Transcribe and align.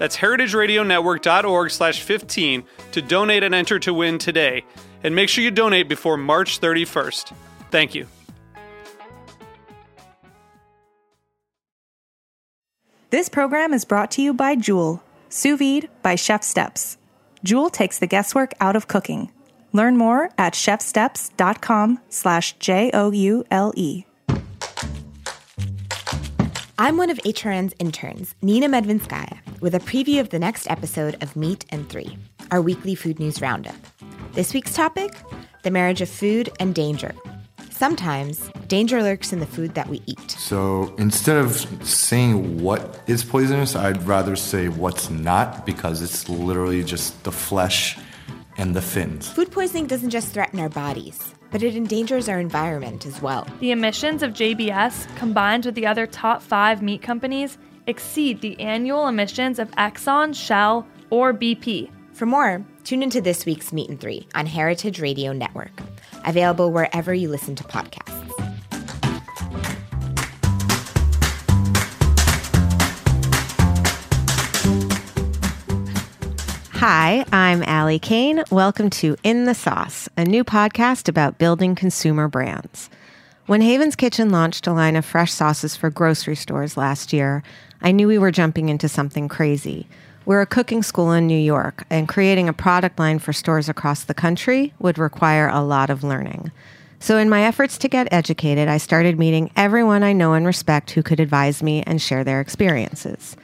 That's 0.00 0.16
heritageradionetwork.org 0.16 1.70
slash 1.70 2.00
15 2.00 2.64
to 2.92 3.02
donate 3.02 3.42
and 3.42 3.54
enter 3.54 3.78
to 3.80 3.92
win 3.92 4.16
today. 4.16 4.64
And 5.04 5.14
make 5.14 5.28
sure 5.28 5.44
you 5.44 5.50
donate 5.50 5.90
before 5.90 6.16
March 6.16 6.58
31st. 6.58 7.34
Thank 7.70 7.94
you. 7.94 8.06
This 13.10 13.28
program 13.28 13.74
is 13.74 13.84
brought 13.84 14.10
to 14.12 14.22
you 14.22 14.32
by 14.32 14.56
Joule, 14.56 15.02
sous 15.28 15.58
vide 15.58 15.90
by 16.00 16.14
Chef 16.14 16.42
Steps. 16.44 16.96
Joule 17.44 17.68
takes 17.68 17.98
the 17.98 18.06
guesswork 18.06 18.54
out 18.58 18.76
of 18.76 18.88
cooking. 18.88 19.30
Learn 19.74 19.98
more 19.98 20.30
at 20.38 20.54
chefsteps.com 20.54 22.00
slash 22.08 22.54
J-O-U-L-E. 22.58 24.04
I'm 26.80 26.96
one 26.96 27.10
of 27.10 27.18
HRN's 27.18 27.74
interns, 27.78 28.34
Nina 28.40 28.66
Medvinskaya, 28.66 29.36
with 29.60 29.74
a 29.74 29.80
preview 29.80 30.18
of 30.18 30.30
the 30.30 30.38
next 30.38 30.66
episode 30.70 31.22
of 31.22 31.36
Meat 31.36 31.66
and 31.68 31.86
Three, 31.90 32.16
our 32.50 32.62
weekly 32.62 32.94
food 32.94 33.20
news 33.20 33.42
roundup. 33.42 33.76
This 34.32 34.54
week's 34.54 34.72
topic 34.72 35.12
the 35.62 35.70
marriage 35.70 36.00
of 36.00 36.08
food 36.08 36.48
and 36.58 36.74
danger. 36.74 37.14
Sometimes 37.68 38.50
danger 38.66 39.02
lurks 39.02 39.30
in 39.30 39.40
the 39.40 39.46
food 39.46 39.74
that 39.74 39.88
we 39.88 40.00
eat. 40.06 40.30
So 40.30 40.94
instead 40.96 41.36
of 41.36 41.54
saying 41.86 42.62
what 42.62 43.02
is 43.06 43.24
poisonous, 43.24 43.76
I'd 43.76 44.02
rather 44.04 44.34
say 44.34 44.68
what's 44.68 45.10
not 45.10 45.66
because 45.66 46.00
it's 46.00 46.30
literally 46.30 46.82
just 46.82 47.24
the 47.24 47.32
flesh 47.32 47.98
and 48.56 48.74
the 48.74 48.80
fins. 48.80 49.28
Food 49.28 49.50
poisoning 49.50 49.86
doesn't 49.86 50.08
just 50.08 50.32
threaten 50.32 50.58
our 50.58 50.70
bodies, 50.70 51.34
but 51.50 51.62
it 51.62 51.76
endangers 51.76 52.28
our 52.28 52.40
environment 52.40 53.06
as 53.06 53.20
well. 53.20 53.46
The 53.60 53.70
emissions 53.70 54.22
of 54.22 54.32
JBS, 54.32 55.14
combined 55.16 55.66
with 55.66 55.74
the 55.74 55.86
other 55.86 56.06
top 56.06 56.42
five 56.42 56.82
meat 56.82 57.02
companies, 57.02 57.58
exceed 57.86 58.40
the 58.40 58.58
annual 58.60 59.08
emissions 59.08 59.58
of 59.58 59.70
Exxon, 59.72 60.34
Shell, 60.34 60.86
or 61.10 61.34
BP. 61.34 61.90
For 62.12 62.26
more, 62.26 62.64
tune 62.84 63.02
into 63.02 63.20
this 63.20 63.46
week's 63.46 63.72
Meat 63.72 63.88
and 63.88 64.00
Three 64.00 64.28
on 64.34 64.46
Heritage 64.46 65.00
Radio 65.00 65.32
Network, 65.32 65.72
available 66.24 66.70
wherever 66.70 67.14
you 67.14 67.28
listen 67.28 67.54
to 67.56 67.64
podcasts. 67.64 68.19
Hi, 76.80 77.26
I'm 77.30 77.62
Ali 77.64 77.98
Cayne. 77.98 78.42
Welcome 78.50 78.88
to 78.88 79.14
In 79.22 79.44
the 79.44 79.54
Sauce, 79.54 80.08
a 80.16 80.24
new 80.24 80.44
podcast 80.44 81.10
about 81.10 81.36
building 81.36 81.74
consumer 81.74 82.26
brands. 82.26 82.88
When 83.44 83.60
Haven's 83.60 83.96
Kitchen 83.96 84.30
launched 84.30 84.66
a 84.66 84.72
line 84.72 84.96
of 84.96 85.04
fresh 85.04 85.30
sauces 85.30 85.76
for 85.76 85.90
grocery 85.90 86.36
stores 86.36 86.78
last 86.78 87.12
year, 87.12 87.42
I 87.82 87.92
knew 87.92 88.08
we 88.08 88.16
were 88.16 88.30
jumping 88.30 88.70
into 88.70 88.88
something 88.88 89.28
crazy. 89.28 89.88
We're 90.24 90.40
a 90.40 90.46
cooking 90.46 90.82
school 90.82 91.12
in 91.12 91.26
New 91.26 91.38
York, 91.38 91.84
and 91.90 92.08
creating 92.08 92.48
a 92.48 92.54
product 92.54 92.98
line 92.98 93.18
for 93.18 93.34
stores 93.34 93.68
across 93.68 94.04
the 94.04 94.14
country 94.14 94.72
would 94.78 94.96
require 94.96 95.48
a 95.48 95.60
lot 95.60 95.90
of 95.90 96.02
learning. 96.02 96.50
So, 96.98 97.18
in 97.18 97.28
my 97.28 97.42
efforts 97.42 97.76
to 97.76 97.88
get 97.88 98.10
educated, 98.10 98.68
I 98.68 98.78
started 98.78 99.18
meeting 99.18 99.50
everyone 99.54 100.02
I 100.02 100.14
know 100.14 100.32
and 100.32 100.46
respect 100.46 100.92
who 100.92 101.02
could 101.02 101.20
advise 101.20 101.62
me 101.62 101.82
and 101.82 102.00
share 102.00 102.24
their 102.24 102.40
experiences. 102.40 103.36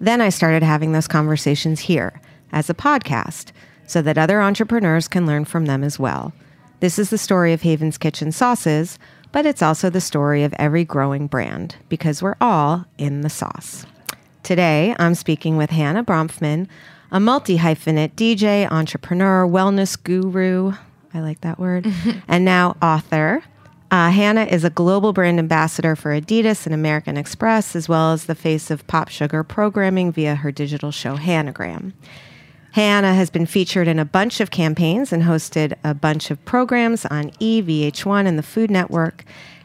Then 0.00 0.20
I 0.20 0.30
started 0.30 0.64
having 0.64 0.90
those 0.90 1.06
conversations 1.06 1.78
here 1.78 2.20
as 2.52 2.70
a 2.70 2.74
podcast 2.74 3.52
so 3.86 4.00
that 4.02 4.18
other 4.18 4.40
entrepreneurs 4.40 5.08
can 5.08 5.26
learn 5.26 5.44
from 5.44 5.66
them 5.66 5.82
as 5.82 5.98
well. 5.98 6.32
This 6.80 6.98
is 6.98 7.10
the 7.10 7.18
story 7.18 7.52
of 7.52 7.62
Haven's 7.62 7.98
Kitchen 7.98 8.32
Sauces, 8.32 8.98
but 9.32 9.46
it's 9.46 9.62
also 9.62 9.90
the 9.90 10.00
story 10.00 10.44
of 10.44 10.54
every 10.58 10.84
growing 10.84 11.26
brand 11.26 11.76
because 11.88 12.22
we're 12.22 12.36
all 12.40 12.86
in 12.98 13.20
the 13.20 13.30
sauce. 13.30 13.84
Today, 14.42 14.94
I'm 14.98 15.14
speaking 15.14 15.56
with 15.56 15.70
Hannah 15.70 16.04
Bronfman, 16.04 16.68
a 17.10 17.20
multi 17.20 17.58
hyphenate 17.58 18.14
DJ, 18.14 18.70
entrepreneur, 18.70 19.46
wellness 19.46 20.02
guru. 20.02 20.72
I 21.12 21.20
like 21.20 21.40
that 21.42 21.58
word. 21.58 21.92
and 22.28 22.44
now 22.44 22.76
author. 22.80 23.42
Uh, 23.90 24.10
Hannah 24.10 24.44
is 24.44 24.62
a 24.62 24.70
global 24.70 25.12
brand 25.12 25.40
ambassador 25.40 25.96
for 25.96 26.18
Adidas 26.18 26.64
and 26.64 26.74
American 26.74 27.16
Express, 27.16 27.74
as 27.74 27.88
well 27.88 28.12
as 28.12 28.26
the 28.26 28.36
face 28.36 28.70
of 28.70 28.86
pop 28.86 29.08
sugar 29.08 29.42
programming 29.42 30.12
via 30.12 30.36
her 30.36 30.52
digital 30.52 30.92
show 30.92 31.16
Hannagram. 31.16 31.92
Hannah 32.72 33.14
has 33.14 33.30
been 33.30 33.46
featured 33.46 33.88
in 33.88 33.98
a 33.98 34.04
bunch 34.04 34.40
of 34.40 34.50
campaigns 34.50 35.12
and 35.12 35.24
hosted 35.24 35.76
a 35.82 35.94
bunch 35.94 36.30
of 36.30 36.44
programs 36.44 37.04
on 37.06 37.32
E, 37.40 37.60
VH1, 37.62 38.26
and 38.26 38.38
the 38.38 38.44
Food 38.44 38.70
Network. 38.70 39.24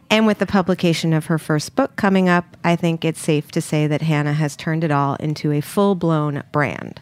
And 0.10 0.26
with 0.26 0.40
the 0.40 0.46
publication 0.46 1.14
of 1.14 1.28
her 1.28 1.38
first 1.38 1.76
book 1.76 1.96
coming 1.96 2.30
up, 2.30 2.58
I 2.64 2.76
think 2.76 3.06
it's 3.06 3.22
safe 3.22 3.52
to 3.52 3.62
say 3.62 3.88
that 3.88 4.02
Hannah 4.02 4.34
has 4.34 4.56
turned 4.56 4.84
it 4.84 4.92
all 4.92 5.16
into 5.16 5.52
a 5.52 5.62
full 5.62 5.96
blown 5.96 6.44
brand. 6.52 7.02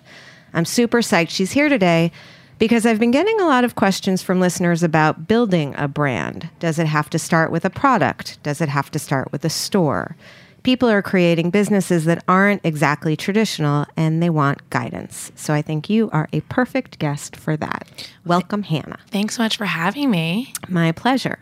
I'm 0.53 0.65
super 0.65 0.99
psyched 0.99 1.29
she's 1.29 1.51
here 1.51 1.69
today 1.69 2.11
because 2.59 2.85
I've 2.85 2.99
been 2.99 3.11
getting 3.11 3.39
a 3.41 3.45
lot 3.45 3.63
of 3.63 3.75
questions 3.75 4.21
from 4.21 4.39
listeners 4.39 4.83
about 4.83 5.27
building 5.27 5.73
a 5.77 5.87
brand. 5.87 6.49
Does 6.59 6.79
it 6.79 6.87
have 6.87 7.09
to 7.11 7.19
start 7.19 7.51
with 7.51 7.65
a 7.65 7.69
product? 7.69 8.41
Does 8.43 8.61
it 8.61 8.69
have 8.69 8.91
to 8.91 8.99
start 8.99 9.31
with 9.31 9.43
a 9.43 9.49
store? 9.49 10.15
People 10.63 10.89
are 10.89 11.01
creating 11.01 11.49
businesses 11.49 12.05
that 12.05 12.23
aren't 12.27 12.61
exactly 12.65 13.17
traditional 13.17 13.85
and 13.97 14.23
they 14.23 14.29
want 14.29 14.69
guidance. 14.69 15.31
So 15.35 15.53
I 15.53 15.61
think 15.61 15.89
you 15.89 16.09
are 16.11 16.29
a 16.31 16.39
perfect 16.41 16.99
guest 16.99 17.35
for 17.35 17.57
that. 17.57 18.09
Welcome, 18.25 18.63
Hannah. 18.63 18.99
Thanks 19.11 19.35
so 19.35 19.43
much 19.43 19.57
for 19.57 19.65
having 19.65 20.09
me. 20.09 20.53
My 20.69 20.93
pleasure. 20.93 21.37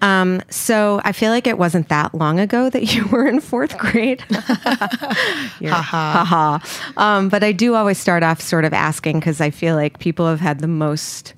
Um, 0.00 0.42
so 0.50 1.00
I 1.04 1.12
feel 1.12 1.30
like 1.30 1.46
it 1.46 1.56
wasn't 1.56 1.88
that 1.88 2.14
long 2.14 2.38
ago 2.40 2.68
that 2.70 2.94
you 2.94 3.06
were 3.12 3.26
in 3.26 3.40
fourth 3.40 3.76
grade. 3.78 4.20
ha 4.30 5.50
ha. 5.62 6.92
Um, 6.96 7.28
but 7.28 7.44
I 7.44 7.52
do 7.52 7.74
always 7.74 7.98
start 7.98 8.22
off 8.22 8.40
sort 8.40 8.64
of 8.64 8.72
asking 8.72 9.20
because 9.20 9.40
I 9.40 9.50
feel 9.50 9.76
like 9.76 9.98
people 9.98 10.26
have 10.26 10.40
had 10.40 10.60
the 10.60 10.68
most 10.68 11.34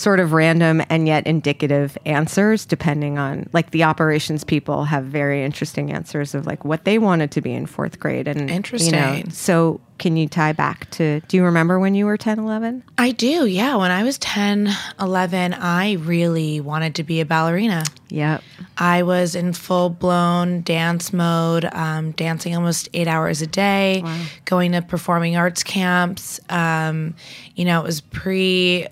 sort 0.00 0.18
of 0.18 0.32
random 0.32 0.82
and 0.88 1.06
yet 1.06 1.26
indicative 1.26 1.98
answers 2.06 2.64
depending 2.64 3.18
on 3.18 3.46
like 3.52 3.70
the 3.70 3.84
operations 3.84 4.44
people 4.44 4.84
have 4.84 5.04
very 5.04 5.44
interesting 5.44 5.92
answers 5.92 6.34
of 6.34 6.46
like 6.46 6.64
what 6.64 6.86
they 6.86 6.98
wanted 6.98 7.30
to 7.30 7.42
be 7.42 7.52
in 7.52 7.66
fourth 7.66 8.00
grade. 8.00 8.26
And 8.26 8.50
interesting 8.50 8.94
you 8.94 8.98
know, 8.98 9.22
so 9.28 9.78
can 9.98 10.16
you 10.16 10.26
tie 10.26 10.54
back 10.54 10.90
to 10.92 11.20
do 11.28 11.36
you 11.36 11.44
remember 11.44 11.78
when 11.78 11.94
you 11.94 12.06
were 12.06 12.16
10 12.16 12.38
11 12.38 12.82
i 12.96 13.12
do 13.12 13.44
yeah. 13.44 13.76
When 13.76 13.90
i 13.90 14.02
was 14.02 14.16
10 14.16 14.70
11 14.98 15.52
i 15.52 15.92
really 15.96 16.60
wanted 16.60 16.94
to 16.94 17.04
be 17.04 17.20
a 17.20 17.26
ballerina. 17.26 17.84
Yep. 18.08 18.42
I 18.78 19.02
was 19.02 19.34
in 19.34 19.52
full-blown 19.52 20.62
dance 20.62 21.12
mode 21.12 21.66
um, 21.66 22.12
dancing 22.12 22.56
almost 22.56 22.88
eight 22.94 23.06
hours 23.06 23.42
a 23.42 23.46
day 23.46 24.00
wow. 24.02 24.24
going 24.46 24.72
to 24.72 24.80
performing 24.80 25.36
arts 25.36 25.62
camps. 25.62 26.40
Um, 26.48 27.14
you 27.54 27.66
know 27.66 27.80
it 27.80 27.84
was 27.84 28.00
pre 28.00 28.88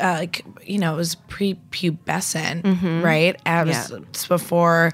uh, 0.00 0.16
like 0.20 0.44
you 0.66 0.78
know 0.78 0.94
it 0.94 0.96
was 0.96 1.14
pre-pubescent 1.14 2.62
mm-hmm. 2.62 3.02
right 3.02 3.40
it 3.44 3.66
was 3.66 3.90
yeah. 3.90 3.98
before 4.28 4.92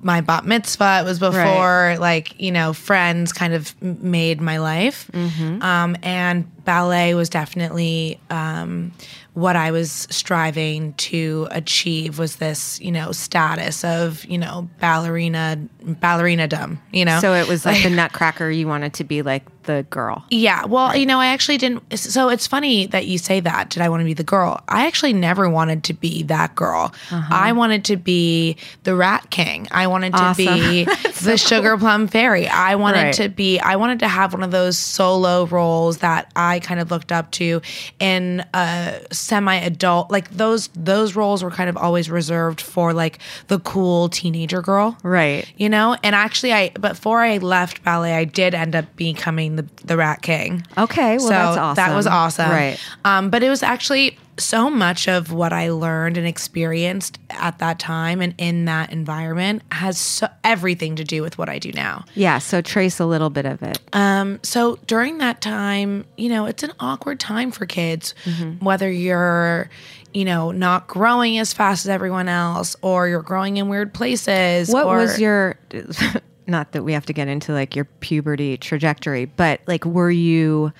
my 0.00 0.20
bat 0.20 0.44
mitzvah. 0.44 1.00
It 1.02 1.04
was 1.04 1.18
before 1.18 1.96
like 1.98 2.38
you 2.40 2.52
know 2.52 2.72
friends 2.72 3.32
kind 3.32 3.54
of 3.54 3.80
made 3.82 4.40
my 4.40 4.58
life, 4.58 5.10
um, 5.14 5.96
and 6.02 6.64
ballet 6.64 7.14
was 7.14 7.28
definitely 7.28 8.20
um, 8.30 8.92
what 9.34 9.56
I 9.56 9.70
was 9.70 10.06
striving 10.10 10.92
to 10.94 11.48
achieve. 11.50 12.18
Was 12.18 12.36
this 12.36 12.80
you 12.80 12.92
know 12.92 13.12
status 13.12 13.84
of 13.84 14.24
you 14.24 14.38
know 14.38 14.68
ballerina 14.80 15.58
ballerina 15.82 16.48
dumb 16.48 16.80
you 16.92 17.04
know 17.04 17.20
So 17.20 17.34
it 17.34 17.48
was 17.48 17.64
like 17.64 17.82
the 17.82 17.90
nutcracker 17.94 18.50
you 18.50 18.66
wanted 18.66 18.94
to 18.94 19.04
be 19.04 19.22
like 19.22 19.44
the 19.68 19.86
girl. 19.90 20.24
yeah, 20.30 20.64
well, 20.64 20.96
you 20.96 21.06
know, 21.06 21.20
I 21.20 21.26
actually 21.26 21.58
didn't. 21.58 21.96
So 21.96 22.30
it's 22.30 22.46
funny 22.46 22.86
that 22.86 23.06
you 23.06 23.18
say 23.18 23.38
that. 23.40 23.70
Did 23.70 23.82
I 23.82 23.88
want 23.88 24.00
to 24.00 24.04
be 24.04 24.14
the 24.14 24.24
girl? 24.24 24.64
I 24.66 24.86
actually 24.86 24.97
never 25.06 25.48
wanted 25.48 25.84
to 25.84 25.94
be 25.94 26.22
that 26.24 26.54
girl. 26.54 26.92
Uh-huh. 27.10 27.28
I 27.34 27.52
wanted 27.52 27.84
to 27.86 27.96
be 27.96 28.56
the 28.84 28.94
Rat 28.94 29.30
King. 29.30 29.68
I 29.70 29.86
wanted 29.86 30.12
to 30.14 30.34
be 30.36 30.84
the 31.22 31.36
Sugar 31.36 31.76
Plum 31.78 32.08
Fairy. 32.08 32.46
I 32.48 32.74
wanted 32.74 32.98
Right. 33.02 33.14
to 33.14 33.28
be. 33.28 33.58
I 33.60 33.76
wanted 33.76 34.00
to 34.00 34.08
have 34.08 34.32
one 34.32 34.42
of 34.42 34.50
those 34.50 34.76
solo 34.78 35.46
roles 35.46 35.98
that 35.98 36.30
I 36.36 36.60
kind 36.60 36.80
of 36.80 36.90
looked 36.90 37.12
up 37.12 37.30
to 37.32 37.60
in 38.00 38.44
a 38.54 39.00
semi-adult. 39.12 40.10
Like 40.10 40.30
those 40.30 40.68
those 40.74 41.14
roles 41.14 41.42
were 41.44 41.50
kind 41.50 41.68
of 41.70 41.76
always 41.76 42.10
reserved 42.10 42.60
for 42.60 42.92
like 42.92 43.18
the 43.48 43.58
cool 43.60 44.08
teenager 44.08 44.62
girl 44.62 44.96
Right. 45.02 45.50
you 45.56 45.68
know 45.68 45.96
and 46.02 46.14
actually 46.14 46.52
i 46.52 46.70
before 46.70 47.20
i 47.20 47.38
left 47.38 47.82
ballet 47.84 48.12
i 48.14 48.24
did 48.24 48.54
end 48.54 48.74
up 48.74 48.84
becoming 48.96 49.56
the, 49.56 49.66
the 49.84 49.96
rat 49.96 50.22
king 50.22 50.66
Okay, 50.76 51.16
well, 51.18 51.20
so 51.26 51.28
that's 51.28 51.56
awesome. 51.58 51.74
that 51.76 51.94
was 51.96 52.06
awesome 52.06 52.50
Right. 52.50 52.78
um, 53.04 53.30
but 53.30 53.42
it 53.42 53.48
was 53.48 53.62
actually 53.62 54.18
so 54.38 54.70
much 54.70 55.08
of 55.08 55.32
what 55.32 55.52
i 55.52 55.68
learned 55.70 56.16
and 56.16 56.26
experienced 56.26 57.18
at 57.30 57.58
that 57.58 57.78
time 57.78 58.20
and 58.20 58.34
in 58.38 58.64
that 58.66 58.92
environment 58.92 59.62
has 59.72 59.98
so, 59.98 60.28
everything 60.44 60.96
to 60.96 61.04
do 61.04 61.22
with 61.22 61.36
what 61.38 61.48
i 61.48 61.58
do 61.58 61.72
now 61.72 62.04
Yeah, 62.14 62.38
so 62.38 62.60
trace 62.60 63.00
a 63.00 63.06
little 63.06 63.30
bit 63.30 63.46
of 63.46 63.62
it. 63.62 63.78
um, 63.92 64.38
so 64.42 64.76
during 64.86 65.18
that 65.18 65.40
time, 65.40 66.04
you 66.16 66.28
know, 66.28 66.46
it's 66.46 66.62
an 66.62 66.72
awkward 66.80 67.18
time 67.20 67.50
for 67.50 67.66
kids, 67.66 68.14
Mm-hmm. 68.24 68.64
whether 68.64 68.90
you're, 68.90 69.68
you 70.14 70.24
know, 70.24 70.50
not 70.52 70.86
growing 70.86 71.38
as 71.38 71.52
fast 71.52 71.84
as 71.84 71.88
everyone 71.90 72.28
else 72.28 72.76
or 72.82 73.08
you're 73.08 73.22
growing 73.22 73.56
in 73.56 73.68
weird 73.68 73.92
places. 73.92 74.70
What 74.70 74.86
or, 74.86 74.96
was 74.98 75.18
your 75.20 75.56
not 76.46 76.72
that 76.72 76.82
we 76.84 76.92
have 76.94 77.06
to 77.06 77.12
get 77.12 77.28
into 77.28 77.52
like 77.52 77.76
your 77.76 77.84
puberty 77.84 78.56
trajectory, 78.56 79.26
but 79.26 79.60
like 79.66 79.84
were 79.84 80.10
you 80.10 80.72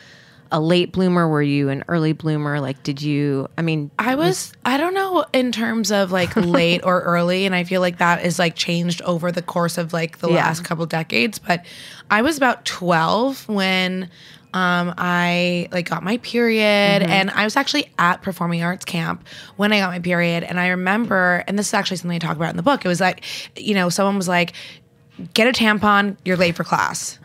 a 0.50 0.60
late 0.60 0.92
bloomer? 0.92 1.28
Were 1.28 1.42
you 1.42 1.68
an 1.68 1.84
early 1.88 2.12
bloomer? 2.12 2.60
Like 2.60 2.82
did 2.82 3.02
you 3.02 3.48
I 3.58 3.62
mean 3.62 3.90
I 3.98 4.14
was 4.14 4.52
I 4.64 4.76
don't 4.76 4.94
know 4.94 5.24
in 5.32 5.52
terms 5.52 5.90
of 5.92 6.10
like 6.12 6.34
late 6.36 6.80
or 6.84 7.00
early 7.02 7.46
and 7.46 7.54
I 7.54 7.64
feel 7.64 7.80
like 7.80 7.98
that 7.98 8.24
is 8.24 8.38
like 8.38 8.54
changed 8.56 9.02
over 9.02 9.30
the 9.30 9.42
course 9.42 9.78
of 9.78 9.92
like 9.92 10.18
the 10.18 10.28
Yeah. 10.28 10.36
last 10.36 10.64
couple 10.64 10.86
decades 10.86 11.38
but 11.38 11.64
I 12.10 12.22
was 12.22 12.36
about 12.36 12.64
12 12.64 13.48
when 13.48 14.10
um 14.54 14.94
I 14.96 15.68
like 15.72 15.90
got 15.90 16.02
my 16.02 16.16
period 16.18 16.62
and 17.02 17.30
I 17.30 17.44
was 17.44 17.54
actually 17.54 17.90
at 17.98 18.22
performing 18.22 18.62
arts 18.62 18.86
camp 18.86 19.26
when 19.56 19.72
I 19.74 19.80
got 19.80 19.90
my 19.90 19.98
period 19.98 20.42
and 20.42 20.58
I 20.58 20.68
remember 20.68 21.44
and 21.46 21.58
this 21.58 21.68
is 21.68 21.74
actually 21.74 21.98
something 21.98 22.16
I 22.16 22.18
talk 22.18 22.36
about 22.36 22.50
in 22.50 22.56
the 22.56 22.62
book 22.62 22.82
it 22.84 22.88
was 22.88 23.00
like 23.00 23.22
you 23.56 23.74
know 23.74 23.90
someone 23.90 24.16
was 24.16 24.28
like 24.28 24.54
get 25.34 25.46
a 25.46 25.52
tampon 25.52 26.16
you're 26.24 26.36
late 26.36 26.54
for 26.56 26.64
class 26.64 27.18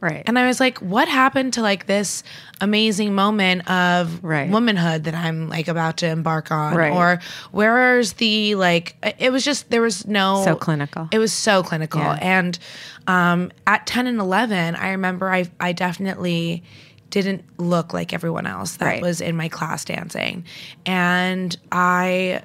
right. 0.00 0.22
and 0.26 0.38
I 0.38 0.46
was 0.46 0.58
like, 0.58 0.78
what 0.78 1.06
happened 1.08 1.52
to 1.54 1.62
like 1.62 1.86
this 1.86 2.22
amazing 2.60 3.14
moment 3.14 3.70
of 3.70 4.22
Right. 4.22 4.50
womanhood 4.50 5.04
that 5.04 5.14
I'm 5.14 5.48
like 5.48 5.68
about 5.68 5.98
to 5.98 6.08
embark 6.08 6.50
on? 6.50 6.74
Right. 6.74 6.92
Or 6.92 7.20
where's 7.52 8.14
the 8.14 8.56
like, 8.56 8.96
it 9.18 9.30
was 9.30 9.44
just, 9.44 9.70
there 9.70 9.80
was 9.80 10.06
no. 10.06 10.42
So 10.44 10.56
clinical. 10.56 11.08
It 11.12 11.18
was 11.18 11.32
so 11.32 11.62
clinical. 11.62 12.00
Yeah. 12.00 12.18
And 12.20 12.58
um, 13.06 13.52
at 13.66 13.86
10 13.86 14.06
and 14.08 14.18
11, 14.18 14.74
I 14.74 14.90
remember 14.90 15.30
I, 15.30 15.48
I 15.60 15.72
definitely 15.72 16.64
didn't 17.10 17.44
look 17.58 17.92
like 17.92 18.12
everyone 18.12 18.46
else 18.46 18.76
that 18.78 18.86
Right. 18.86 19.02
was 19.02 19.20
in 19.20 19.36
my 19.36 19.48
class 19.48 19.84
dancing. 19.84 20.44
And 20.84 21.56
I 21.72 22.42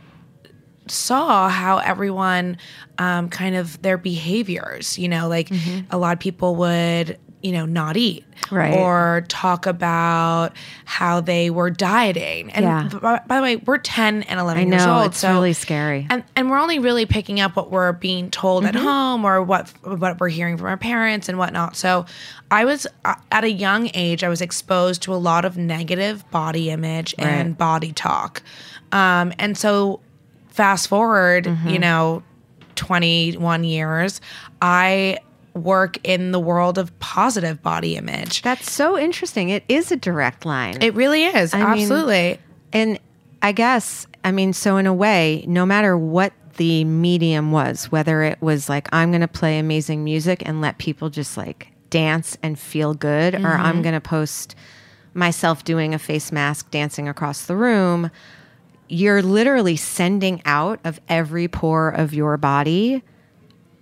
saw 0.88 1.50
how 1.50 1.78
everyone 1.80 2.58
um, 2.98 3.30
kind 3.30 3.56
of 3.56 3.82
their 3.82 3.98
behaviors, 3.98 4.98
you 4.98 5.08
know, 5.10 5.28
like 5.28 5.52
a 5.92 5.98
lot 5.98 6.14
of 6.14 6.20
people 6.20 6.56
would, 6.58 7.18
you 7.42 7.52
know, 7.52 7.66
not 7.66 7.96
eat 7.98 8.24
Right. 8.52 8.74
or 8.74 9.24
talk 9.28 9.66
about 9.66 10.50
how 10.84 11.22
they 11.22 11.50
were 11.50 11.70
dieting. 11.70 12.52
And 12.52 12.64
Yeah. 12.66 12.90
by, 13.02 13.22
by 13.26 13.36
the 13.38 13.42
way, 13.42 13.56
we're 13.58 13.78
10 13.78 14.24
and 14.24 14.40
11 14.40 14.68
I 14.68 14.72
years 14.72 14.86
know, 14.86 14.98
old. 15.00 15.06
it's 15.08 15.18
so 15.20 15.32
really 15.34 15.54
scary. 15.54 16.06
And, 16.10 16.24
and 16.36 16.50
we're 16.50 16.60
only 16.60 16.80
really 16.80 17.06
picking 17.06 17.40
up 17.40 17.56
what 17.56 17.72
we're 17.72 17.92
being 17.94 18.30
told 18.32 18.64
Mm-hmm. 18.64 18.76
at 18.78 18.82
home 18.84 19.26
or 19.26 19.42
what 19.42 19.72
what 19.84 20.20
we're 20.20 20.30
hearing 20.30 20.58
from 20.58 20.68
our 20.68 20.78
parents 20.78 21.28
and 21.30 21.38
whatnot. 21.38 21.76
So 21.76 22.06
I 22.52 22.66
was 22.66 22.88
uh, 23.04 23.16
at 23.32 23.44
a 23.44 23.52
young 23.52 23.90
age, 23.94 24.24
I 24.24 24.30
was 24.30 24.42
exposed 24.42 25.02
to 25.04 25.14
a 25.14 25.18
lot 25.18 25.46
of 25.46 25.58
negative 25.58 26.30
body 26.32 26.70
image 26.70 27.14
and 27.18 27.50
Right. 27.50 27.58
body 27.58 27.92
talk. 27.94 28.42
Um, 28.92 29.34
and 29.40 29.58
so 29.58 30.00
fast 30.56 30.88
forward, 30.88 31.46
Mm-hmm. 31.46 31.70
you 31.70 31.80
know, 31.80 32.24
21 32.76 33.64
years, 33.64 34.22
I 34.62 35.20
work 35.54 35.98
in 36.04 36.32
the 36.32 36.40
world 36.40 36.78
of 36.78 36.98
positive 37.00 37.62
body 37.62 37.96
image. 37.96 38.42
That's 38.42 38.70
so 38.72 38.98
interesting. 38.98 39.50
It 39.50 39.64
is 39.70 39.92
a 39.92 39.96
direct 39.96 40.46
line. 40.46 40.82
It 40.82 40.94
really 40.96 41.24
is. 41.26 41.54
I 41.54 41.60
mean- 41.60 41.68
absolutely. 41.84 42.40
And 42.74 43.00
I 43.42 43.52
guess, 43.54 44.06
I 44.24 44.32
mean, 44.32 44.52
so 44.54 44.76
in 44.78 44.86
a 44.88 44.94
way, 44.94 45.46
no 45.48 45.66
matter 45.66 45.98
what 45.98 46.34
the 46.58 46.84
medium 46.84 47.52
was, 47.52 47.92
whether 47.92 48.22
it 48.24 48.42
was 48.42 48.68
like, 48.70 48.88
I'm 48.92 49.12
going 49.12 49.22
to 49.22 49.28
play 49.28 49.60
amazing 49.60 50.04
music 50.04 50.42
and 50.46 50.62
let 50.62 50.78
people 50.78 51.10
just 51.10 51.38
like 51.38 51.68
dance 51.90 52.38
and 52.44 52.58
feel 52.60 52.94
good, 52.94 53.36
or 53.36 53.48
I'm 53.48 53.82
going 53.82 53.94
to 53.94 54.02
post 54.02 54.56
myself 55.14 55.64
doing 55.64 55.94
a 55.94 56.00
face 56.00 56.32
mask 56.32 56.70
dancing 56.72 57.08
across 57.08 57.46
the 57.46 57.56
room, 57.56 58.10
you're 58.88 59.22
literally 59.22 59.76
sending 59.76 60.42
out 60.46 60.80
of 60.84 61.00
every 61.10 61.48
pore 61.48 61.90
of 61.90 62.14
your 62.14 62.38
body 62.38 63.04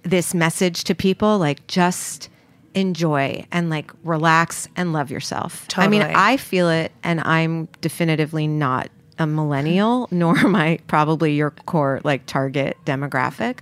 this 0.03 0.33
message 0.33 0.83
to 0.85 0.95
people 0.95 1.37
like, 1.37 1.65
just 1.67 2.29
enjoy 2.73 3.45
and 3.51 3.69
like 3.69 3.91
relax 4.03 4.67
and 4.75 4.93
love 4.93 5.11
yourself. 5.11 5.67
I 5.75 5.87
mean, 5.87 6.01
I 6.01 6.37
feel 6.37 6.69
it, 6.69 6.91
and 7.03 7.21
I'm 7.21 7.67
definitively 7.81 8.47
not 8.47 8.89
a 9.19 9.27
millennial, 9.27 10.07
nor 10.11 10.37
am 10.37 10.55
I 10.55 10.79
probably 10.87 11.33
your 11.33 11.51
core 11.51 12.01
like 12.03 12.25
target 12.25 12.77
demographic. 12.85 13.59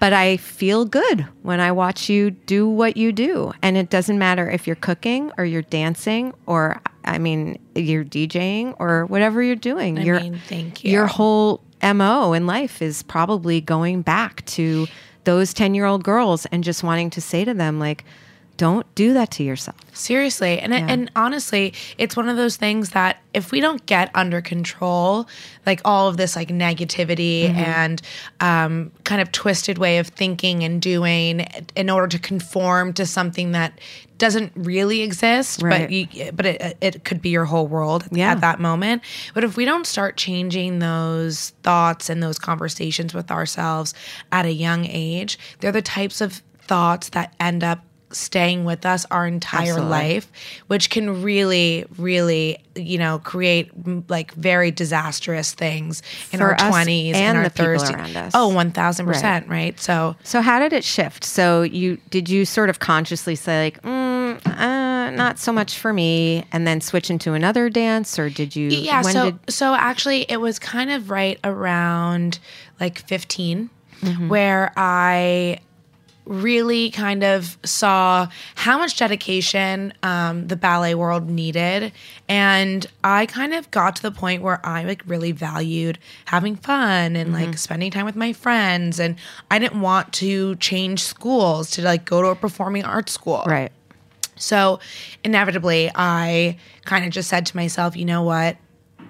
But 0.00 0.12
I 0.12 0.36
feel 0.36 0.84
good 0.84 1.26
when 1.42 1.60
I 1.60 1.72
watch 1.72 2.08
you 2.08 2.30
do 2.30 2.68
what 2.68 2.96
you 2.96 3.12
do. 3.12 3.52
And 3.62 3.76
it 3.76 3.90
doesn't 3.90 4.18
matter 4.18 4.48
if 4.48 4.66
you're 4.66 4.76
cooking 4.76 5.32
or 5.36 5.44
you're 5.44 5.62
dancing 5.62 6.34
or, 6.46 6.80
I 7.04 7.18
mean, 7.18 7.58
you're 7.74 8.04
DJing 8.04 8.76
or 8.78 9.06
whatever 9.06 9.42
you're 9.42 9.56
doing. 9.56 9.98
I 9.98 10.02
your, 10.02 10.20
mean, 10.20 10.40
thank 10.46 10.84
you. 10.84 10.92
Your 10.92 11.06
whole 11.06 11.62
MO 11.82 12.32
in 12.32 12.46
life 12.46 12.80
is 12.80 13.02
probably 13.02 13.60
going 13.60 14.02
back 14.02 14.44
to 14.46 14.86
those 15.24 15.52
10 15.52 15.74
year 15.74 15.84
old 15.84 16.04
girls 16.04 16.46
and 16.46 16.62
just 16.62 16.82
wanting 16.84 17.10
to 17.10 17.20
say 17.20 17.44
to 17.44 17.54
them, 17.54 17.78
like, 17.78 18.04
don't 18.58 18.92
do 18.94 19.14
that 19.14 19.30
to 19.30 19.42
yourself. 19.42 19.76
Seriously, 19.94 20.58
and 20.60 20.74
and 20.74 21.10
honestly, 21.16 21.72
it's 21.96 22.14
one 22.16 22.28
of 22.28 22.36
those 22.36 22.56
things 22.56 22.90
that 22.90 23.16
if 23.32 23.50
we 23.52 23.60
don't 23.60 23.84
get 23.86 24.10
under 24.14 24.40
control, 24.42 25.26
like 25.64 25.80
all 25.84 26.08
of 26.08 26.16
this 26.18 26.36
like 26.36 26.48
negativity 26.48 27.48
Mm-hmm. 27.48 27.58
and 27.58 28.02
um, 28.40 28.92
kind 29.04 29.20
of 29.22 29.32
twisted 29.32 29.78
way 29.78 29.98
of 29.98 30.08
thinking 30.08 30.62
and 30.64 30.82
doing 30.82 31.46
in 31.76 31.88
order 31.88 32.08
to 32.08 32.18
conform 32.18 32.92
to 32.94 33.06
something 33.06 33.52
that 33.52 33.80
doesn't 34.18 34.52
really 34.56 35.02
exist, 35.02 35.62
Right. 35.62 35.82
but 35.82 35.90
you, 35.92 36.32
but 36.32 36.44
it 36.46 36.76
it 36.80 37.04
could 37.04 37.22
be 37.22 37.28
your 37.30 37.44
whole 37.44 37.68
world 37.68 38.04
Yeah. 38.10 38.32
at 38.32 38.40
that 38.40 38.58
moment. 38.60 39.02
But 39.34 39.44
if 39.44 39.56
we 39.56 39.64
don't 39.64 39.86
start 39.86 40.16
changing 40.16 40.80
those 40.80 41.50
thoughts 41.62 42.10
and 42.10 42.20
those 42.22 42.38
conversations 42.38 43.14
with 43.14 43.30
ourselves 43.30 43.94
at 44.32 44.44
a 44.46 44.52
young 44.52 44.84
age, 44.86 45.38
they're 45.60 45.70
the 45.72 45.82
types 45.82 46.20
of 46.20 46.42
thoughts 46.66 47.10
that 47.10 47.32
end 47.40 47.62
up 47.64 47.84
staying 48.10 48.64
with 48.64 48.86
us 48.86 49.04
our 49.10 49.26
entire 49.26 49.62
Absolutely. 49.72 49.90
life 49.90 50.32
which 50.68 50.88
can 50.90 51.22
really 51.22 51.84
really 51.98 52.58
you 52.74 52.96
know 52.98 53.18
create 53.18 53.70
like 54.08 54.32
very 54.34 54.70
disastrous 54.70 55.52
things 55.52 56.02
in 56.32 56.38
For 56.38 56.48
our 56.52 56.56
20s 56.56 57.08
and 57.08 57.16
and 57.16 57.38
our 57.38 57.44
the 57.44 57.50
people 57.50 57.72
30s 57.72 57.94
around 57.94 58.16
us. 58.16 58.32
oh 58.34 58.50
1000% 58.50 59.48
right, 59.48 59.78
so 59.78 60.16
So 60.24 60.40
how 60.40 60.58
did 60.58 60.72
it 60.72 60.84
shift? 60.84 61.24
So 61.24 61.62
you 61.62 61.98
did 62.10 62.28
you 62.28 62.44
sort 62.44 62.70
of 62.70 62.78
consciously 62.78 63.34
say 63.34 63.64
like, 63.66 63.82
mm, 63.82 64.46
uh, 64.46 65.10
not 65.10 65.38
so 65.38 65.52
much 65.52 65.78
for 65.78 65.92
me, 65.92 66.44
and 66.52 66.66
then 66.66 66.80
switch 66.80 67.10
into 67.10 67.32
another 67.34 67.68
dance, 67.70 68.18
or 68.18 68.28
did 68.30 68.54
you? 68.56 68.68
yeah 68.68 69.02
so 69.02 69.30
did- 69.32 69.50
so 69.50 69.74
actually 69.74 70.22
it 70.30 70.40
was 70.40 70.58
kind 70.58 70.90
of 70.90 71.10
right 71.10 71.38
around 71.44 72.38
like 72.80 72.98
15 73.00 73.70
Mm-hmm. 74.00 74.28
where 74.28 74.72
i 74.76 75.58
really 76.28 76.90
kind 76.90 77.24
of 77.24 77.58
saw 77.64 78.28
how 78.54 78.78
much 78.78 78.98
dedication 78.98 79.94
um, 80.02 80.46
the 80.46 80.56
ballet 80.56 80.94
world 80.94 81.28
needed. 81.28 81.90
And 82.28 82.86
I 83.02 83.26
kind 83.26 83.54
of 83.54 83.70
got 83.70 83.96
to 83.96 84.02
the 84.02 84.10
point 84.10 84.42
where 84.42 84.64
I 84.64 84.84
like 84.84 85.02
really 85.06 85.32
valued 85.32 85.98
having 86.26 86.54
fun 86.54 87.16
and 87.16 87.32
like 87.32 87.56
spending 87.56 87.90
time 87.90 88.04
with 88.04 88.14
my 88.14 88.34
friends. 88.34 89.00
And 89.00 89.16
I 89.50 89.58
didn't 89.58 89.80
want 89.80 90.12
to 90.14 90.54
change 90.56 91.02
schools 91.02 91.70
to 91.72 91.82
like 91.82 92.04
go 92.04 92.20
to 92.20 92.28
a 92.28 92.36
performing 92.36 92.84
arts 92.84 93.12
school. 93.12 93.42
Right. 93.46 93.72
So 94.36 94.80
inevitably, 95.24 95.90
I 95.94 96.58
kind 96.84 97.04
of 97.04 97.10
just 97.10 97.28
said 97.28 97.46
to 97.46 97.56
myself, 97.56 97.96
you 97.96 98.04
know 98.04 98.22
what? 98.22 98.56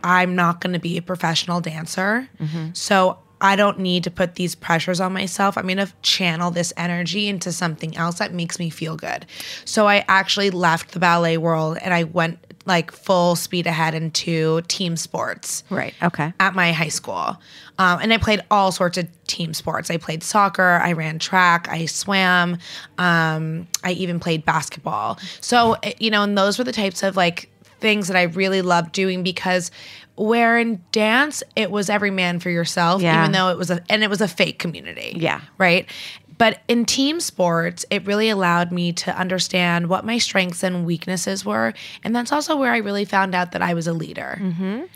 I'm 0.05 0.37
not 0.37 0.61
going 0.61 0.73
to 0.73 0.79
be 0.79 0.97
a 0.97 1.03
professional 1.03 1.61
dancer. 1.61 2.29
So 2.73 3.19
I 3.41 3.57
don't 3.57 3.79
need 3.79 4.05
to 4.05 4.11
put 4.11 4.35
these 4.35 4.55
pressures 4.55 5.01
on 5.01 5.13
myself. 5.13 5.57
I'm 5.57 5.65
going 5.67 5.77
to 5.79 5.93
channel 6.03 6.51
this 6.51 6.73
energy 6.77 7.29
into 7.29 7.53
something 7.53 7.97
else 7.97 8.19
that 8.19 8.33
makes 8.33 8.59
me 8.59 8.71
feel 8.71 8.97
good. 8.97 9.27
So 9.65 9.87
I 9.87 10.05
actually 10.09 10.51
left 10.51 10.93
the 10.93 10.99
ballet 10.99 11.37
world 11.37 11.79
and 11.81 11.95
I 11.95 12.05
went 12.05 12.39
like 12.67 12.91
full 12.93 13.35
speed 13.35 13.67
ahead 13.67 13.95
into 13.95 14.61
team 14.63 14.97
sports 14.97 15.65
Right. 15.71 15.95
Okay. 16.03 16.33
at 16.39 16.55
my 16.55 16.73
high 16.73 16.89
school. 16.89 17.41
Um, 17.79 18.01
and 18.03 18.13
I 18.13 18.19
played 18.19 18.43
all 18.51 18.73
sorts 18.73 18.99
of 18.99 19.09
team 19.27 19.55
sports. 19.55 19.91
I 19.91 19.97
played 19.97 20.23
soccer, 20.23 20.81
I 20.83 20.93
ran 20.93 21.19
track, 21.19 21.69
I 21.71 21.87
swam, 21.87 22.59
um, 22.99 23.69
I 23.85 23.93
even 23.93 24.21
played 24.21 24.45
basketball. 24.45 25.19
So, 25.41 25.75
eh, 25.83 25.95
you 25.99 26.11
know, 26.11 26.23
and 26.25 26.37
those 26.37 26.59
were 26.59 26.65
the 26.65 26.73
types 26.73 27.03
of 27.03 27.17
like 27.17 27.49
things 27.81 28.09
that 28.09 28.17
I 28.17 28.25
really 28.25 28.61
loved 28.61 28.93
doing 28.93 29.23
because 29.23 29.71
where 30.19 30.59
in 30.59 30.83
dance, 30.93 31.43
it 31.57 31.71
was 31.71 31.89
every 31.89 32.11
man 32.11 32.41
for 32.41 32.51
yourself, 32.51 33.01
Yeah. 33.03 33.21
even 33.23 33.33
though 33.33 33.49
it 33.51 33.57
was 33.59 33.71
a, 33.71 33.81
and 33.89 34.03
it 34.03 34.11
was 34.11 34.21
a 34.21 34.29
fake 34.29 34.59
community. 34.59 35.15
Yeah. 35.17 35.41
Right. 35.59 35.89
But 36.37 36.61
in 36.69 36.85
team 36.85 37.19
sports, 37.19 37.85
it 37.91 38.07
really 38.07 38.29
allowed 38.29 38.71
me 38.71 38.93
to 38.93 39.17
understand 39.19 39.89
what 39.89 40.05
my 40.05 40.19
strengths 40.19 40.63
and 40.63 40.87
weaknesses 40.87 41.45
were. 41.45 41.75
And 42.05 42.15
that's 42.15 42.31
also 42.31 42.57
where 42.57 42.71
I 42.73 42.77
really 42.77 43.05
found 43.05 43.35
out 43.35 43.51
that 43.53 43.63
I 43.63 43.75
was 43.75 43.89
a 43.89 43.93
leader. 43.93 44.41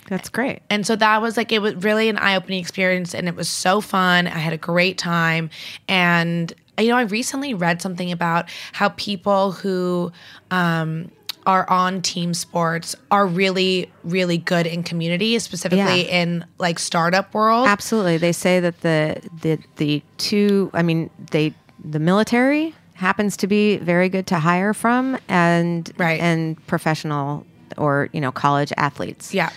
That's 0.08 0.28
great. 0.28 0.60
And 0.70 0.86
so 0.86 0.94
that 0.94 1.20
was 1.20 1.36
like, 1.36 1.50
it 1.50 1.60
was 1.60 1.74
really 1.76 2.08
an 2.08 2.16
eye 2.18 2.36
opening 2.36 2.60
experience 2.60 3.12
and 3.12 3.26
it 3.26 3.34
was 3.34 3.48
so 3.48 3.80
fun. 3.80 4.28
I 4.28 4.38
had 4.38 4.52
a 4.52 4.56
great 4.56 4.98
time. 4.98 5.50
And, 5.88 6.52
you 6.78 6.88
know, 6.90 6.96
I 6.96 7.02
recently 7.02 7.54
read 7.54 7.82
something 7.82 8.12
about 8.12 8.48
how 8.72 8.90
people 8.90 9.50
who, 9.50 10.12
um, 10.52 11.10
are 11.46 11.68
on 11.68 12.00
team 12.02 12.34
sports 12.34 12.94
are 13.10 13.26
really 13.26 13.90
really 14.04 14.38
good 14.38 14.66
in 14.66 14.82
community 14.82 15.38
specifically 15.38 16.06
Yeah. 16.06 16.22
in 16.22 16.44
like 16.58 16.78
startup 16.78 17.34
world 17.34 17.66
Absolutely. 17.68 18.16
They 18.18 18.32
say 18.32 18.60
that 18.60 18.80
the 18.82 19.20
the 19.42 19.58
the 19.76 20.02
two. 20.18 20.70
I 20.72 20.82
mean, 20.82 21.10
they 21.30 21.54
the 21.84 21.98
military 21.98 22.74
happens 22.94 23.36
to 23.38 23.46
be 23.48 23.78
very 23.78 24.08
good 24.08 24.26
to 24.28 24.38
hire 24.38 24.72
from, 24.74 25.18
and 25.28 25.90
Right. 25.98 26.20
and 26.20 26.64
professional 26.66 27.44
or 27.76 28.08
you 28.12 28.20
know 28.20 28.30
college 28.32 28.72
athletes. 28.76 29.34
yeah 29.34 29.50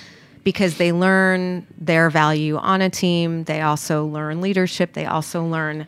because 0.44 0.78
they 0.78 0.92
learn 0.92 1.66
their 1.76 2.10
value 2.12 2.56
on 2.58 2.80
a 2.82 2.90
team. 2.90 3.46
They 3.46 3.62
also 3.62 4.06
learn 4.06 4.42
leadership. 4.42 4.94
They 4.94 5.08
also 5.08 5.44
learn 5.44 5.88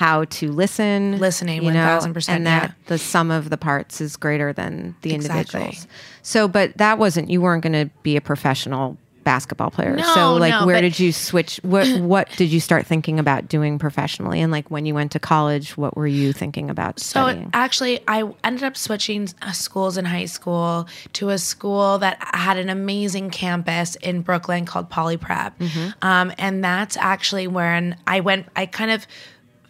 how 0.00 0.24
to 0.24 0.50
listen, 0.50 1.18
Listening, 1.18 1.62
you 1.62 1.70
know, 1.70 1.98
1000%, 2.02 2.28
and 2.30 2.46
that 2.46 2.70
yeah. 2.70 2.74
the 2.86 2.96
sum 2.96 3.30
of 3.30 3.50
the 3.50 3.58
parts 3.58 4.00
is 4.00 4.16
greater 4.16 4.50
than 4.50 4.96
the 5.02 5.12
Exactly. 5.12 5.60
individuals. 5.60 5.86
So, 6.22 6.48
but 6.48 6.74
that 6.78 6.96
wasn't 6.96 7.28
you 7.28 7.42
weren't 7.42 7.62
going 7.62 7.74
to 7.74 7.92
be 8.02 8.16
a 8.16 8.20
professional 8.22 8.96
basketball 9.24 9.70
player. 9.70 9.94
No, 9.94 10.14
so, 10.14 10.34
like, 10.36 10.52
no, 10.52 10.64
where 10.64 10.80
did 10.80 10.98
you 10.98 11.12
switch? 11.12 11.60
What 11.62 11.86
what 12.00 12.30
did 12.38 12.48
you 12.50 12.60
start 12.60 12.86
thinking 12.86 13.18
about 13.18 13.46
doing 13.46 13.78
professionally? 13.78 14.40
And 14.40 14.50
like 14.50 14.70
when 14.70 14.86
you 14.86 14.94
went 14.94 15.12
to 15.12 15.18
college, 15.18 15.76
what 15.76 15.94
were 15.98 16.06
you 16.06 16.32
thinking 16.32 16.70
about 16.70 16.98
So 16.98 17.26
studying? 17.26 17.50
actually, 17.52 18.00
I 18.08 18.24
ended 18.42 18.64
up 18.64 18.78
switching 18.78 19.28
uh, 19.42 19.52
schools 19.52 19.98
in 19.98 20.06
high 20.06 20.24
school 20.24 20.88
to 21.12 21.28
a 21.28 21.36
school 21.36 21.98
that 21.98 22.16
had 22.32 22.56
an 22.56 22.70
amazing 22.70 23.28
campus 23.28 23.96
in 23.96 24.22
Brooklyn 24.22 24.64
called 24.64 24.88
Poly 24.88 25.18
Prep, 25.18 25.60
um, 26.00 26.32
and 26.38 26.64
that's 26.64 26.96
actually 26.96 27.46
when 27.48 27.96
I 28.06 28.20
went. 28.20 28.46
I 28.56 28.64
kind 28.64 28.90
of 28.90 29.06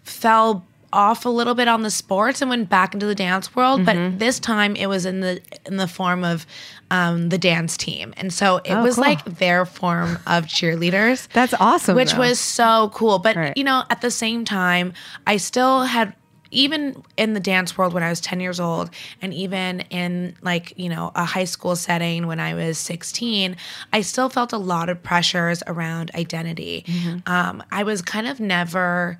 fell 0.04 0.64
off 0.92 1.25
a 1.25 1.28
little 1.28 1.54
bit 1.54 1.69
on 1.69 1.83
the 1.83 1.90
sports 1.90 2.40
and 2.42 2.50
went 2.50 2.69
back 2.69 2.95
into 2.95 3.07
the 3.07 3.14
dance 3.14 3.54
world, 3.54 3.87
but 3.87 4.19
this 4.19 4.40
time 4.40 4.75
it 4.75 4.88
was 4.88 5.07
in 5.07 5.21
the 5.21 5.40
in 5.66 5.76
the 5.76 5.87
form 5.87 6.25
of 6.25 6.45
um, 6.90 7.28
the 7.28 7.38
dance 7.38 7.76
team, 7.76 8.12
and 8.16 8.33
so 8.33 8.57
it 8.64 8.73
Oh, 8.73 8.83
was 8.83 8.97
cool. 8.97 9.04
like 9.04 9.25
their 9.25 9.64
form 9.64 10.19
of 10.26 10.47
cheerleaders. 10.47 11.28
That's 11.33 11.54
awesome, 11.54 11.95
Which 11.95 12.14
though. 12.14 12.19
was 12.19 12.40
so 12.40 12.90
cool. 12.92 13.21
But 13.21 13.37
Right. 13.37 13.57
you 13.57 13.62
know, 13.62 13.85
at 13.88 14.00
the 14.00 14.11
same 14.11 14.45
time, 14.45 14.92
I 15.28 15.37
still 15.37 15.83
had 15.85 16.14
even 16.52 17.00
in 17.16 17.35
the 17.35 17.38
dance 17.38 17.78
world 17.78 17.92
when 17.95 18.02
I 18.02 18.09
was 18.11 18.21
10 18.21 18.40
years 18.40 18.59
old 18.59 18.90
and 19.23 19.33
even 19.33 19.83
in 19.90 20.35
like, 20.42 20.73
you 20.76 20.88
know, 20.88 21.12
a 21.14 21.25
high 21.25 21.45
school 21.45 21.76
setting 21.76 22.26
when 22.26 22.40
I 22.40 22.54
was 22.54 22.76
16, 22.76 23.54
I 23.92 24.00
still 24.00 24.28
felt 24.28 24.52
a 24.52 24.59
lot 24.59 24.88
of 24.88 25.00
pressures 25.00 25.62
around 25.69 26.11
identity. 26.16 26.85
Mm-hmm. 26.88 27.33
Um, 27.33 27.62
I 27.71 27.85
was 27.85 28.02
kind 28.02 28.26
of 28.26 28.40
never 28.40 29.16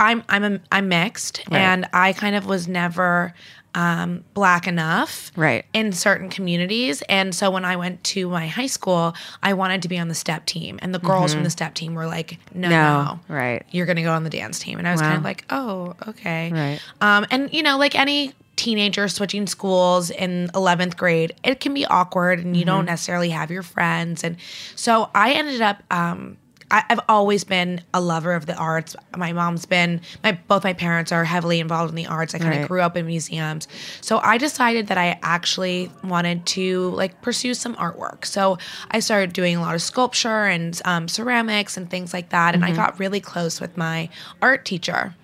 I'm 0.00 0.24
I'm 0.28 0.44
a, 0.44 0.60
I'm 0.72 0.88
mixed 0.88 1.42
and 1.52 1.86
I 1.92 2.12
kind 2.14 2.34
of 2.34 2.46
was 2.46 2.66
never 2.66 3.34
um, 3.72 4.24
black 4.34 4.66
enough 4.66 5.30
Right. 5.36 5.64
in 5.72 5.92
certain 5.92 6.28
communities 6.28 7.02
and 7.08 7.32
so 7.32 7.52
when 7.52 7.64
I 7.64 7.76
went 7.76 8.02
to 8.04 8.28
my 8.28 8.48
high 8.48 8.66
school 8.66 9.14
I 9.44 9.52
wanted 9.52 9.82
to 9.82 9.88
be 9.88 9.96
on 9.98 10.08
the 10.08 10.14
step 10.14 10.44
team 10.46 10.80
and 10.82 10.92
the 10.92 10.98
girls 10.98 11.32
from 11.32 11.44
the 11.44 11.50
step 11.50 11.74
team 11.74 11.94
were 11.94 12.06
like 12.06 12.38
no 12.52 12.68
Mm-hmm. 12.68 12.70
No, 12.70 13.04
no, 13.04 13.20
right. 13.36 13.64
you're 13.70 13.86
gonna 13.86 14.02
go 14.02 14.12
on 14.12 14.24
the 14.24 14.30
dance 14.30 14.58
team 14.58 14.78
and 14.78 14.88
I 14.88 14.92
was 14.92 15.00
kind 15.02 15.16
of 15.18 15.22
like 15.22 15.44
oh 15.50 15.94
okay 16.08 16.50
Right. 16.52 16.80
um, 17.00 17.26
and 17.30 17.52
you 17.54 17.62
know 17.62 17.78
like 17.78 17.94
any 17.94 18.32
teenager 18.56 19.06
switching 19.08 19.46
schools 19.46 20.10
in 20.10 20.48
11th 20.54 20.96
grade 20.96 21.32
it 21.44 21.60
can 21.60 21.72
be 21.72 21.86
awkward 21.86 22.40
and 22.40 22.56
you 22.56 22.62
Mm-hmm. 22.64 22.70
don't 22.76 22.84
necessarily 22.86 23.30
have 23.30 23.50
your 23.52 23.62
friends 23.62 24.24
and 24.24 24.36
so 24.74 25.10
I 25.14 25.32
ended 25.34 25.60
up 25.62 25.80
um, 25.92 26.38
I, 26.70 26.84
I've 26.88 27.00
always 27.08 27.44
been 27.44 27.80
a 27.92 28.00
lover 28.00 28.32
of 28.32 28.46
the 28.46 28.54
arts. 28.54 28.94
My 29.16 29.32
mom's 29.32 29.66
been, 29.66 30.00
my 30.22 30.32
both 30.48 30.64
my 30.64 30.72
parents 30.72 31.10
are 31.12 31.24
heavily 31.24 31.60
involved 31.60 31.90
in 31.90 31.96
the 31.96 32.06
arts. 32.06 32.34
I 32.34 32.38
kind 32.38 32.54
of 32.54 32.60
Right. 32.60 32.68
grew 32.68 32.80
up 32.80 32.96
in 32.96 33.06
museums, 33.06 33.66
so 34.00 34.18
I 34.18 34.38
decided 34.38 34.86
that 34.88 34.98
I 34.98 35.18
actually 35.22 35.90
wanted 36.04 36.46
to 36.46 36.90
like 36.90 37.20
pursue 37.22 37.54
some 37.54 37.74
artwork. 37.76 38.24
So 38.24 38.58
I 38.90 39.00
started 39.00 39.32
doing 39.32 39.56
a 39.56 39.60
lot 39.60 39.74
of 39.74 39.82
sculpture 39.82 40.44
and 40.46 40.80
um, 40.84 41.08
ceramics 41.08 41.76
and 41.76 41.90
things 41.90 42.12
like 42.14 42.30
that, 42.30 42.54
and 42.54 42.64
I 42.64 42.72
got 42.72 42.98
really 42.98 43.20
close 43.20 43.60
with 43.60 43.76
my 43.76 44.08
art 44.40 44.64
teacher, 44.64 45.14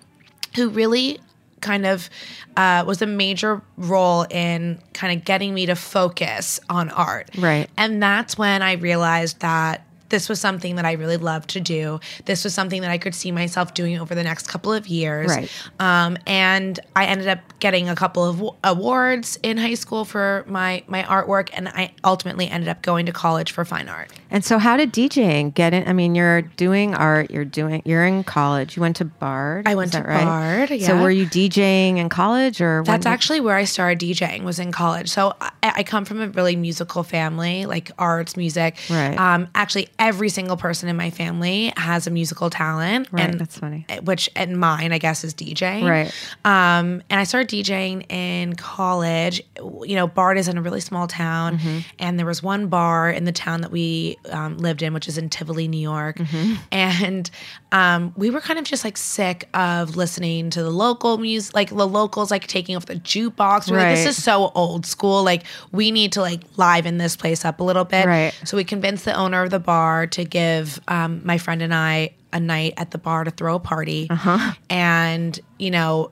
who 0.55 0.69
really 0.69 1.19
kind 1.59 1.87
of 1.87 2.07
uh, 2.55 2.83
was 2.85 3.01
a 3.01 3.07
major 3.07 3.61
role 3.77 4.27
in 4.29 4.79
kind 4.93 5.17
of 5.17 5.25
getting 5.25 5.53
me 5.55 5.65
to 5.65 5.75
focus 5.75 6.59
on 6.69 6.89
art. 6.91 7.29
Right. 7.35 7.67
And 7.77 8.01
that's 8.01 8.37
when 8.37 8.61
I 8.61 8.73
realized 8.73 9.39
that 9.39 9.83
this 10.09 10.29
was 10.29 10.39
something 10.39 10.75
that 10.75 10.85
I 10.85 10.93
really 10.93 11.17
loved 11.17 11.49
to 11.51 11.59
do. 11.59 11.99
This 12.25 12.43
was 12.43 12.53
something 12.53 12.81
that 12.81 12.91
I 12.91 12.97
could 12.97 13.15
see 13.15 13.31
myself 13.31 13.73
doing 13.73 13.99
over 13.99 14.15
the 14.15 14.23
next 14.23 14.47
couple 14.47 14.73
of 14.73 14.87
years. 14.87 15.29
Right. 15.29 15.51
Um, 15.79 16.17
and 16.25 16.79
I 16.95 17.05
ended 17.05 17.27
up 17.27 17.39
getting 17.59 17.89
a 17.89 17.95
couple 17.95 18.23
of 18.23 18.35
w- 18.37 18.55
awards 18.63 19.39
in 19.43 19.57
high 19.57 19.73
school 19.73 20.05
for 20.05 20.45
my 20.47 20.83
my 20.87 21.03
artwork, 21.03 21.49
and 21.53 21.67
I 21.67 21.93
ultimately 22.03 22.47
ended 22.47 22.69
up 22.69 22.81
going 22.81 23.05
to 23.07 23.11
college 23.11 23.51
for 23.51 23.65
fine 23.65 23.89
art. 23.89 24.11
And 24.29 24.43
so, 24.43 24.57
how 24.59 24.75
did 24.77 24.91
DJing 24.93 25.53
get 25.53 25.73
in? 25.73 25.87
I 25.87 25.93
mean, 25.93 26.13
you're 26.15 26.41
doing 26.41 26.93
art. 26.93 27.31
You're 27.31 27.45
doing. 27.45 27.81
You're 27.85 28.05
in 28.05 28.23
college. 28.23 28.75
You 28.75 28.81
went 28.81 28.97
to 28.97 29.05
Bard. 29.05 29.67
I 29.67 29.75
went 29.75 29.93
to 29.93 30.01
right? 30.01 30.23
Bard, 30.69 30.81
So, 30.81 31.01
were 31.01 31.11
you 31.11 31.25
DJing 31.25 31.97
in 31.97 32.09
college, 32.09 32.61
or 32.61 32.83
That's 32.85 33.05
actually 33.05 33.39
where 33.39 33.55
I 33.55 33.63
started 33.63 33.99
DJing 33.99 34.43
was 34.43 34.59
in 34.59 34.71
college. 34.71 35.09
So 35.09 35.33
I, 35.39 35.51
I 35.63 35.83
come 35.83 36.05
from 36.05 36.21
a 36.21 36.27
really 36.29 36.55
musical 36.55 37.03
family, 37.03 37.65
like 37.65 37.91
arts, 37.97 38.35
music. 38.35 38.77
Right. 38.89 39.17
Um, 39.17 39.47
actually, 39.55 39.87
every 39.97 40.29
single 40.29 40.57
person 40.57 40.89
in 40.89 40.97
my 40.97 41.09
family 41.09 41.71
has 41.77 42.07
a 42.07 42.11
musical 42.11 42.49
talent. 42.49 43.07
Right, 43.11 43.29
and 43.29 43.39
that's 43.39 43.57
funny. 43.57 43.85
Which 44.03 44.29
and 44.35 44.59
mine, 44.59 44.91
I 44.91 44.97
guess, 44.97 45.23
is 45.23 45.33
DJing. 45.33 45.87
Right. 45.87 46.13
Um, 46.43 47.01
and 47.09 47.19
I 47.19 47.23
started 47.23 47.46
DJing 47.47 48.11
in 48.11 48.55
college. 48.55 49.41
You 49.57 49.95
know, 49.95 50.07
Bard 50.07 50.37
is 50.37 50.47
in 50.47 50.57
a 50.57 50.61
really 50.61 50.81
small 50.81 51.07
town, 51.07 51.57
Mm-hmm. 51.57 51.79
and 51.99 52.19
there 52.19 52.25
was 52.25 52.43
one 52.43 52.67
bar 52.67 53.09
in 53.09 53.23
the 53.23 53.31
town 53.31 53.61
that 53.61 53.71
we 53.71 54.17
um, 54.29 54.57
lived 54.57 54.81
in, 54.81 54.93
which 54.93 55.07
is 55.07 55.17
in 55.17 55.29
Tivoli, 55.29 55.67
New 55.67 55.79
York. 55.79 56.17
Mm-hmm. 56.17 56.55
And 56.71 57.29
um, 57.71 58.13
we 58.17 58.29
were 58.29 58.41
kind 58.41 58.59
of 58.59 58.65
just 58.65 58.83
like 58.83 58.97
sick 58.97 59.47
of 59.53 59.95
listening 59.95 60.49
to 60.51 60.63
the 60.63 60.69
local 60.69 61.17
music, 61.17 61.55
like 61.55 61.69
the 61.69 61.87
locals 61.87 62.31
like 62.31 62.47
taking 62.47 62.75
off 62.75 62.85
the 62.85 62.95
jukebox. 62.95 63.71
We're 63.71 63.77
like, 63.77 63.95
this 63.95 64.17
is 64.17 64.23
so 64.23 64.51
old 64.55 64.85
school. 64.85 65.23
Like, 65.23 65.43
we 65.71 65.91
need 65.91 66.11
to 66.13 66.21
like 66.21 66.41
liven 66.57 66.97
this 66.97 67.15
place 67.15 67.45
up 67.45 67.59
a 67.59 67.63
little 67.63 67.85
bit. 67.85 68.05
Right. 68.05 68.33
So 68.45 68.57
we 68.57 68.63
convinced 68.63 69.05
the 69.05 69.13
owner 69.13 69.43
of 69.43 69.49
the 69.49 69.59
bar 69.59 70.07
to 70.07 70.25
give 70.25 70.79
um, 70.87 71.21
my 71.23 71.37
friend 71.37 71.61
and 71.61 71.73
I 71.73 72.11
a 72.33 72.39
night 72.39 72.73
at 72.77 72.91
the 72.91 72.97
bar 72.97 73.23
to 73.23 73.31
throw 73.31 73.55
a 73.55 73.59
party. 73.59 74.07
Uh-huh. 74.09 74.53
And, 74.69 75.39
you 75.57 75.71
know, 75.71 76.11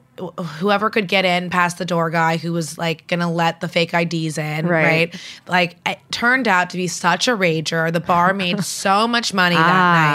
whoever 0.59 0.89
could 0.89 1.07
get 1.07 1.25
in 1.25 1.49
past 1.49 1.77
the 1.77 1.85
door 1.85 2.09
guy 2.09 2.37
who 2.37 2.53
was 2.53 2.77
like 2.77 3.05
gonna 3.07 3.31
let 3.31 3.61
the 3.61 3.67
fake 3.67 3.93
IDs 3.93 4.37
in, 4.37 4.65
Right. 4.67 4.83
right? 5.11 5.21
Like 5.47 5.75
it 5.85 5.99
turned 6.11 6.47
out 6.47 6.69
to 6.71 6.77
be 6.77 6.87
such 6.87 7.27
a 7.27 7.31
rager. 7.31 7.91
The 7.91 7.99
bar 7.99 8.33
made 8.33 8.63
so 8.63 9.07
much 9.07 9.33
money 9.33 9.55
Ah, 9.57 9.61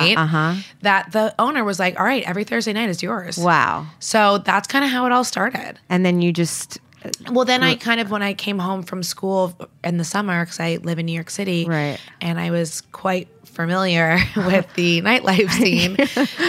that 0.00 0.02
night 0.06 0.18
uh-huh. 0.18 0.54
that 0.82 1.12
the 1.12 1.34
owner 1.38 1.64
was 1.64 1.78
like, 1.78 1.98
"All 1.98 2.04
right, 2.06 2.22
every 2.28 2.44
Thursday 2.44 2.72
night 2.72 2.88
is 2.88 3.02
yours." 3.02 3.36
Wow. 3.38 3.86
So 3.98 4.38
that's 4.38 4.66
kind 4.68 4.84
of 4.84 4.90
how 4.90 5.06
it 5.06 5.12
all 5.12 5.24
started. 5.24 5.78
And 5.88 6.04
then 6.04 6.22
you 6.22 6.32
just 6.32 6.78
Well, 7.30 7.44
then 7.46 7.62
I 7.62 7.76
kind 7.76 7.98
of 8.00 8.10
when 8.10 8.22
I 8.22 8.34
came 8.34 8.58
home 8.58 8.82
from 8.82 9.02
school 9.02 9.54
in 9.82 9.96
the 9.96 10.04
summer 10.04 10.44
because 10.44 10.60
I 10.60 10.76
live 10.82 10.98
in 10.98 11.06
New 11.06 11.14
York 11.14 11.30
City, 11.30 11.64
Right. 11.66 11.98
And 12.20 12.38
I 12.38 12.50
was 12.50 12.82
quite 12.92 13.28
familiar 13.50 14.18
with 14.36 14.66
the 14.74 15.00
nightlife 15.10 15.50
scene. 15.50 15.96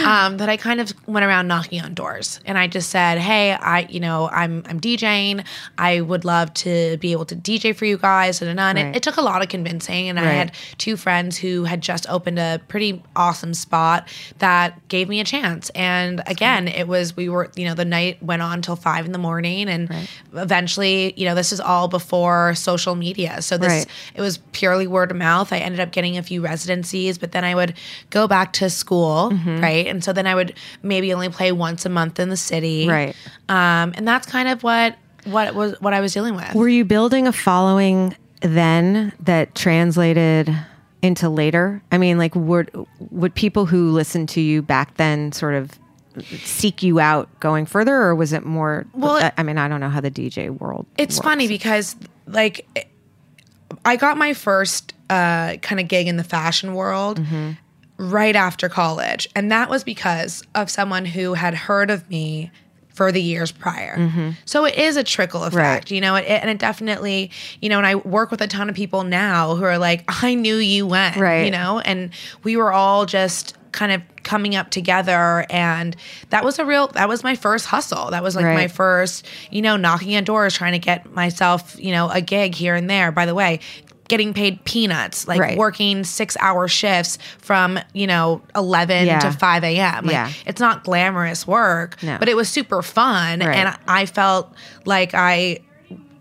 um, 0.04 0.38
that 0.38 0.48
I 0.48 0.56
kind 0.56 0.80
of 0.80 0.92
went 1.06 1.24
around 1.26 1.48
knocking 1.48 1.80
on 1.80 1.94
doors, 1.94 2.40
and 2.46 2.56
I 2.56 2.66
just 2.66 2.90
said, 2.90 3.18
"Hey, 3.18 3.52
I, 3.52 3.80
you 3.90 4.00
know, 4.00 4.28
I'm 4.30 4.62
I'm 4.68 4.80
DJing. 4.80 5.44
I 5.78 6.00
would 6.00 6.24
love 6.24 6.52
to 6.54 6.96
be 6.98 7.12
able 7.12 7.24
to 7.26 7.36
DJ 7.36 7.74
for 7.74 7.84
you 7.84 7.98
guys." 7.98 8.40
And, 8.42 8.50
and 8.58 8.78
Right. 8.78 8.86
it, 8.86 8.96
it 8.96 9.02
took 9.02 9.16
a 9.16 9.22
lot 9.22 9.42
of 9.42 9.48
convincing, 9.48 10.08
and 10.08 10.18
I 10.18 10.24
had 10.32 10.52
two 10.78 10.96
friends 10.96 11.36
who 11.38 11.64
had 11.64 11.80
just 11.80 12.08
opened 12.08 12.38
a 12.38 12.60
pretty 12.68 13.02
awesome 13.16 13.54
spot 13.54 14.08
that 14.38 14.86
gave 14.88 15.08
me 15.08 15.20
a 15.20 15.24
chance. 15.24 15.70
And 15.74 16.22
again, 16.26 16.68
it 16.68 16.86
was 16.88 17.16
we 17.16 17.28
were 17.28 17.50
you 17.56 17.64
know 17.66 17.74
the 17.74 17.84
night 17.84 18.22
went 18.22 18.42
on 18.42 18.62
till 18.62 18.76
five 18.76 19.06
in 19.06 19.12
the 19.12 19.18
morning, 19.18 19.68
and 19.68 19.88
eventually 20.34 21.12
you 21.16 21.24
know 21.26 21.34
this 21.34 21.52
is 21.52 21.60
all 21.60 21.88
before 21.88 22.54
social 22.54 22.94
media, 22.94 23.42
so 23.42 23.56
this 23.58 23.68
Right. 23.72 23.86
it 24.14 24.20
was 24.20 24.38
purely 24.52 24.86
word 24.86 25.10
of 25.10 25.16
mouth. 25.16 25.52
I 25.52 25.58
ended 25.58 25.80
up 25.80 25.92
getting 25.92 26.18
a 26.18 26.22
few 26.22 26.42
residencies, 26.42 26.91
but 27.18 27.32
then 27.32 27.44
I 27.44 27.54
would 27.54 27.74
go 28.10 28.26
back 28.28 28.52
to 28.54 28.68
school, 28.70 29.30
Mm-hmm. 29.32 29.60
right? 29.60 29.86
And 29.86 30.02
so 30.04 30.12
then 30.12 30.26
I 30.26 30.34
would 30.34 30.54
maybe 30.82 31.12
only 31.12 31.28
play 31.28 31.52
once 31.52 31.84
a 31.86 31.88
month 31.88 32.18
in 32.20 32.28
the 32.28 32.36
city, 32.36 32.88
Right. 32.88 33.14
Um, 33.48 33.92
and 33.96 34.06
that's 34.06 34.26
kind 34.26 34.48
of 34.48 34.62
what 34.62 34.96
what 35.24 35.54
was 35.54 35.74
what 35.80 35.94
I 35.94 36.00
was 36.00 36.12
dealing 36.12 36.34
with. 36.34 36.54
Were 36.54 36.68
you 36.68 36.84
building 36.84 37.26
a 37.28 37.32
following 37.32 38.16
then 38.40 39.12
that 39.20 39.54
translated 39.54 40.52
into 41.00 41.28
later? 41.28 41.80
I 41.92 41.98
mean, 41.98 42.18
like, 42.18 42.34
would 42.34 42.70
would 43.10 43.34
people 43.34 43.66
who 43.66 43.90
listened 43.92 44.28
to 44.30 44.40
you 44.40 44.62
back 44.62 44.96
then 44.96 45.32
sort 45.32 45.54
of 45.54 45.70
seek 46.44 46.82
you 46.82 47.00
out 47.00 47.28
going 47.40 47.64
further, 47.66 47.94
or 47.94 48.14
was 48.14 48.32
it 48.32 48.44
more? 48.44 48.84
Well, 48.94 49.12
I- 49.12 49.32
I 49.38 49.42
mean, 49.44 49.58
I 49.58 49.68
don't 49.68 49.80
know 49.80 49.88
how 49.88 50.00
the 50.00 50.10
DJ 50.10 50.50
world. 50.50 50.86
It's 50.98 51.16
works. 51.16 51.24
funny 51.24 51.48
because 51.48 51.96
like 52.26 52.66
I 53.84 53.96
got 53.96 54.16
my 54.18 54.34
first 54.34 54.92
uh, 55.12 55.56
kind 55.68 55.80
of 55.80 55.88
gig 55.88 56.06
in 56.08 56.16
the 56.16 56.24
fashion 56.24 56.74
world 56.74 57.20
Mm-hmm. 57.20 57.50
right 57.98 58.36
after 58.36 58.68
college, 58.68 59.28
and 59.36 59.50
that 59.52 59.68
was 59.70 59.84
because 59.84 60.42
of 60.54 60.70
someone 60.70 61.04
who 61.04 61.34
had 61.34 61.54
heard 61.54 61.90
of 61.90 62.08
me 62.10 62.50
for 62.88 63.10
the 63.12 63.22
years 63.22 63.50
prior. 63.52 64.32
So 64.44 64.66
it 64.66 64.74
is 64.76 64.96
a 64.96 65.04
trickle 65.04 65.44
effect, 65.44 65.54
Mm-hmm. 65.54 65.74
Right. 65.74 65.90
you 65.90 66.00
know, 66.02 66.14
it, 66.16 66.24
and 66.26 66.50
it 66.50 66.58
definitely, 66.58 67.30
you 67.62 67.68
know, 67.70 67.78
and 67.78 67.86
I 67.86 67.94
work 67.94 68.30
with 68.30 68.42
a 68.42 68.46
ton 68.46 68.68
of 68.68 68.74
people 68.74 69.02
now 69.04 69.54
who 69.54 69.64
are 69.64 69.78
like, 69.78 70.04
I 70.22 70.34
knew 70.34 70.56
you 70.56 70.86
went, 70.86 71.16
Right. 71.16 71.44
you 71.46 71.50
know, 71.50 71.80
and 71.80 72.10
we 72.42 72.56
were 72.56 72.70
all 72.72 73.06
just 73.06 73.56
kind 73.72 73.92
of 73.92 74.02
coming 74.22 74.54
up 74.54 74.68
together 74.70 75.46
and 75.48 75.96
that 76.28 76.44
was 76.44 76.58
a 76.58 76.64
real 76.64 76.88
that 76.88 77.08
was 77.08 77.24
my 77.24 77.34
first 77.34 77.64
hustle 77.66 78.10
that 78.10 78.22
was 78.22 78.36
like 78.36 78.44
my 78.44 78.68
first 78.68 79.26
you 79.50 79.62
know 79.62 79.76
knocking 79.76 80.14
on 80.14 80.22
doors 80.22 80.54
trying 80.54 80.72
to 80.72 80.78
get 80.78 81.10
myself 81.10 81.74
you 81.80 81.90
know 81.90 82.08
a 82.10 82.20
gig 82.20 82.54
here 82.54 82.74
and 82.76 82.88
there 82.88 83.10
by 83.10 83.24
the 83.26 83.34
way 83.34 83.58
getting 84.12 84.34
paid 84.34 84.62
peanuts 84.66 85.26
like 85.26 85.40
Right. 85.40 85.56
working 85.56 86.04
six 86.04 86.36
hour 86.38 86.68
shifts 86.68 87.16
from 87.38 87.78
you 87.94 88.06
know 88.06 88.42
11 88.54 89.06
Yeah. 89.06 89.20
to 89.20 89.32
5 89.32 89.64
a.m 89.64 90.04
like, 90.04 90.12
Yeah. 90.12 90.30
it's 90.44 90.60
not 90.60 90.84
glamorous 90.84 91.46
work 91.46 91.96
No. 92.02 92.18
but 92.18 92.28
it 92.28 92.36
was 92.36 92.46
super 92.50 92.82
fun 92.82 93.40
Right. 93.40 93.56
and 93.56 93.74
i 93.88 94.04
felt 94.04 94.52
like 94.84 95.14
i 95.14 95.60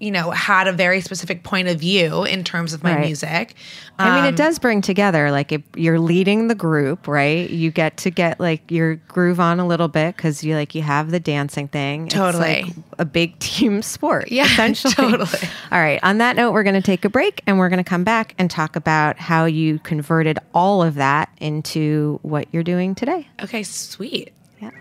you 0.01 0.11
know 0.11 0.31
had 0.31 0.67
a 0.67 0.73
very 0.73 0.99
specific 1.01 1.43
point 1.43 1.67
of 1.67 1.79
view 1.79 2.23
in 2.23 2.43
terms 2.43 2.73
of 2.73 2.83
my 2.83 2.95
Right. 2.95 3.05
music 3.05 3.55
I 3.99 4.15
mean, 4.15 4.23
Um, 4.25 4.33
it 4.33 4.35
does 4.35 4.57
bring 4.57 4.81
together. 4.81 5.29
Like, 5.29 5.51
if 5.51 5.61
you're 5.75 5.99
leading 5.99 6.47
the 6.47 6.55
group, 6.55 7.07
right? 7.07 7.47
You 7.47 7.69
get 7.69 7.97
to 7.97 8.09
get 8.09 8.39
like 8.39 8.71
your 8.71 8.95
groove 8.95 9.39
on 9.39 9.59
a 9.59 9.67
little 9.67 9.89
bit 9.89 10.15
because 10.15 10.43
you 10.43 10.55
like 10.55 10.73
you 10.73 10.81
have 10.81 11.11
the 11.11 11.19
dancing 11.19 11.67
thing. 11.67 12.05
It's 12.07 12.15
Totally. 12.15 12.63
like 12.63 12.73
a 12.97 13.05
big 13.05 13.37
team 13.37 13.81
sport. 13.95 14.31
Yeah, 14.31 14.45
essentially. 14.45 14.93
totally. 14.95 15.49
All 15.71 15.79
right. 15.79 15.99
On 16.01 16.17
that 16.17 16.35
note, 16.35 16.51
we're 16.53 16.63
going 16.63 16.73
to 16.75 16.81
take 16.81 17.05
a 17.05 17.09
break 17.09 17.43
and 17.45 17.59
we're 17.59 17.69
going 17.69 17.83
to 17.83 17.87
come 17.87 18.03
back 18.03 18.33
and 18.39 18.49
talk 18.49 18.75
about 18.75 19.19
how 19.19 19.45
you 19.45 19.77
converted 19.79 20.39
all 20.55 20.81
of 20.81 20.95
that 20.95 21.29
into 21.39 22.17
what 22.23 22.47
you're 22.51 22.63
doing 22.63 22.95
today. 22.95 23.27
okay 23.43 23.61
sweet 23.61 24.31
Yeah. 24.59 24.71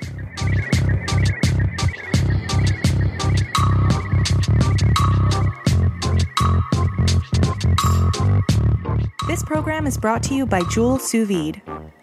This 9.26 9.42
program 9.44 9.86
is 9.86 9.96
brought 9.96 10.22
to 10.24 10.34
you 10.34 10.46
by 10.46 10.62
Joule 10.70 10.98
Sous 10.98 11.26
Vide. 11.26 11.62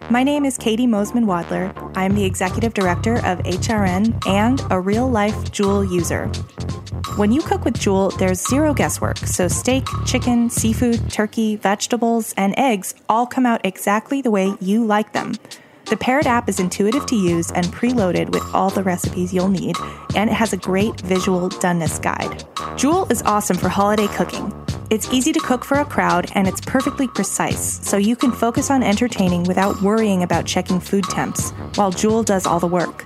My 0.09 0.23
name 0.23 0.45
is 0.45 0.57
Caity 0.57 0.87
Moseman 0.87 1.25
Wadler. 1.25 1.73
I 1.95 2.05
am 2.05 2.15
the 2.15 2.23
executive 2.23 2.73
director 2.73 3.15
of 3.17 3.39
HRN 3.39 4.25
and 4.25 4.61
a 4.69 4.79
real 4.79 5.09
life 5.09 5.51
Joule 5.51 5.83
user. 5.83 6.27
When 7.17 7.31
you 7.31 7.41
cook 7.41 7.65
with 7.65 7.79
Joule, 7.79 8.11
there's 8.11 8.47
zero 8.47 8.73
guesswork, 8.73 9.17
so 9.17 9.47
steak, 9.47 9.85
chicken, 10.05 10.49
seafood, 10.49 11.09
turkey, 11.09 11.55
vegetables, 11.55 12.33
and 12.37 12.53
eggs 12.57 12.93
all 13.09 13.25
come 13.25 13.45
out 13.45 13.65
exactly 13.65 14.21
the 14.21 14.31
way 14.31 14.53
you 14.61 14.85
like 14.85 15.13
them. 15.13 15.33
The 15.85 15.97
Parrot 15.97 16.27
app 16.27 16.47
is 16.47 16.59
intuitive 16.59 17.05
to 17.07 17.15
use 17.15 17.51
and 17.51 17.65
preloaded 17.67 18.31
with 18.31 18.43
all 18.53 18.69
the 18.69 18.83
recipes 18.83 19.33
you'll 19.33 19.47
need, 19.47 19.77
and 20.15 20.29
it 20.29 20.33
has 20.33 20.53
a 20.53 20.57
great 20.57 20.99
visual 21.01 21.49
doneness 21.49 22.01
guide. 22.01 22.43
Jewel 22.77 23.05
is 23.11 23.21
awesome 23.23 23.57
for 23.57 23.69
holiday 23.69 24.07
cooking. 24.07 24.53
It's 24.89 25.11
easy 25.11 25.33
to 25.33 25.39
cook 25.41 25.65
for 25.65 25.79
a 25.79 25.85
crowd 25.85 26.31
and 26.33 26.47
it's 26.47 26.61
perfectly 26.61 27.09
precise, 27.09 27.85
so 27.85 27.97
you 27.97 28.15
can 28.15 28.31
focus 28.31 28.71
on 28.71 28.83
entertaining 28.83 29.43
without 29.43 29.81
worrying 29.81 30.23
about 30.23 30.45
checking 30.45 30.79
food 30.79 31.03
temps, 31.03 31.51
while 31.75 31.91
Joule 31.91 32.23
does 32.23 32.45
all 32.45 32.61
the 32.61 32.67
work. 32.67 33.05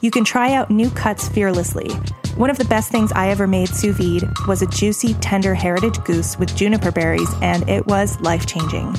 You 0.00 0.10
can 0.10 0.24
try 0.24 0.54
out 0.54 0.72
new 0.72 0.90
cuts 0.90 1.28
fearlessly. 1.28 1.88
One 2.34 2.50
of 2.50 2.58
the 2.58 2.64
best 2.64 2.90
things 2.90 3.12
I 3.12 3.28
ever 3.28 3.46
made 3.46 3.68
sous 3.68 3.96
vide 3.96 4.28
was 4.48 4.60
a 4.60 4.66
juicy, 4.66 5.14
tender 5.14 5.54
heritage 5.54 6.02
goose 6.02 6.36
with 6.36 6.56
juniper 6.56 6.90
berries, 6.90 7.32
and 7.40 7.68
it 7.68 7.86
was 7.86 8.20
life 8.20 8.44
changing. 8.44 8.92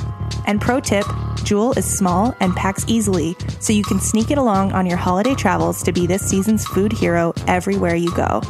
And 0.47 0.61
pro 0.61 0.79
tip 0.79 1.05
Joule 1.43 1.73
is 1.73 1.85
small 1.85 2.33
and 2.39 2.55
packs 2.55 2.85
easily, 2.87 3.35
so 3.59 3.73
you 3.73 3.83
can 3.83 3.99
sneak 3.99 4.31
it 4.31 4.37
along 4.37 4.71
on 4.71 4.85
your 4.85 4.97
holiday 4.97 5.35
travels 5.35 5.83
to 5.83 5.91
be 5.91 6.07
this 6.07 6.21
season's 6.21 6.65
food 6.65 6.93
hero 6.93 7.33
everywhere 7.45 7.95
you 7.95 8.15
go. 8.15 8.41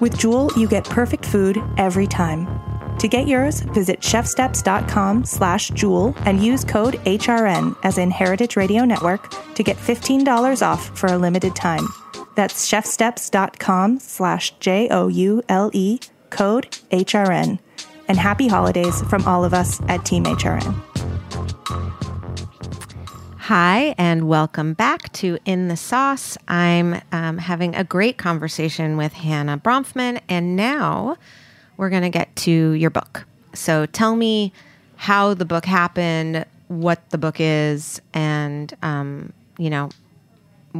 With 0.00 0.18
Joule, 0.18 0.50
you 0.54 0.68
get 0.68 0.84
perfect 0.84 1.24
food 1.24 1.56
every 1.78 2.06
time. 2.06 2.65
To 2.98 3.08
get 3.08 3.28
yours, 3.28 3.60
visit 3.60 4.00
chefsteps.com 4.00 5.26
slash 5.26 5.68
joule 5.70 6.14
and 6.24 6.42
use 6.42 6.64
code 6.64 6.94
HRN 7.04 7.76
as 7.82 7.98
in 7.98 8.10
Heritage 8.10 8.56
Radio 8.56 8.86
Network 8.86 9.54
to 9.54 9.62
get 9.62 9.76
$15 9.76 10.66
off 10.66 10.98
for 10.98 11.08
a 11.08 11.18
limited 11.18 11.54
time. 11.54 11.86
That's 12.36 12.70
chefsteps.com 12.70 14.00
slash 14.00 14.58
J 14.60 14.88
O 14.90 15.08
U 15.08 15.42
L 15.48 15.70
E, 15.74 16.00
code 16.30 16.70
HRN. 16.90 17.58
And 18.08 18.18
happy 18.18 18.48
holidays 18.48 19.02
from 19.02 19.24
all 19.24 19.44
of 19.44 19.52
us 19.52 19.80
at 19.88 20.04
Team 20.06 20.24
HRN. 20.24 20.74
Hi, 23.38 23.94
and 23.96 24.26
welcome 24.26 24.74
back 24.74 25.12
to 25.14 25.38
In 25.44 25.68
the 25.68 25.76
Sauce. 25.76 26.36
I'm 26.48 27.00
um, 27.12 27.38
having 27.38 27.74
a 27.76 27.84
great 27.84 28.16
conversation 28.18 28.96
with 28.96 29.12
Hannah 29.12 29.58
Bronfman, 29.58 30.20
and 30.28 30.56
now 30.56 31.16
we're 31.76 31.90
going 31.90 32.02
to 32.02 32.10
get 32.10 32.34
to 32.36 32.50
your 32.50 32.90
book. 32.90 33.24
So 33.54 33.86
tell 33.86 34.16
me 34.16 34.52
how 34.96 35.34
the 35.34 35.44
book 35.44 35.64
happened, 35.64 36.46
what 36.68 37.10
the 37.10 37.18
book 37.18 37.36
is, 37.38 38.00
and, 38.14 38.72
um, 38.82 39.32
you 39.58 39.70
know, 39.70 39.90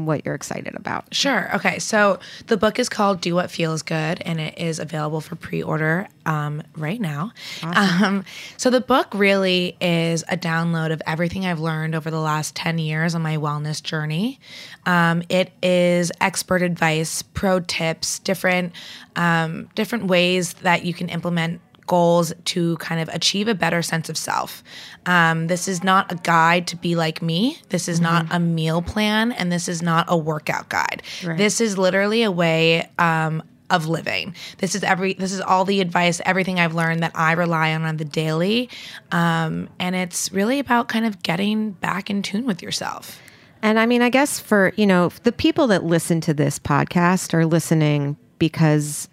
what 0.04 0.26
you're 0.26 0.34
excited 0.34 0.74
about. 0.74 1.14
Sure. 1.14 1.54
Okay. 1.56 1.78
So 1.78 2.18
the 2.48 2.56
book 2.56 2.78
is 2.78 2.88
called 2.88 3.20
Do 3.20 3.34
What 3.34 3.50
Feels 3.50 3.82
Good, 3.82 4.20
and 4.22 4.40
it 4.40 4.58
is 4.58 4.78
available 4.78 5.20
for 5.20 5.36
pre 5.36 5.62
order 5.62 6.08
um, 6.26 6.62
right 6.76 7.00
now. 7.00 7.32
Um, 7.62 8.24
so 8.56 8.68
the 8.68 8.80
book 8.80 9.08
really 9.14 9.76
is 9.80 10.24
a 10.28 10.36
download 10.36 10.92
of 10.92 11.00
everything 11.06 11.46
I've 11.46 11.60
learned 11.60 11.94
over 11.94 12.10
the 12.10 12.20
last 12.20 12.54
10 12.56 12.78
years 12.78 13.14
on 13.14 13.22
my 13.22 13.36
wellness 13.36 13.82
journey. 13.82 14.40
Um, 14.84 15.22
it 15.28 15.52
is 15.62 16.10
expert 16.20 16.62
advice, 16.62 17.22
pro 17.22 17.60
tips, 17.60 18.18
different, 18.18 18.72
um, 19.14 19.68
different 19.74 20.06
ways 20.06 20.54
that 20.54 20.84
you 20.84 20.92
can 20.92 21.08
implement 21.08 21.60
goals 21.86 22.32
to 22.46 22.76
kind 22.78 23.00
of 23.00 23.08
achieve 23.08 23.48
a 23.48 23.54
better 23.54 23.82
sense 23.82 24.08
of 24.08 24.16
self. 24.16 24.62
Um, 25.06 25.46
this 25.46 25.68
is 25.68 25.82
not 25.84 26.10
a 26.10 26.16
guide 26.16 26.66
to 26.68 26.76
be 26.76 26.96
like 26.96 27.22
me. 27.22 27.58
This 27.68 27.88
is 27.88 28.00
not 28.00 28.26
a 28.30 28.38
meal 28.38 28.82
plan, 28.82 29.32
and 29.32 29.52
this 29.52 29.68
is 29.68 29.82
not 29.82 30.06
a 30.08 30.16
workout 30.16 30.68
guide. 30.68 31.02
This 31.22 31.60
is 31.60 31.78
literally 31.78 32.22
a 32.22 32.30
way 32.30 32.90
um, 32.98 33.42
of 33.70 33.86
living. 33.86 34.34
This 34.58 34.74
is 34.74 34.82
every. 34.82 35.14
This 35.14 35.32
is 35.32 35.40
all 35.40 35.64
the 35.64 35.80
advice, 35.80 36.20
everything 36.24 36.60
I've 36.60 36.74
learned 36.74 37.02
that 37.02 37.12
I 37.14 37.32
rely 37.32 37.72
on 37.72 37.84
on 37.84 37.96
the 37.96 38.04
daily, 38.04 38.68
um, 39.12 39.68
and 39.78 39.96
it's 39.96 40.32
really 40.32 40.58
about 40.58 40.88
kind 40.88 41.06
of 41.06 41.22
getting 41.22 41.72
back 41.72 42.10
in 42.10 42.22
tune 42.22 42.46
with 42.46 42.62
yourself. 42.62 43.20
And 43.62 43.78
I 43.78 43.86
mean, 43.86 44.02
I 44.02 44.10
guess 44.10 44.38
for, 44.38 44.72
you 44.76 44.86
know, 44.86 45.08
the 45.24 45.32
people 45.32 45.66
that 45.68 45.82
listen 45.82 46.20
to 46.22 46.34
this 46.34 46.58
podcast 46.58 47.34
are 47.34 47.46
listening 47.46 48.16
because 48.38 49.08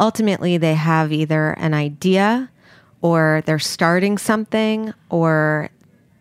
ultimately 0.00 0.56
they 0.56 0.74
have 0.74 1.12
either 1.12 1.50
an 1.52 1.74
idea 1.74 2.50
or 3.02 3.42
they're 3.46 3.58
starting 3.58 4.18
something 4.18 4.92
or 5.10 5.70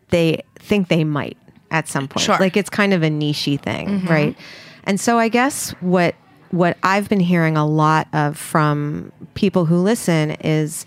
they 0.10 0.44
think 0.60 0.88
they 0.88 1.04
might 1.04 1.38
at 1.72 1.88
some 1.88 2.08
point. 2.08 2.26
Sure. 2.26 2.38
Like 2.40 2.58
it's 2.58 2.70
kind 2.70 2.94
of 2.94 3.04
a 3.04 3.10
nichey 3.10 3.60
thing, 3.60 4.06
right? 4.06 4.38
And 4.84 5.00
so 5.00 5.18
I 5.18 5.30
guess 5.30 5.72
what 5.82 6.16
what 6.52 6.78
I've 6.84 7.10
been 7.10 7.20
hearing 7.20 7.58
a 7.58 7.66
lot 7.66 8.08
of 8.14 8.38
from 8.38 9.12
people 9.34 9.66
who 9.66 9.78
listen 9.78 10.32
is, 10.32 10.86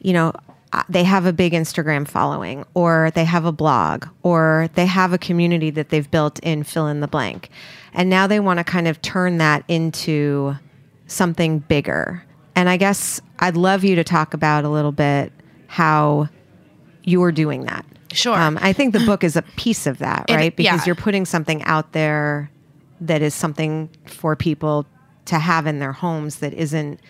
you 0.00 0.12
know, 0.12 0.32
uh, 0.72 0.82
they 0.88 1.04
have 1.04 1.26
a 1.26 1.32
big 1.32 1.52
Instagram 1.52 2.08
following, 2.08 2.64
or 2.74 3.12
they 3.14 3.24
have 3.24 3.44
a 3.44 3.52
blog, 3.52 4.06
or 4.22 4.68
they 4.74 4.86
have 4.86 5.12
a 5.12 5.18
community 5.18 5.70
that 5.70 5.90
they've 5.90 6.10
built 6.10 6.40
in 6.40 6.64
fill 6.64 6.88
in 6.88 7.00
the 7.00 7.06
blank. 7.06 7.50
And 7.94 8.10
now 8.10 8.26
they 8.26 8.40
want 8.40 8.58
to 8.58 8.64
kind 8.64 8.88
of 8.88 9.00
turn 9.00 9.38
that 9.38 9.64
into 9.68 10.56
something 11.06 11.60
bigger. 11.60 12.24
And 12.54 12.68
I 12.68 12.76
guess 12.76 13.20
I'd 13.38 13.56
love 13.56 13.84
you 13.84 13.96
to 13.96 14.04
talk 14.04 14.34
about 14.34 14.64
a 14.64 14.68
little 14.68 14.92
bit 14.92 15.32
how 15.68 16.28
you're 17.04 17.32
doing 17.32 17.64
that. 17.66 17.84
Sure. 18.12 18.34
Um, 18.36 18.58
I 18.62 18.72
think 18.72 18.92
the 18.92 19.00
book 19.04 19.22
is 19.24 19.36
a 19.36 19.42
piece 19.42 19.86
of 19.86 19.98
that, 19.98 20.24
It- 20.28 20.34
right? 20.34 20.56
Because 20.56 20.80
yeah. 20.80 20.86
you're 20.86 20.94
putting 20.94 21.24
something 21.24 21.62
out 21.64 21.92
there 21.92 22.50
that 23.00 23.20
is 23.20 23.34
something 23.34 23.90
for 24.06 24.34
people 24.36 24.86
to 25.26 25.38
have 25.38 25.66
in 25.66 25.80
their 25.80 25.92
homes 25.92 26.36
that 26.36 26.54
isn't 26.54 27.00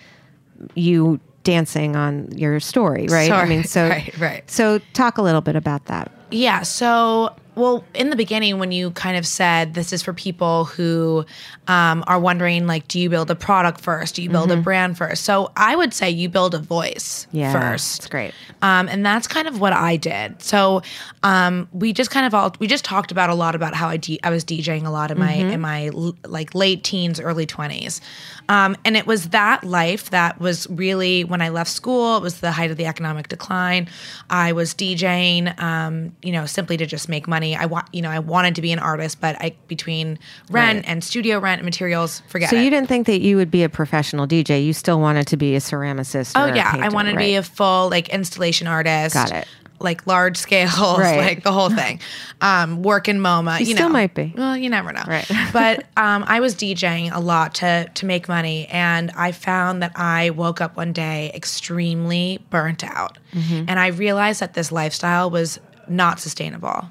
you 0.75 1.21
dancing 1.45 1.95
on 1.95 2.29
your 2.37 2.59
story, 2.59 3.07
right? 3.09 3.31
I 3.31 3.45
mean, 3.45 3.63
so 3.63 3.89
Right, 3.89 4.19
right. 4.19 4.51
So 4.51 4.81
talk 4.95 5.19
a 5.19 5.23
little 5.23 5.43
bit 5.43 5.55
about 5.55 5.85
that. 5.87 6.11
Yeah. 6.33 6.63
So, 6.63 7.37
well, 7.57 7.85
in 7.95 8.11
the 8.11 8.16
beginning, 8.16 8.59
when 8.59 8.71
you 8.71 8.90
kind 8.92 9.16
of 9.16 9.27
said 9.27 9.75
this 9.75 9.92
is 9.92 10.03
for 10.03 10.12
people 10.12 10.66
who 10.66 11.25
um, 11.66 12.05
are 12.07 12.21
wondering, 12.21 12.66
like, 12.66 12.87
do 12.87 13.01
you 13.01 13.11
build 13.11 13.31
a 13.31 13.35
product 13.35 13.81
first? 13.81 14.14
Do 14.14 14.23
you 14.23 14.29
build 14.31 14.53
a 14.53 14.57
brand 14.57 14.97
first? 14.97 15.25
So, 15.25 15.51
I 15.57 15.75
would 15.75 15.92
say 15.95 16.11
you 16.11 16.29
build 16.29 16.55
a 16.55 16.59
voice 16.59 17.27
Yeah, 17.33 17.53
first. 17.53 18.01
it's 18.01 18.09
great. 18.09 18.35
Um, 18.62 18.88
and 18.88 19.05
that's 19.05 19.27
kind 19.27 19.49
of 19.49 19.61
what 19.61 19.73
I 19.73 19.97
did. 19.97 20.42
So 20.42 20.83
um, 21.23 21.69
we 21.73 21.92
just 21.92 22.11
kind 22.11 22.27
of 22.27 22.35
all 22.35 22.55
we 22.59 22.66
just 22.66 22.85
talked 22.85 23.11
about 23.11 23.31
a 23.31 23.35
lot 23.35 23.55
about 23.55 23.75
how 23.75 23.88
I 23.88 23.99
I 24.23 24.31
was 24.31 24.45
DJing 24.45 24.87
a 24.87 24.90
lot 24.90 25.11
in 25.11 25.19
my 25.19 25.33
in 25.33 25.61
my 25.61 25.90
like 26.25 26.55
late 26.55 26.85
teens, 26.85 27.21
early 27.21 27.47
twenties, 27.47 28.01
um, 28.49 28.77
and 28.85 28.97
it 28.97 29.07
was 29.07 29.31
that 29.31 29.64
life 29.64 30.11
that 30.11 30.40
was 30.40 30.69
really 30.69 31.25
when 31.25 31.40
I 31.42 31.49
left 31.49 31.71
school. 31.71 32.16
It 32.16 32.23
was 32.23 32.40
the 32.40 32.53
height 32.53 32.71
of 32.71 32.77
the 32.77 32.87
economic 32.87 33.29
decline. 33.29 33.88
I 34.31 34.53
was 34.53 34.75
DJing, 34.75 35.59
um, 35.61 36.14
you 36.23 36.33
know, 36.33 36.47
simply 36.47 36.77
to 36.77 36.87
just 36.87 37.09
make 37.09 37.27
money. 37.27 37.46
I 37.55 37.67
want 37.67 37.87
you 37.93 38.03
know 38.03 38.11
I 38.11 38.19
wanted 38.19 38.55
to 38.57 38.63
be 38.63 38.73
an 38.73 38.79
artist, 38.81 39.21
but 39.21 39.37
I 39.41 39.55
between 39.69 40.19
rent 40.51 40.79
Right. 40.79 40.85
and 40.89 41.05
studio 41.05 41.39
rent 41.39 41.61
and 41.61 41.65
materials, 41.65 42.23
forget 42.29 42.51
So 42.51 42.57
it. 42.57 42.65
you 42.65 42.71
didn't 42.71 42.89
think 42.89 43.07
that 43.07 43.21
you 43.21 43.37
would 43.37 43.51
be 43.51 43.63
a 43.63 43.69
professional 43.69 44.27
DJ. 44.27 44.65
You 44.65 44.73
still 44.73 44.99
wanted 45.01 45.27
to 45.29 45.37
be 45.37 45.55
a 45.55 45.59
ceramicist. 45.61 46.33
Oh 46.35 46.47
or 46.47 46.49
a 46.49 46.57
yeah, 46.57 46.69
I 46.69 46.73
painter, 46.79 46.91
wanted 46.95 47.13
to 47.13 47.19
be 47.19 47.37
a 47.37 47.43
full 47.43 47.89
like 47.91 48.09
installation 48.09 48.67
artist. 48.67 49.15
Got 49.15 49.31
it. 49.33 49.47
Like 49.79 50.07
large 50.07 50.39
scale, 50.39 50.71
Right. 50.99 51.19
like 51.19 51.45
the 51.45 51.53
whole 51.53 51.69
thing. 51.69 52.01
Um, 52.41 52.83
work 52.83 53.09
in 53.09 53.19
MoMA. 53.19 53.61
You 53.61 53.67
You, 53.67 53.75
still 53.75 53.89
know. 53.89 53.93
might 53.93 54.15
be. 54.15 54.33
Well, 54.35 54.57
you 54.57 54.71
never 54.71 54.91
know. 54.91 55.03
Right. 55.07 55.31
but 55.53 55.85
um, 55.99 56.25
I 56.27 56.41
was 56.41 56.55
DJing 56.55 57.15
a 57.15 57.21
lot 57.21 57.57
to 57.57 57.87
to 57.95 58.07
make 58.07 58.27
money, 58.27 58.67
and 58.69 59.11
I 59.15 59.33
found 59.33 59.83
that 59.83 59.93
I 59.95 60.31
woke 60.31 60.63
up 60.63 60.79
one 60.79 60.95
day 60.95 61.31
extremely 61.35 62.41
burnt 62.49 62.85
out, 62.85 63.19
Mm-hmm. 63.35 63.65
and 63.69 63.79
I 63.79 63.89
realized 63.89 64.41
that 64.41 64.55
this 64.55 64.73
lifestyle 64.73 65.29
was 65.29 65.61
not 65.89 66.21
sustainable. 66.21 66.89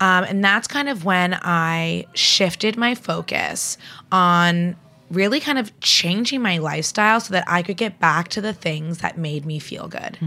Um, 0.00 0.24
and 0.24 0.44
that's 0.44 0.68
kind 0.68 0.88
of 0.88 1.04
when 1.04 1.38
I 1.42 2.06
shifted 2.14 2.76
my 2.76 2.94
focus 2.94 3.78
on 4.12 4.76
really 5.10 5.40
kind 5.40 5.58
of 5.58 5.78
changing 5.80 6.42
my 6.42 6.58
lifestyle 6.58 7.20
so 7.20 7.32
that 7.32 7.44
I 7.46 7.62
could 7.62 7.76
get 7.76 8.00
back 8.00 8.28
to 8.28 8.40
the 8.40 8.52
things 8.52 8.98
that 8.98 9.16
made 9.16 9.46
me 9.46 9.58
feel 9.58 9.88
good. 9.88 10.18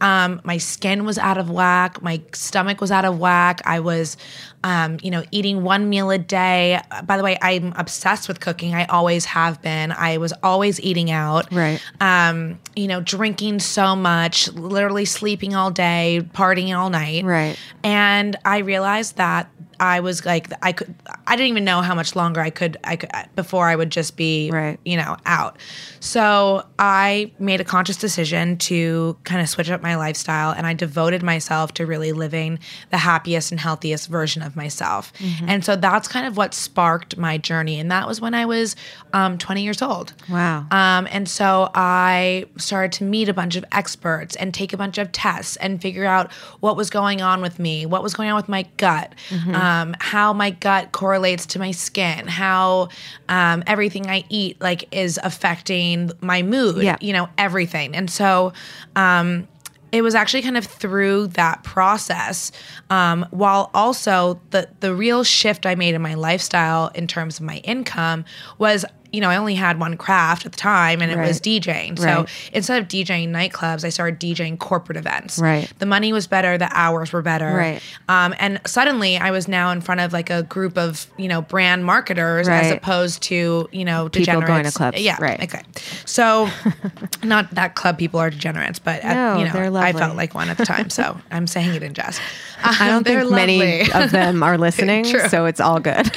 Um, 0.00 0.40
my 0.44 0.58
skin 0.58 1.04
was 1.04 1.18
out 1.18 1.38
of 1.38 1.50
whack. 1.50 2.02
My 2.02 2.20
stomach 2.32 2.80
was 2.80 2.90
out 2.90 3.04
of 3.04 3.18
whack. 3.18 3.62
I 3.64 3.80
was, 3.80 4.16
um, 4.62 4.98
you 5.02 5.10
know, 5.10 5.24
eating 5.30 5.62
one 5.62 5.88
meal 5.88 6.10
a 6.10 6.18
day. 6.18 6.80
By 7.04 7.16
the 7.16 7.22
way, 7.22 7.38
I'm 7.40 7.72
obsessed 7.76 8.28
with 8.28 8.40
cooking. 8.40 8.74
I 8.74 8.84
always 8.86 9.24
have 9.26 9.62
been. 9.62 9.92
I 9.92 10.18
was 10.18 10.32
always 10.42 10.80
eating 10.80 11.10
out. 11.10 11.50
Right. 11.52 11.80
Um, 12.00 12.58
you 12.76 12.88
know, 12.88 13.00
drinking 13.00 13.60
so 13.60 13.96
much, 13.96 14.52
literally 14.52 15.04
sleeping 15.04 15.54
all 15.54 15.70
day, 15.70 16.26
partying 16.34 16.76
all 16.76 16.90
night. 16.90 17.24
Right. 17.24 17.58
And 17.82 18.36
I 18.44 18.58
realized 18.58 19.16
that 19.16 19.50
I 19.80 20.00
was 20.00 20.24
like, 20.26 20.52
I 20.62 20.72
could, 20.72 20.94
I 21.26 21.34
didn't 21.36 21.48
even 21.48 21.64
know 21.64 21.80
how 21.80 21.94
much 21.94 22.14
longer 22.14 22.40
I 22.40 22.50
could, 22.50 22.76
I 22.84 22.96
could, 22.96 23.10
before 23.34 23.66
I 23.66 23.74
would 23.74 23.90
just 23.90 24.16
be, 24.16 24.50
Right. 24.52 24.78
you 24.84 24.96
know, 24.96 25.16
out. 25.26 25.56
So 26.00 26.64
I 26.78 27.32
made 27.38 27.60
a 27.60 27.64
conscious 27.64 27.96
decision 27.96 28.56
to 28.58 29.16
kind 29.24 29.40
of 29.40 29.48
switch 29.48 29.70
up 29.70 29.82
my 29.82 29.96
lifestyle 29.96 30.52
and 30.52 30.66
I 30.66 30.74
devoted 30.74 31.22
myself 31.22 31.74
to 31.74 31.86
really 31.86 32.12
living 32.12 32.58
the 32.90 32.98
happiest 32.98 33.50
and 33.50 33.58
healthiest 33.60 34.08
version 34.08 34.42
of 34.42 34.54
myself. 34.54 35.12
Mm-hmm. 35.14 35.48
And 35.48 35.64
so 35.64 35.76
that's 35.76 36.06
kind 36.08 36.26
of 36.26 36.36
what 36.36 36.54
sparked 36.54 37.16
my 37.16 37.38
journey. 37.38 37.80
And 37.80 37.90
that 37.90 38.06
was 38.06 38.20
when 38.20 38.34
I 38.34 38.44
was 38.44 38.76
um, 39.14 39.38
20 39.38 39.62
years 39.62 39.82
old. 39.82 40.12
Wow. 40.28 40.66
Um, 40.70 41.08
and 41.10 41.28
so 41.28 41.70
I 41.74 42.44
started 42.58 42.92
to 42.98 43.04
meet 43.04 43.28
a 43.28 43.34
bunch 43.34 43.56
of 43.56 43.64
experts 43.72 44.36
and 44.36 44.52
take 44.52 44.72
a 44.72 44.76
bunch 44.76 44.98
of 44.98 45.10
tests 45.12 45.56
and 45.56 45.80
figure 45.80 46.04
out 46.04 46.30
what 46.60 46.76
was 46.76 46.90
going 46.90 47.22
on 47.22 47.40
with 47.40 47.58
me, 47.58 47.86
what 47.86 48.02
was 48.02 48.12
going 48.14 48.28
on 48.28 48.36
with 48.36 48.48
my 48.48 48.62
gut, 48.76 49.14
Mm-hmm. 49.30 49.54
um, 49.54 49.69
how 50.00 50.32
my 50.32 50.50
gut 50.50 50.92
correlates 50.92 51.46
to 51.46 51.58
my 51.58 51.70
skin, 51.72 52.26
how 52.26 52.88
um, 53.28 53.62
everything 53.66 54.08
I 54.08 54.24
eat 54.28 54.60
like 54.60 54.84
is 54.94 55.18
affecting 55.22 56.10
my 56.20 56.42
mood, 56.42 56.82
Yeah. 56.82 56.96
you 57.00 57.12
know, 57.12 57.28
everything. 57.38 57.94
And 57.94 58.10
so 58.10 58.52
um, 58.96 59.46
it 59.92 60.02
was 60.02 60.14
actually 60.14 60.42
kind 60.42 60.56
of 60.56 60.64
through 60.64 61.28
that 61.28 61.64
process, 61.64 62.52
um, 62.90 63.26
while 63.30 63.70
also 63.74 64.40
the 64.50 64.68
the 64.80 64.94
real 64.94 65.24
shift 65.24 65.66
I 65.66 65.74
made 65.74 65.94
in 65.94 66.02
my 66.02 66.14
lifestyle 66.14 66.90
in 66.94 67.06
terms 67.06 67.38
of 67.40 67.44
my 67.46 67.58
income 67.64 68.24
was. 68.58 68.84
You 69.12 69.20
know, 69.20 69.28
I 69.28 69.36
only 69.36 69.54
had 69.54 69.80
one 69.80 69.96
craft 69.96 70.46
at 70.46 70.52
the 70.52 70.58
time, 70.58 71.02
and 71.02 71.10
it 71.10 71.18
was 71.18 71.40
DJing. 71.40 71.98
So 71.98 72.04
Right. 72.04 72.28
instead 72.52 72.80
of 72.80 72.88
DJing 72.88 73.30
nightclubs, 73.30 73.84
I 73.84 73.88
started 73.88 74.20
DJing 74.20 74.58
corporate 74.58 74.96
events. 74.98 75.38
Right. 75.38 75.70
The 75.78 75.86
money 75.86 76.12
was 76.12 76.26
better, 76.26 76.56
the 76.58 76.68
hours 76.72 77.12
were 77.12 77.22
better. 77.22 77.52
Right. 77.54 77.80
Um, 78.08 78.34
and 78.38 78.60
suddenly 78.66 79.16
I 79.18 79.30
was 79.30 79.48
now 79.48 79.70
in 79.72 79.80
front 79.80 80.00
of 80.00 80.12
like 80.12 80.30
a 80.30 80.42
group 80.44 80.78
of, 80.78 81.06
you 81.16 81.28
know, 81.28 81.42
brand 81.42 81.84
marketers 81.84 82.48
as 82.48 82.70
opposed 82.70 83.22
to, 83.24 83.68
you 83.72 83.84
know, 83.84 84.08
degenerates. 84.08 84.40
People 84.42 84.54
going 84.54 84.64
to 84.64 84.72
clubs. 84.72 85.00
Yeah. 85.00 85.16
Right. 85.20 85.42
Okay. 85.42 85.62
So 86.04 86.48
not 87.22 87.50
that 87.54 87.74
club 87.74 87.98
people 87.98 88.20
are 88.20 88.30
degenerates, 88.30 88.78
but 88.78 89.00
at, 89.02 89.14
No, 89.14 89.38
you 89.38 89.44
know, 89.52 89.76
I 89.76 89.92
felt 89.92 90.16
like 90.16 90.34
one 90.34 90.48
at 90.48 90.58
the 90.58 90.66
time. 90.66 90.90
So 90.90 91.18
I'm 91.30 91.46
saying 91.46 91.74
it 91.74 91.82
in 91.82 91.94
jest. 91.94 92.20
I 92.62 92.88
don't 92.88 93.00
Um, 93.00 93.04
think 93.04 93.30
many 93.30 93.90
of 93.92 94.10
them 94.10 94.42
are 94.42 94.58
listening, 94.58 95.04
so 95.28 95.46
it's 95.46 95.60
all 95.60 95.80
good. 95.80 96.10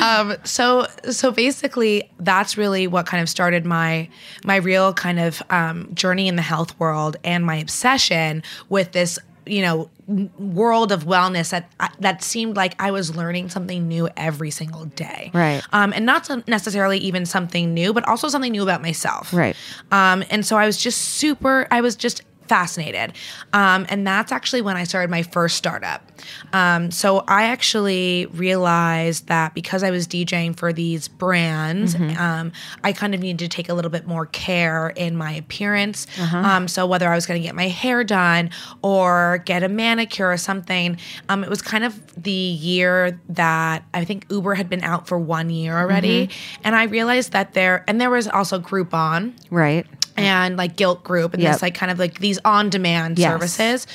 um, 0.00 0.34
so 0.44 0.86
so 1.10 1.30
basically 1.30 2.10
that's 2.24 2.56
really 2.56 2.86
what 2.86 3.06
kind 3.06 3.22
of 3.22 3.28
started 3.28 3.64
my 3.64 4.08
my 4.44 4.56
real 4.56 4.92
kind 4.94 5.18
of 5.20 5.42
um, 5.50 5.88
journey 5.94 6.28
in 6.28 6.36
the 6.36 6.42
health 6.42 6.78
world 6.80 7.16
and 7.24 7.44
my 7.44 7.56
obsession 7.56 8.42
with 8.68 8.92
this 8.92 9.18
you 9.46 9.60
know 9.60 9.90
world 10.38 10.90
of 10.92 11.04
wellness 11.04 11.50
that 11.50 11.70
that 12.00 12.22
seemed 12.22 12.56
like 12.56 12.74
I 12.82 12.90
was 12.90 13.14
learning 13.14 13.50
something 13.50 13.86
new 13.88 14.08
every 14.16 14.50
single 14.50 14.86
day 14.86 15.30
Right. 15.34 15.62
um, 15.72 15.92
and 15.92 16.06
not 16.06 16.28
necessarily 16.48 16.98
even 16.98 17.26
something 17.26 17.74
new 17.74 17.92
but 17.92 18.06
also 18.08 18.28
something 18.28 18.52
new 18.52 18.62
about 18.62 18.80
myself 18.82 19.32
Right. 19.32 19.56
um, 19.92 20.24
and 20.30 20.44
so 20.46 20.56
I 20.56 20.66
was 20.66 20.76
just 20.78 20.98
super, 21.00 21.66
I 21.70 21.80
was 21.82 21.94
just 21.96 22.22
fascinated. 22.48 23.12
Um, 23.52 23.86
and 23.88 24.06
that's 24.06 24.32
actually 24.32 24.62
when 24.62 24.76
I 24.76 24.84
started 24.84 25.10
my 25.10 25.22
first 25.22 25.56
startup. 25.56 26.10
Um, 26.52 26.90
so 26.90 27.24
I 27.26 27.44
actually 27.44 28.26
realized 28.32 29.26
that 29.28 29.54
because 29.54 29.82
I 29.82 29.90
was 29.90 30.06
DJing 30.06 30.56
for 30.56 30.72
these 30.72 31.08
brands, 31.08 31.94
um, 32.18 32.52
I 32.82 32.92
kind 32.92 33.14
of 33.14 33.20
needed 33.20 33.38
to 33.40 33.48
take 33.48 33.68
a 33.68 33.74
little 33.74 33.90
bit 33.90 34.06
more 34.06 34.26
care 34.26 34.88
in 34.90 35.16
my 35.16 35.32
appearance. 35.32 36.06
Um, 36.44 36.68
so 36.68 36.86
whether 36.86 37.08
I 37.08 37.14
was 37.14 37.26
going 37.26 37.40
to 37.40 37.46
get 37.46 37.54
my 37.54 37.68
hair 37.68 38.04
done 38.04 38.50
or 38.82 39.42
get 39.44 39.62
a 39.62 39.68
manicure 39.68 40.30
or 40.30 40.36
something, 40.36 40.98
um, 41.28 41.44
it 41.44 41.50
was 41.50 41.62
kind 41.62 41.84
of 41.84 42.22
the 42.22 42.30
year 42.30 43.20
that 43.28 43.84
I 43.92 44.04
think 44.04 44.26
Uber 44.30 44.54
had 44.54 44.68
been 44.68 44.82
out 44.84 45.06
for 45.08 45.18
one 45.18 45.50
year 45.50 45.76
already. 45.78 46.30
And 46.62 46.74
I 46.76 46.84
realized 46.84 47.32
that 47.32 47.54
there, 47.54 47.84
and 47.88 48.00
there 48.00 48.10
was 48.10 48.28
also 48.28 48.58
Groupon 48.58 49.32
right. 49.50 49.86
And 50.16 50.56
like 50.56 50.76
Gilt 50.76 51.02
Groupe 51.04 51.34
and 51.34 51.42
Yep. 51.42 51.52
this 51.54 51.62
like 51.62 51.74
kind 51.74 51.90
of 51.90 51.98
like 51.98 52.20
these 52.20 52.38
on 52.44 52.70
demand 52.70 53.18
Yes. 53.18 53.30
services. 53.32 53.86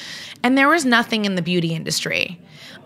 And 0.43 0.57
there 0.57 0.67
was 0.67 0.85
nothing 0.85 1.25
in 1.25 1.35
the 1.35 1.41
beauty 1.41 1.73
industry. 1.73 2.39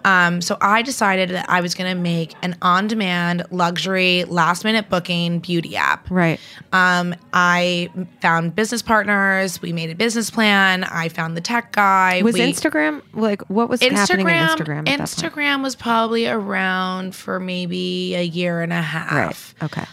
Um, 0.05 0.41
so 0.41 0.57
I 0.59 0.81
decided 0.81 1.29
that 1.29 1.45
I 1.49 1.61
was 1.61 1.75
going 1.75 1.89
to 1.89 1.99
make 1.99 2.33
an 2.41 2.57
on 2.61 2.87
demand 2.87 3.45
luxury 3.51 4.25
last 4.25 4.65
minute 4.65 4.89
booking 4.89 5.39
beauty 5.39 5.77
app. 5.77 6.11
Right. 6.11 6.41
Um, 6.73 7.15
I 7.31 7.89
found 8.21 8.53
business 8.53 8.81
partners. 8.81 9.61
We 9.61 9.71
made 9.71 9.89
a 9.91 9.95
business 9.95 10.29
plan. 10.29 10.83
I 10.83 11.07
found 11.07 11.37
the 11.37 11.41
tech 11.41 11.71
guy. 11.71 12.21
Was 12.21 12.33
we, 12.33 12.41
Instagram 12.41 13.01
like 13.13 13.43
what 13.49 13.69
was 13.69 13.81
happening 13.81 14.27
in 14.27 14.33
Instagram? 14.33 14.79
At 14.79 14.85
that 14.85 14.97
point? 14.97 15.01
Instagram 15.09 15.63
was 15.63 15.75
probably 15.77 16.27
around 16.27 17.15
for 17.15 17.39
maybe 17.39 18.13
a 18.15 18.23
year 18.23 18.61
and 18.61 18.73
a 18.73 18.81
half. 18.81 19.55
Right. 19.61 19.65
Okay. 19.71 19.85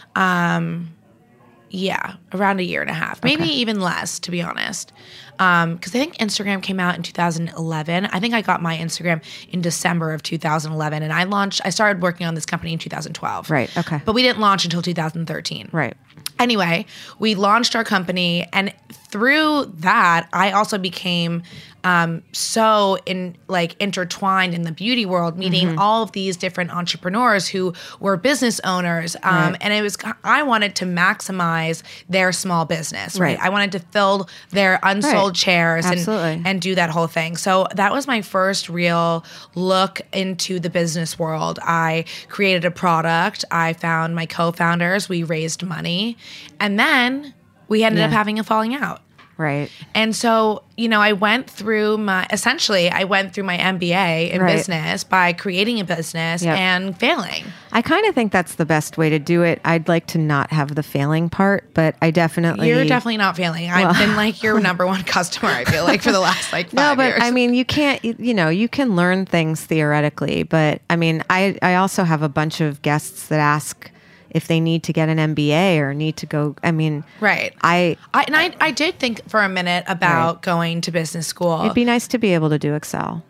Yeah, 1.73 2.15
around 2.33 2.59
a 2.59 2.63
year 2.63 2.81
and 2.81 2.89
a 2.89 2.93
half, 2.93 3.23
maybe 3.23 3.45
even 3.45 3.79
less, 3.79 4.19
to 4.19 4.31
be 4.31 4.41
honest. 4.41 4.91
Um, 5.39 5.75
because 5.75 5.95
I 5.95 5.99
think 5.99 6.17
Instagram 6.17 6.61
came 6.61 6.81
out 6.81 6.97
in 6.97 7.01
2011. 7.01 8.07
I 8.07 8.19
think 8.19 8.33
I 8.33 8.41
got 8.41 8.61
my 8.61 8.77
Instagram 8.77 9.23
in 9.49 9.61
December 9.61 10.13
of 10.13 10.21
2011, 10.21 11.01
and 11.01 11.13
I 11.13 11.23
launched. 11.23 11.61
I 11.63 11.69
started 11.69 12.01
working 12.01 12.27
on 12.27 12.35
this 12.35 12.45
company 12.45 12.73
in 12.73 12.79
2012. 12.79 13.49
Right, 13.49 13.75
okay. 13.77 14.01
But 14.03 14.13
we 14.13 14.21
didn't 14.21 14.41
launch 14.41 14.65
until 14.65 14.81
2013. 14.81 15.69
right. 15.71 15.95
Anyway, 16.39 16.87
we 17.19 17.35
launched 17.35 17.75
our 17.75 17.83
company, 17.83 18.47
and 18.51 18.73
through 18.91 19.65
that, 19.77 20.27
I 20.33 20.51
also 20.51 20.77
became 20.79 21.43
um, 21.83 22.21
so 22.31 22.97
in 23.05 23.35
like 23.47 23.75
intertwined 23.81 24.53
in 24.53 24.61
the 24.63 24.71
beauty 24.71 25.05
world, 25.05 25.37
meeting 25.37 25.67
Mm-hmm. 25.69 25.79
all 25.79 26.03
of 26.03 26.11
these 26.11 26.37
different 26.37 26.71
entrepreneurs 26.75 27.47
who 27.47 27.73
were 27.99 28.17
business 28.17 28.59
owners, 28.63 29.15
um, 29.23 29.51
Right. 29.51 29.57
and 29.61 29.73
it 29.73 29.81
was 29.81 29.97
I 30.23 30.43
wanted 30.43 30.75
to 30.75 30.85
maximize 30.85 31.83
their 32.09 32.31
small 32.31 32.65
business, 32.65 33.19
right? 33.19 33.37
Right. 33.37 33.45
I 33.45 33.49
wanted 33.49 33.71
to 33.73 33.79
fill 33.79 34.29
their 34.51 34.79
unsold 34.83 35.29
Right. 35.31 35.35
chairs 35.35 35.85
and 35.85 35.95
Absolutely. 35.95 36.41
and 36.45 36.61
do 36.61 36.75
that 36.75 36.89
whole 36.89 37.07
thing. 37.07 37.37
So 37.37 37.67
that 37.75 37.91
was 37.91 38.07
my 38.07 38.21
first 38.21 38.69
real 38.69 39.23
look 39.55 40.01
into 40.13 40.59
the 40.59 40.69
business 40.69 41.17
world. 41.17 41.59
I 41.63 42.05
created 42.29 42.65
a 42.65 42.71
product. 42.71 43.45
I 43.51 43.73
found 43.73 44.15
my 44.15 44.25
co-founders. 44.25 45.09
We 45.09 45.23
raised 45.23 45.63
money, 45.63 46.17
and 46.59 46.79
then 46.79 47.33
we 47.67 47.83
ended 47.83 48.03
up 48.03 48.11
having 48.11 48.37
a 48.39 48.43
falling 48.43 48.75
out. 48.75 49.01
Right. 49.37 49.71
And 49.95 50.15
so, 50.15 50.61
you 50.77 50.87
know, 50.87 50.99
I 51.01 51.13
went 51.13 51.49
through 51.49 51.97
my 51.97 52.27
essentially 52.31 52.91
I 52.91 53.05
went 53.05 53.33
through 53.33 53.45
my 53.45 53.57
MBA 53.57 54.29
in 54.31 54.41
Right. 54.41 54.55
business 54.57 55.03
by 55.03 55.33
creating 55.33 55.79
a 55.79 55.83
business 55.83 56.43
Yep. 56.43 56.57
and 56.57 56.97
failing. 56.99 57.45
I 57.71 57.81
kind 57.81 58.05
of 58.05 58.13
think 58.13 58.31
that's 58.31 58.55
the 58.55 58.65
best 58.65 58.97
way 58.97 59.09
to 59.09 59.17
do 59.17 59.41
it. 59.41 59.59
I'd 59.65 59.87
like 59.87 60.05
to 60.07 60.17
not 60.19 60.51
have 60.51 60.75
the 60.75 60.83
failing 60.83 61.29
part, 61.29 61.73
but 61.73 61.95
I 62.01 62.11
definitely 62.11 62.67
You're 62.67 62.85
definitely 62.85 63.17
not 63.17 63.35
failing. 63.35 63.71
I've 63.71 63.97
been 63.97 64.15
like 64.15 64.43
your 64.43 64.59
number 64.67 64.85
one 64.85 65.03
customer, 65.03 65.49
I 65.49 65.63
feel 65.65 65.85
like, 65.85 66.01
for 66.03 66.11
the 66.11 66.19
last 66.19 66.51
like 66.53 66.71
No, 66.73 66.95
but 66.95 67.07
years. 67.09 67.19
I 67.23 67.31
mean, 67.31 67.53
you 67.55 67.65
can't. 67.65 68.03
You 68.03 68.33
know, 68.33 68.49
you 68.49 68.67
can 68.69 68.95
learn 68.95 69.25
things 69.25 69.65
theoretically, 69.65 70.43
but 70.43 70.81
I 70.89 70.95
mean, 70.97 71.23
I 71.29 71.57
I 71.61 71.75
also 71.75 72.03
have 72.03 72.21
a 72.21 72.29
bunch 72.29 72.61
of 72.61 72.81
guests 72.83 73.27
that 73.27 73.39
ask 73.39 73.89
if 74.31 74.47
they 74.47 74.59
need 74.59 74.83
to 74.83 74.93
get 74.93 75.09
an 75.09 75.17
MBA 75.35 75.77
or 75.77 75.93
need 75.93 76.17
to 76.17 76.25
go. 76.25 76.55
I 76.63 76.71
mean, 76.71 77.03
Right. 77.19 77.53
I 77.61 77.97
I, 78.13 78.23
and 78.23 78.35
I, 78.35 78.55
I 78.59 78.71
did 78.71 78.97
think 78.99 79.27
for 79.29 79.41
a 79.43 79.49
minute 79.49 79.83
about 79.87 80.41
going 80.41 80.81
to 80.81 80.91
business 80.91 81.27
school. 81.27 81.61
it'd 81.61 81.73
be 81.75 81.85
nice 81.85 82.07
to 82.09 82.17
be 82.17 82.33
able 82.33 82.49
to 82.49 82.57
do 82.59 82.73
Excel. 82.73 83.23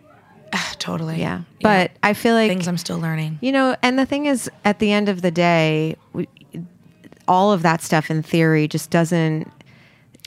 totally. 0.79 1.19
Yeah, 1.19 1.41
but 1.61 1.91
I 2.03 2.13
feel 2.13 2.35
like 2.35 2.49
things 2.49 2.67
I'm 2.67 2.77
still 2.77 2.99
learning. 2.99 3.39
You 3.41 3.51
know, 3.51 3.75
and 3.81 3.97
the 3.97 4.05
thing 4.05 4.25
is, 4.27 4.49
at 4.65 4.79
the 4.79 4.91
end 4.91 5.09
of 5.09 5.21
the 5.21 5.31
day, 5.31 5.95
we, 6.13 6.27
all 7.27 7.51
of 7.51 7.61
that 7.63 7.81
stuff 7.81 8.09
in 8.11 8.21
theory 8.23 8.67
just 8.67 8.89
doesn't. 8.89 9.51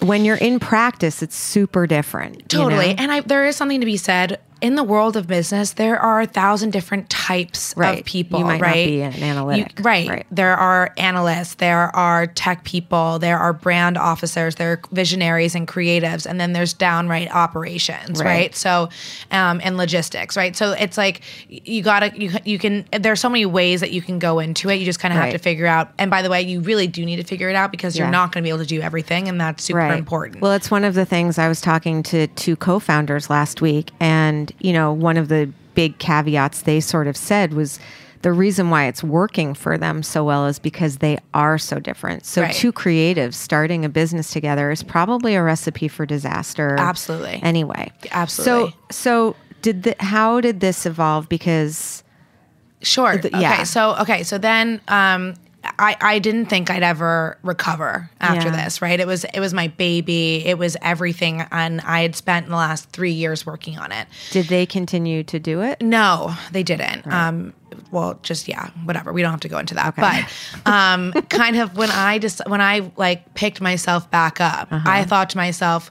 When 0.02 0.24
you're 0.24 0.36
in 0.36 0.58
practice, 0.58 1.22
it's 1.22 1.36
super 1.36 1.86
different. 1.86 2.36
you 2.36 2.42
Totally. 2.48 2.88
know? 2.88 2.94
And 2.98 3.12
I, 3.12 3.20
there 3.20 3.46
is 3.46 3.54
something 3.54 3.78
to 3.80 3.86
be 3.86 3.96
said. 3.96 4.40
In 4.60 4.76
the 4.76 4.84
world 4.84 5.16
of 5.16 5.26
business, 5.26 5.72
there 5.72 5.98
are 5.98 6.22
a 6.22 6.26
thousand 6.26 6.70
different 6.70 7.10
types 7.10 7.74
Right. 7.76 7.98
of 7.98 8.04
people. 8.06 8.38
You 8.38 8.44
might 8.46 8.60
not 8.60 8.66
right? 8.68 8.86
be 8.86 9.00
an 9.02 9.22
analytic. 9.22 9.78
You- 9.78 9.84
right. 9.84 10.08
Right. 10.08 10.26
There 10.30 10.56
are 10.56 10.92
analysts, 10.96 11.54
there 11.56 11.94
are 11.94 12.26
tech 12.26 12.64
people, 12.64 13.18
there 13.18 13.38
are 13.38 13.52
brand 13.52 13.98
officers, 13.98 14.54
there 14.54 14.72
are 14.72 14.80
visionaries 14.92 15.54
and 15.54 15.68
creatives, 15.68 16.24
and 16.24 16.40
then 16.40 16.52
there's 16.54 16.72
downright 16.72 17.30
operations, 17.34 18.20
right? 18.20 18.26
Right. 18.26 18.56
So, 18.56 18.88
um, 19.30 19.60
and 19.62 19.76
logistics, 19.76 20.36
right? 20.36 20.56
So 20.56 20.72
it's 20.72 20.96
like 20.96 21.20
you 21.48 21.82
gotta, 21.82 22.12
you, 22.18 22.30
you 22.44 22.58
can, 22.58 22.86
there's 22.98 23.20
so 23.20 23.28
many 23.28 23.44
ways 23.46 23.80
that 23.80 23.90
you 23.92 24.00
can 24.02 24.18
go 24.18 24.38
into 24.38 24.70
it. 24.70 24.76
You 24.76 24.84
just 24.84 25.00
kind 25.00 25.12
of 25.12 25.20
have 25.20 25.32
to 25.32 25.38
figure 25.38 25.66
out. 25.66 25.90
And 25.98 26.10
by 26.10 26.22
the 26.22 26.30
way, 26.30 26.42
you 26.42 26.60
really 26.60 26.86
do 26.86 27.04
need 27.04 27.16
to 27.16 27.24
figure 27.24 27.48
it 27.48 27.56
out 27.56 27.70
because 27.70 27.98
you're 27.98 28.10
not 28.10 28.32
going 28.32 28.42
to 28.42 28.46
be 28.46 28.50
able 28.50 28.60
to 28.60 28.66
do 28.66 28.80
everything, 28.80 29.28
and 29.28 29.40
that's 29.40 29.64
super 29.64 29.80
important. 29.80 30.40
Well, 30.40 30.52
it's 30.52 30.70
one 30.70 30.84
of 30.84 30.94
the 30.94 31.04
things 31.04 31.38
I 31.38 31.48
was 31.48 31.60
talking 31.60 32.02
to 32.04 32.26
two 32.28 32.56
co-founders 32.56 33.28
last 33.28 33.60
week, 33.60 33.90
and 34.00 34.43
you 34.60 34.72
know, 34.72 34.92
one 34.92 35.16
of 35.16 35.28
the 35.28 35.50
big 35.74 35.98
caveats 35.98 36.62
they 36.62 36.80
sort 36.80 37.06
of 37.06 37.16
said 37.16 37.52
was 37.54 37.78
the 38.22 38.32
reason 38.32 38.70
why 38.70 38.86
it's 38.86 39.02
working 39.04 39.52
for 39.52 39.76
them 39.76 40.02
so 40.02 40.24
well 40.24 40.46
is 40.46 40.58
because 40.58 40.98
they 40.98 41.18
are 41.34 41.58
so 41.58 41.78
different. 41.78 42.24
So, 42.24 42.42
Right. 42.42 42.54
two 42.54 42.72
creatives 42.72 43.34
starting 43.34 43.84
a 43.84 43.88
business 43.90 44.30
together 44.32 44.70
is 44.70 44.82
probably 44.82 45.34
a 45.34 45.42
recipe 45.42 45.88
for 45.88 46.06
disaster. 46.06 46.76
Absolutely. 46.78 47.40
Anyway, 47.42 47.92
Absolutely. 48.12 48.70
So, 48.70 48.76
so 48.90 49.36
did 49.60 49.82
the, 49.82 49.94
how 50.00 50.40
did 50.40 50.60
this 50.60 50.86
evolve? 50.86 51.28
Because 51.28 52.02
Sure. 52.80 53.16
The- 53.18 53.28
okay. 53.28 53.40
yeah. 53.40 53.62
So 53.64 53.94
okay. 54.00 54.22
So 54.22 54.36
then, 54.38 54.80
um, 54.88 55.34
I 55.78 55.96
I 56.00 56.18
didn't 56.18 56.46
think 56.46 56.70
I'd 56.70 56.82
ever 56.82 57.38
recover 57.42 58.10
after 58.20 58.48
Yeah. 58.48 58.64
this. 58.64 58.82
Right. 58.82 58.98
It 59.00 59.06
was 59.06 59.24
it 59.24 59.40
was 59.40 59.54
my 59.54 59.68
baby. 59.68 60.44
It 60.44 60.58
was 60.58 60.76
everything, 60.82 61.42
and 61.50 61.80
I 61.82 62.02
had 62.02 62.14
spent 62.16 62.48
the 62.48 62.56
last 62.56 62.90
three 62.90 63.12
years 63.12 63.46
working 63.46 63.78
on 63.78 63.92
it. 63.92 64.06
did 64.30 64.46
they 64.46 64.66
continue 64.66 65.22
to 65.24 65.38
do 65.38 65.62
it? 65.62 65.80
No, 65.82 66.34
they 66.52 66.62
didn't. 66.62 67.06
Um, 67.06 67.52
well, 67.90 68.18
just 68.22 68.48
yeah, 68.48 68.70
whatever. 68.84 69.12
We 69.12 69.22
don't 69.22 69.30
have 69.32 69.40
to 69.40 69.48
go 69.48 69.58
into 69.58 69.74
that. 69.74 69.96
But 69.96 70.24
um, 70.66 71.12
kind 71.28 71.56
of 71.56 71.76
when 71.76 71.90
I 71.90 72.18
just 72.18 72.40
when 72.46 72.60
I 72.60 72.90
like 72.96 73.34
picked 73.34 73.60
myself 73.60 74.10
back 74.10 74.40
up, 74.40 74.68
Uh-huh. 74.72 74.88
I 74.90 75.04
thought 75.04 75.30
to 75.30 75.36
myself, 75.36 75.90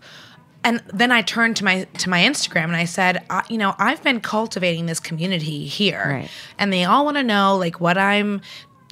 and 0.64 0.82
then 0.94 1.12
I 1.12 1.22
turned 1.24 1.58
to 1.58 1.66
my 1.66 1.84
to 1.98 2.10
my 2.10 2.22
Instagram 2.22 2.66
and 2.66 2.76
I 2.76 2.86
said, 2.86 3.24
I, 3.30 3.44
you 3.50 3.58
know, 3.58 3.76
I've 3.80 4.02
been 4.04 4.22
cultivating 4.22 4.86
this 4.86 5.00
community 5.00 5.66
here, 5.66 6.06
Right. 6.22 6.30
and 6.58 6.72
they 6.72 6.86
all 6.86 7.04
want 7.06 7.18
to 7.18 7.24
know 7.24 7.58
like 7.58 7.80
what 7.82 7.98
I'm. 7.98 8.42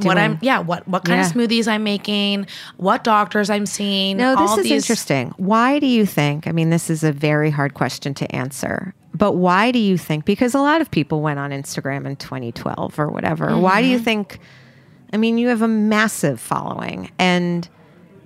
What 0.08 0.18
I'm, 0.18 0.38
yeah, 0.42 0.60
what 0.60 0.88
what 0.88 1.04
kind 1.06 1.20
Yeah. 1.20 1.28
of 1.28 1.34
smoothies 1.34 1.68
I'm 1.68 1.84
making, 1.84 2.48
what 2.78 3.04
doctors 3.04 3.50
I'm 3.50 3.66
seeing. 3.66 4.18
No, 4.18 4.36
this 4.36 4.58
is 4.58 4.64
these- 4.64 4.72
interesting. 4.84 5.34
Why 5.38 5.80
do 5.80 5.88
you 5.88 6.06
think? 6.06 6.48
I 6.48 6.52
mean, 6.52 6.70
this 6.70 6.90
is 6.90 7.04
a 7.04 7.12
very 7.12 7.50
hard 7.50 7.74
question 7.74 8.14
to 8.16 8.36
answer. 8.36 8.94
But 9.14 9.34
why 9.34 9.72
do 9.72 9.80
you 9.80 9.98
think? 9.98 10.26
Because 10.26 10.54
a 10.56 10.60
lot 10.60 10.82
of 10.82 10.90
people 10.90 11.22
went 11.22 11.38
on 11.40 11.52
Instagram 11.52 12.06
in 12.06 12.16
2012 12.16 12.98
or 12.98 13.10
whatever. 13.10 13.58
Why 13.58 13.82
do 13.82 13.86
Mm-hmm. 13.88 13.92
you 13.94 14.00
think? 14.00 14.40
I 15.14 15.18
mean, 15.18 15.38
you 15.38 15.50
have 15.50 15.62
a 15.62 15.68
massive 15.68 16.40
following, 16.40 17.12
and 17.20 17.68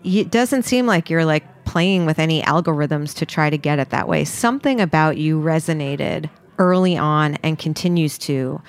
it 0.03 0.29
doesn't 0.29 0.63
seem 0.63 0.85
like 0.85 1.09
you're 1.09 1.25
like 1.25 1.43
playing 1.65 2.05
with 2.05 2.19
any 2.19 2.43
algorithms 2.43 3.15
to 3.15 3.25
try 3.25 3.49
to 3.49 3.57
get 3.57 3.79
it 3.79 3.89
that 3.89 4.07
way. 4.07 4.23
Something 4.23 4.79
about 4.79 5.17
you 5.17 5.41
resonated 5.41 6.29
early 6.59 6.95
on 6.95 7.35
and 7.43 7.57
continues 7.57 8.19
to 8.19 8.61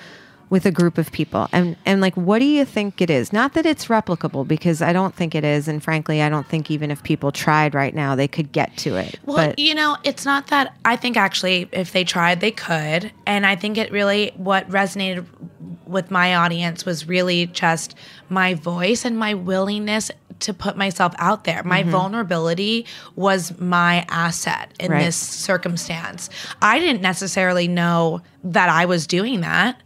with 0.49 0.65
a 0.65 0.71
group 0.71 0.97
of 0.97 1.11
people. 1.11 1.47
And 1.51 1.75
and 1.85 2.01
like 2.01 2.15
what 2.15 2.39
do 2.39 2.45
you 2.45 2.65
think 2.65 3.01
it 3.01 3.09
is? 3.09 3.33
Not 3.33 3.53
that 3.53 3.65
it's 3.65 3.87
replicable 3.87 4.47
because 4.47 4.81
I 4.81 4.93
don't 4.93 5.15
think 5.15 5.35
it 5.35 5.43
is 5.43 5.67
and 5.67 5.83
frankly 5.83 6.21
I 6.21 6.29
don't 6.29 6.47
think 6.47 6.71
even 6.71 6.91
if 6.91 7.03
people 7.03 7.31
tried 7.31 7.73
right 7.73 7.93
now 7.93 8.15
they 8.15 8.27
could 8.27 8.51
get 8.51 8.75
to 8.77 8.95
it. 8.95 9.19
Well, 9.25 9.37
but 9.37 9.59
you 9.59 9.75
know, 9.75 9.97
it's 10.03 10.25
not 10.25 10.47
that 10.47 10.75
I 10.85 10.95
think 10.95 11.17
actually 11.17 11.67
if 11.71 11.91
they 11.91 12.03
tried, 12.03 12.39
they 12.39 12.51
could. 12.51 13.11
And 13.25 13.45
I 13.45 13.55
think 13.55 13.77
it 13.77 13.91
really, 13.91 14.31
what 14.35 14.69
resonated 14.69 15.25
with 15.85 16.11
my 16.11 16.35
audience 16.35 16.85
was 16.85 17.07
really 17.07 17.47
just 17.47 17.95
my 18.29 18.53
voice 18.53 19.05
and 19.05 19.17
my 19.17 19.33
willingness 19.33 20.11
to 20.39 20.53
put 20.53 20.77
myself 20.77 21.13
out 21.17 21.45
there. 21.45 21.63
My 21.63 21.81
mm-hmm. 21.81 21.91
vulnerability 21.91 22.85
was 23.15 23.57
my 23.59 24.05
asset 24.09 24.71
in 24.79 24.91
Right. 24.91 25.05
this 25.05 25.15
circumstance. 25.15 26.29
I 26.61 26.79
didn't 26.79 27.01
necessarily 27.01 27.67
know 27.67 28.21
that 28.43 28.69
I 28.69 28.85
was 28.85 29.07
doing 29.07 29.41
that. 29.41 29.81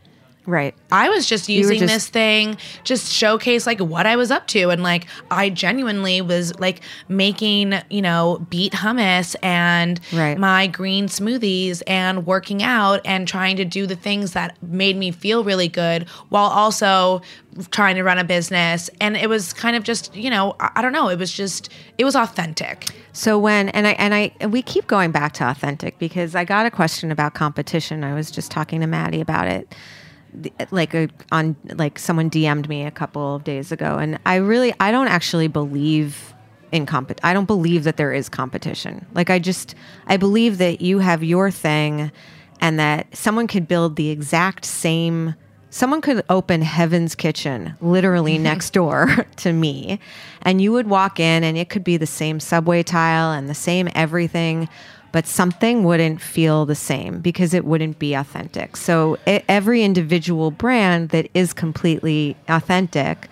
Right. 0.52 0.76
I 0.92 1.10
was 1.10 1.26
just 1.26 1.48
using 1.50 1.80
just- 1.80 1.94
this 1.94 2.08
thing 2.10 2.58
just 2.84 3.12
showcase 3.12 3.66
like 3.66 3.80
what 3.80 4.06
I 4.06 4.16
was 4.18 4.30
up 4.32 4.46
to 4.48 4.70
and 4.70 4.84
like 4.84 5.06
I 5.32 5.50
genuinely 5.50 6.22
was 6.22 6.58
like 6.60 6.82
making, 7.08 7.74
you 7.90 8.02
know, 8.02 8.46
beet 8.50 8.74
hummus 8.74 9.36
and 9.42 10.00
Right. 10.14 10.38
my 10.38 10.68
green 10.68 11.06
smoothies 11.08 11.82
and 11.88 12.26
working 12.26 12.62
out 12.64 13.02
and 13.06 13.28
trying 13.28 13.56
to 13.58 13.66
do 13.66 13.86
the 13.88 13.96
things 13.96 14.34
that 14.34 14.62
made 14.62 14.98
me 14.98 15.12
feel 15.12 15.44
really 15.44 15.68
good 15.70 16.08
while 16.30 16.50
also 16.50 17.22
trying 17.70 17.96
to 17.96 18.04
run 18.04 18.18
a 18.18 18.24
business 18.24 18.90
and 19.02 19.18
it 19.18 19.28
was 19.30 19.54
kind 19.54 19.76
of 19.76 19.84
just, 19.84 20.16
you 20.16 20.30
know, 20.30 20.56
I, 20.60 20.70
I 20.78 20.82
don't 20.82 20.94
know, 20.94 21.10
it 21.10 21.20
was 21.20 21.32
just 21.32 21.70
it 21.98 22.04
was 22.06 22.16
authentic. 22.16 22.88
So 23.14 23.38
when 23.38 23.70
and 23.70 23.88
I 23.88 23.92
and 23.92 24.14
I 24.14 24.32
and 24.40 24.52
we 24.54 24.62
keep 24.62 24.88
going 24.88 25.12
back 25.12 25.34
to 25.34 25.50
authentic 25.50 26.00
because 26.00 26.34
I 26.36 26.44
got 26.46 26.66
a 26.66 26.72
question 26.72 27.12
about 27.12 27.34
competition. 27.34 28.04
I 28.04 28.14
was 28.14 28.32
just 28.32 28.52
talking 28.52 28.80
to 28.82 28.88
Maddie 28.88 29.22
about 29.22 29.48
it. 29.48 29.74
Like 30.72 30.94
a, 30.94 31.10
on 31.32 31.56
like 31.76 32.00
someone 32.00 32.30
DM'd 32.30 32.70
me 32.70 32.86
a 32.86 32.92
couple 32.92 33.36
of 33.36 33.44
days 33.44 33.72
ago, 33.72 33.98
and 33.98 34.20
I 34.26 34.36
really 34.36 34.74
I 34.80 34.92
don't 34.92 35.08
actually 35.08 35.48
believe 35.48 36.34
in 36.72 36.86
compet. 36.86 37.20
I 37.24 37.34
don't 37.34 37.46
believe 37.46 37.84
that 37.84 37.98
there 37.98 38.14
is 38.14 38.30
competition. 38.30 39.06
Like 39.14 39.30
I 39.30 39.40
just 39.40 39.76
I 40.08 40.18
believe 40.18 40.58
that 40.60 40.82
you 40.82 41.00
have 41.00 41.24
your 41.24 41.52
thing 41.52 42.12
and 42.60 42.80
that 42.80 43.16
someone 43.16 43.48
could 43.48 43.68
build 43.68 43.96
the 43.96 44.10
exact 44.10 44.66
same 44.66 45.36
someone 45.74 46.02
could 46.02 46.24
open 46.30 46.62
Haven's 46.62 47.16
Kitchen 47.16 47.76
literally 47.82 48.38
next 48.50 48.72
door 48.74 49.26
to 49.38 49.54
me 49.54 50.00
and 50.42 50.62
you 50.62 50.72
would 50.72 50.88
walk 50.88 51.20
in 51.20 51.44
and 51.44 51.58
it 51.58 51.70
could 51.70 51.84
be 51.84 51.98
the 51.98 52.08
same 52.08 52.40
subway 52.40 52.84
tile 52.84 53.32
and 53.32 53.50
the 53.50 53.56
same 53.56 53.90
everything 53.96 54.70
but 55.12 55.28
something 55.28 55.84
wouldn't 55.84 56.22
feel 56.22 56.66
the 56.66 56.76
same 56.76 57.20
because 57.20 57.54
it 57.54 57.66
wouldn't 57.66 58.00
be 58.00 58.14
authentic. 58.14 58.78
So 58.78 59.18
every 59.28 59.84
individual 59.84 60.52
brand 60.52 61.10
that 61.10 61.30
is 61.34 61.54
completely 61.54 62.36
authentic 62.48 63.28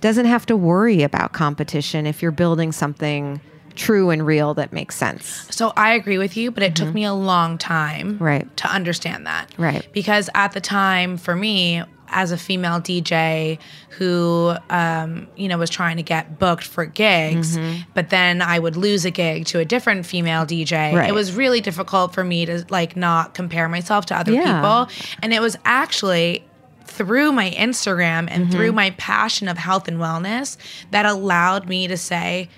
doesn't 0.00 0.26
have 0.26 0.46
to 0.46 0.56
worry 0.56 1.02
about 1.02 1.32
competition 1.32 2.06
if 2.06 2.22
you're 2.22 2.32
building 2.32 2.72
something 2.72 3.40
true 3.76 4.10
and 4.10 4.26
real 4.26 4.52
that 4.54 4.72
makes 4.72 4.96
sense. 4.96 5.46
So 5.50 5.72
I 5.76 5.92
agree 5.94 6.18
with 6.18 6.36
you, 6.36 6.50
but 6.50 6.62
it 6.62 6.74
took 6.74 6.92
me 6.92 7.04
a 7.04 7.14
long 7.14 7.56
time 7.58 8.14
Mm-hmm. 8.14 8.24
Right. 8.24 8.56
to 8.58 8.66
understand 8.68 9.26
that. 9.26 9.50
Right. 9.56 9.86
Because 9.92 10.28
at 10.34 10.52
the 10.52 10.60
time, 10.60 11.16
for 11.16 11.36
me, 11.36 11.82
as 12.10 12.32
a 12.32 12.36
female 12.36 12.80
DJ 12.80 13.58
who, 13.90 14.54
um, 14.68 15.28
you 15.36 15.48
know, 15.48 15.58
was 15.58 15.70
trying 15.70 15.96
to 15.96 16.02
get 16.02 16.38
booked 16.38 16.64
for 16.64 16.84
gigs, 16.84 17.56
Mm-hmm. 17.56 17.82
but 17.94 18.10
then 18.10 18.42
I 18.42 18.58
would 18.58 18.76
lose 18.76 19.04
a 19.04 19.10
gig 19.10 19.46
to 19.46 19.58
a 19.58 19.64
different 19.64 20.06
female 20.06 20.44
DJ. 20.46 20.92
Right. 20.94 21.08
It 21.08 21.12
was 21.12 21.32
really 21.34 21.60
difficult 21.60 22.12
for 22.14 22.24
me 22.24 22.46
to 22.46 22.64
like 22.70 22.96
not 22.96 23.34
compare 23.34 23.68
myself 23.68 24.06
to 24.06 24.16
other 24.16 24.32
Yeah. 24.32 24.60
people. 24.60 24.88
And 25.22 25.32
it 25.32 25.40
was 25.40 25.56
actually 25.64 26.44
through 26.84 27.32
my 27.32 27.50
Instagram 27.50 28.26
and 28.30 28.44
Mm-hmm. 28.44 28.50
through 28.52 28.72
my 28.72 28.90
passion 28.90 29.48
of 29.48 29.56
health 29.58 29.86
and 29.88 29.98
wellness 29.98 30.56
that 30.90 31.06
allowed 31.06 31.68
me 31.68 31.86
to 31.88 31.96
say, 31.96 32.48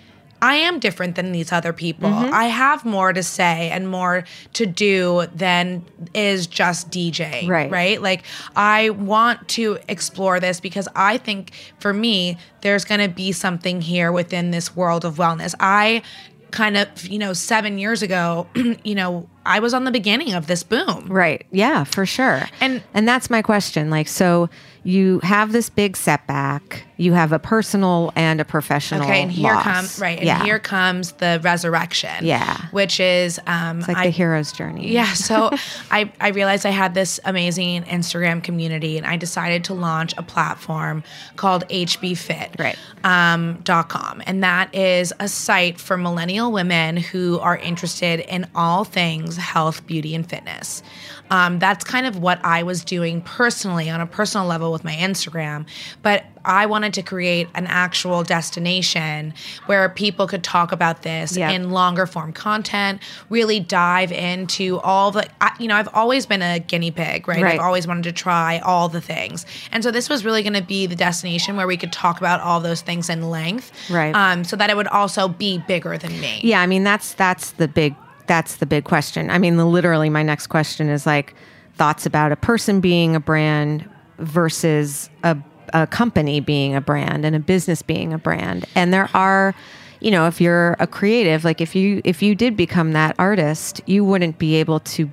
I 0.42 0.57
am 0.57 0.81
different 0.81 1.14
than 1.14 1.33
these 1.33 1.52
other 1.52 1.72
people. 1.72 2.11
Mm-hmm. 2.11 2.35
I 2.35 2.44
have 2.46 2.85
more 2.85 3.12
to 3.12 3.22
say 3.22 3.70
and 3.70 3.88
more 3.88 4.24
to 4.55 4.66
do 4.66 5.26
than 5.35 5.85
is 6.12 6.46
just 6.48 6.90
DJ. 6.90 7.48
Right. 7.48 7.70
Right. 7.70 8.02
Like, 8.02 8.24
I 8.57 8.90
want 8.90 9.48
to 9.50 9.78
explore 9.88 10.40
this 10.40 10.61
because 10.61 10.88
I 10.96 11.16
think 11.16 11.52
for 11.78 11.94
me, 11.94 12.37
there's 12.62 12.85
going 12.85 13.00
to 13.00 13.09
be 13.09 13.33
something 13.33 13.81
here 13.81 14.11
within 14.12 14.50
this 14.50 14.74
world 14.76 15.05
of 15.05 15.14
wellness. 15.16 15.55
I 15.61 16.02
kind 16.50 16.76
of, 16.76 17.07
you 17.07 17.18
know, 17.18 17.33
seven 17.33 17.78
years 17.78 18.02
ago, 18.02 18.46
you 18.85 18.94
know, 18.94 19.28
I 19.46 19.61
was 19.61 19.72
on 19.74 19.85
the 19.85 19.90
beginning 19.90 20.35
of 20.35 20.48
this 20.48 20.62
boom. 20.62 21.07
Right. 21.09 21.46
Yeah, 21.50 21.85
for 21.85 22.05
sure. 22.05 22.42
And- 22.61 22.83
and 22.94 23.09
that's 23.09 23.31
my 23.31 23.42
question. 23.42 23.90
Like 23.90 24.07
so 24.09 24.50
you 24.85 25.20
have 25.22 25.52
this 25.52 25.70
big 25.70 25.96
setback, 25.96 26.85
you 27.02 27.12
have 27.12 27.32
a 27.32 27.38
personal 27.38 28.12
and 28.14 28.40
a 28.40 28.44
professional 28.44 29.02
Okay, 29.02 29.22
and 29.22 29.32
here 29.32 29.54
comes 29.54 29.98
right, 29.98 30.18
and 30.18 30.26
yeah. 30.26 30.44
here 30.44 30.58
comes 30.58 31.12
the 31.12 31.40
resurrection. 31.42 32.24
Yeah. 32.24 32.68
which 32.70 33.00
is 33.00 33.40
um, 33.46 33.80
it's 33.80 33.88
like 33.88 33.96
I, 33.96 34.04
the 34.04 34.10
hero's 34.10 34.52
journey. 34.52 34.92
Yeah, 34.92 35.12
so 35.12 35.50
I, 35.90 36.12
I 36.20 36.28
realized 36.28 36.64
I 36.64 36.70
had 36.70 36.94
this 36.94 37.18
amazing 37.24 37.82
Instagram 37.84 38.42
community, 38.42 38.96
and 38.96 39.06
I 39.06 39.16
decided 39.16 39.64
to 39.64 39.74
launch 39.74 40.14
a 40.16 40.22
platform 40.22 41.02
called 41.36 41.66
HB 41.68 42.16
Fit. 42.16 42.54
Right. 42.58 42.78
Um, 43.04 43.60
dot 43.64 43.88
com, 43.88 44.22
and 44.26 44.44
that 44.44 44.72
is 44.74 45.12
a 45.18 45.26
site 45.28 45.80
for 45.80 45.96
millennial 45.96 46.52
women 46.52 46.96
who 46.96 47.40
are 47.40 47.56
interested 47.56 48.20
in 48.20 48.48
all 48.54 48.84
things 48.84 49.36
health, 49.36 49.86
beauty, 49.86 50.14
and 50.14 50.28
fitness. 50.28 50.82
Um, 51.30 51.58
that's 51.58 51.82
kind 51.82 52.06
of 52.06 52.18
what 52.18 52.44
I 52.44 52.62
was 52.62 52.84
doing 52.84 53.22
personally 53.22 53.88
on 53.90 54.00
a 54.00 54.06
personal 54.06 54.46
level 54.46 54.70
with 54.70 54.84
my 54.84 54.94
Instagram, 54.94 55.66
but 56.02 56.24
I 56.44 56.66
wanted 56.66 56.94
to 56.94 57.02
create 57.02 57.48
an 57.55 57.66
actual 57.66 58.22
destination 58.22 59.35
where 59.66 59.88
people 59.88 60.26
could 60.26 60.42
talk 60.42 60.72
about 60.72 61.02
this 61.02 61.37
Yeah. 61.37 61.50
in 61.50 61.70
longer 61.70 62.07
form 62.07 62.33
content, 62.33 63.00
really 63.31 63.61
dive 63.61 64.12
into 64.12 64.78
all 64.81 65.11
the, 65.11 65.28
I, 65.40 65.52
you 65.59 65.68
know, 65.68 65.76
I've 65.76 65.88
always 65.94 66.26
been 66.26 66.42
a 66.42 66.59
guinea 66.59 66.90
pig, 66.90 67.28
right? 67.28 67.42
Right. 67.42 67.55
I've 67.55 67.61
always 67.61 67.87
wanted 67.87 68.05
to 68.05 68.12
try 68.12 68.59
all 68.61 68.88
the 68.88 69.00
things. 69.00 69.46
And 69.70 69.83
so 69.83 69.90
this 69.90 70.09
was 70.09 70.24
really 70.24 70.42
going 70.42 70.55
to 70.55 70.62
be 70.62 70.87
the 70.87 70.96
destination 70.96 71.57
where 71.57 71.66
we 71.66 71.76
could 71.76 71.92
talk 71.92 72.18
about 72.18 72.40
all 72.40 72.61
those 72.61 72.81
things 72.83 73.09
in 73.09 73.31
length. 73.31 73.70
Right. 73.90 74.14
Um, 74.14 74.44
so 74.44 74.57
that 74.57 74.70
it 74.70 74.76
would 74.76 74.88
also 74.88 75.28
be 75.28 75.59
bigger 75.66 75.96
than 75.98 76.20
me. 76.20 76.40
Yeah, 76.42 76.61
I 76.61 76.66
mean 76.66 76.85
that's 76.85 77.14
that's 77.14 77.52
the 77.52 77.68
big 77.68 77.94
that's 78.26 78.57
the 78.57 78.66
big 78.66 78.85
question. 78.85 79.31
I 79.31 79.38
mean, 79.38 79.57
the, 79.57 79.66
literally 79.66 80.09
my 80.09 80.22
next 80.22 80.46
question 80.46 80.88
is 80.88 81.07
like 81.07 81.35
thoughts 81.74 82.07
about 82.07 82.33
a 82.33 82.37
person 82.37 82.81
being 82.81 83.16
a 83.16 83.20
brand 83.20 83.88
versus 84.18 85.11
a 85.24 85.37
a 85.72 85.87
company 85.87 86.40
being 86.40 86.74
a 86.74 86.80
brand 86.80 87.24
and 87.24 87.35
a 87.37 87.40
business 87.40 87.82
being 87.82 88.12
a 88.12 88.18
brand. 88.18 88.64
And 88.74 88.92
there 88.92 89.08
are 89.14 89.54
you 90.00 90.11
know, 90.11 90.26
if 90.26 90.40
you're 90.40 90.74
a 90.80 90.87
creative, 90.88 91.44
like 91.44 91.61
if 91.61 91.76
you 91.76 92.00
if 92.04 92.22
you 92.22 92.35
did 92.35 92.56
become 92.56 92.90
that 92.92 93.14
artist, 93.20 93.80
you 93.87 94.04
wouldn't 94.04 94.37
be 94.38 94.56
able 94.56 94.80
to 94.80 95.08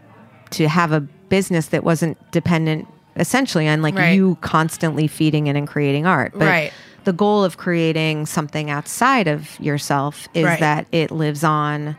to 0.51 0.67
have 0.67 0.91
a 0.91 0.99
business 1.01 1.67
that 1.67 1.83
wasn't 1.83 2.17
dependent 2.31 2.87
essentially 3.15 3.67
on 3.67 3.83
like 3.83 3.93
Right. 3.95 4.13
you 4.15 4.37
constantly 4.41 5.05
feeding 5.07 5.45
it 5.45 5.55
and 5.55 5.67
creating 5.67 6.07
art. 6.07 6.31
But 6.33 6.47
Right. 6.47 6.73
the 7.03 7.13
goal 7.13 7.43
of 7.43 7.57
creating 7.57 8.25
something 8.25 8.71
outside 8.71 9.27
of 9.27 9.59
yourself 9.59 10.27
is 10.33 10.45
Right. 10.45 10.59
that 10.59 10.87
it 10.91 11.11
lives 11.11 11.43
on. 11.43 11.95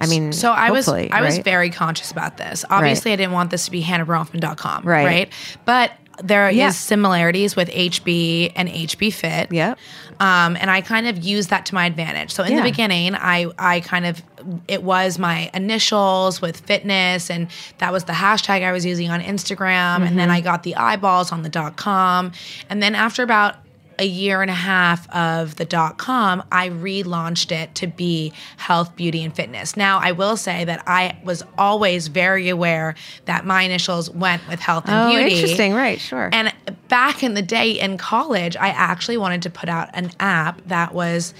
I 0.00 0.06
mean, 0.06 0.32
So 0.32 0.50
I 0.50 0.72
was 0.72 0.88
I 0.88 1.22
was 1.22 1.38
very 1.38 1.70
conscious 1.70 2.10
about 2.10 2.38
this. 2.38 2.64
Obviously, 2.70 3.12
I 3.12 3.16
didn't 3.16 3.32
want 3.34 3.50
this 3.50 3.66
to 3.66 3.70
be 3.70 3.82
hannahbronfman.com, 3.84 4.82
Right. 4.84 5.04
right? 5.06 5.32
But 5.64 5.92
there 6.22 6.48
is 6.48 6.56
Yeah. 6.56 6.70
similarities 6.70 7.56
with 7.56 7.68
HB 7.70 8.52
and 8.56 8.68
HB 8.68 9.10
Fit. 9.12 9.52
Yep. 9.52 9.78
Um, 10.18 10.56
and 10.58 10.70
I 10.70 10.80
kind 10.80 11.06
of 11.06 11.22
used 11.22 11.50
that 11.50 11.66
to 11.66 11.74
my 11.74 11.84
advantage. 11.84 12.30
So 12.32 12.42
in 12.42 12.52
Yeah. 12.52 12.56
the 12.58 12.62
beginning, 12.70 13.14
I 13.14 13.46
I 13.58 13.80
kind 13.80 14.06
of 14.06 14.22
it 14.68 14.82
was 14.82 15.18
my 15.18 15.50
initials 15.54 16.40
with 16.40 16.60
fitness, 16.60 17.30
and 17.30 17.48
that 17.78 17.92
was 17.92 18.04
the 18.04 18.12
hashtag 18.14 18.62
I 18.64 18.72
was 18.72 18.86
using 18.86 19.10
on 19.10 19.20
Instagram. 19.20 19.96
And 19.96 20.04
Mm-hmm. 20.06 20.16
then 20.16 20.30
I 20.30 20.40
got 20.40 20.62
the 20.62 20.76
eyeballs 20.76 21.32
on 21.32 21.42
the 21.42 21.48
dot 21.48 21.76
com, 21.76 22.32
and 22.70 22.82
then 22.82 22.94
after 22.94 23.22
about 23.22 23.56
a 23.98 24.04
year 24.06 24.42
and 24.42 24.50
a 24.50 24.54
half 24.54 25.08
of 25.14 25.56
the 25.56 25.64
dot 25.64 25.98
com, 25.98 26.42
I 26.52 26.68
relaunched 26.68 27.52
it 27.52 27.74
to 27.76 27.86
be 27.86 28.32
health, 28.56 28.94
beauty, 28.96 29.24
and 29.24 29.34
fitness. 29.34 29.76
Now, 29.76 29.98
I 29.98 30.12
will 30.12 30.36
say 30.36 30.64
that 30.64 30.82
I 30.86 31.18
was 31.24 31.42
always 31.56 32.08
very 32.08 32.48
aware 32.48 32.94
that 33.24 33.44
my 33.46 33.62
initials 33.62 34.10
went 34.10 34.46
with 34.48 34.60
health 34.60 34.84
and 34.88 34.94
Oh, 34.94 35.16
beauty. 35.16 35.34
interesting. 35.34 35.72
Right. 35.74 36.00
Sure. 36.00 36.30
And 36.32 36.52
back 36.88 37.22
in 37.22 37.34
the 37.34 37.42
day 37.42 37.70
in 37.72 37.96
college, 37.98 38.56
I 38.56 38.68
actually 38.68 39.16
wanted 39.16 39.42
to 39.42 39.50
put 39.50 39.68
out 39.68 39.88
an 39.94 40.10
app 40.20 40.60
that 40.66 40.92
was 40.94 41.34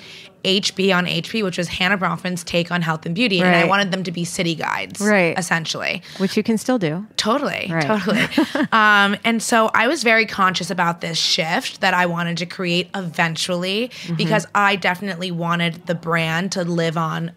HB 0.46 0.96
on 0.96 1.06
HP, 1.06 1.42
which 1.42 1.58
was 1.58 1.68
Hannah 1.68 1.98
Bronfman's 1.98 2.44
take 2.44 2.70
on 2.70 2.80
health 2.82 3.04
and 3.04 3.14
beauty. 3.14 3.40
And 3.40 3.54
I 3.54 3.64
wanted 3.64 3.90
them 3.90 4.04
to 4.04 4.12
be 4.12 4.24
city 4.24 4.54
guides, 4.54 5.00
Right. 5.00 5.36
essentially. 5.38 6.02
Which 6.18 6.36
you 6.36 6.42
can 6.42 6.56
still 6.56 6.78
do. 6.78 7.04
Totally, 7.16 7.68
Right. 7.70 7.82
totally. 7.84 8.22
um, 8.72 9.16
and 9.24 9.42
so 9.42 9.70
I 9.74 9.88
was 9.88 10.02
very 10.04 10.24
conscious 10.26 10.70
about 10.70 11.00
this 11.00 11.18
shift 11.18 11.80
that 11.80 11.94
I 11.94 12.06
wanted 12.06 12.36
to 12.38 12.46
create 12.46 12.88
eventually 12.94 13.90
Mm-hmm. 14.06 14.14
because 14.16 14.46
I 14.54 14.76
definitely 14.76 15.30
wanted 15.30 15.86
the 15.86 15.94
brand 15.94 16.52
to 16.52 16.62
live 16.64 16.96
on 16.96 17.32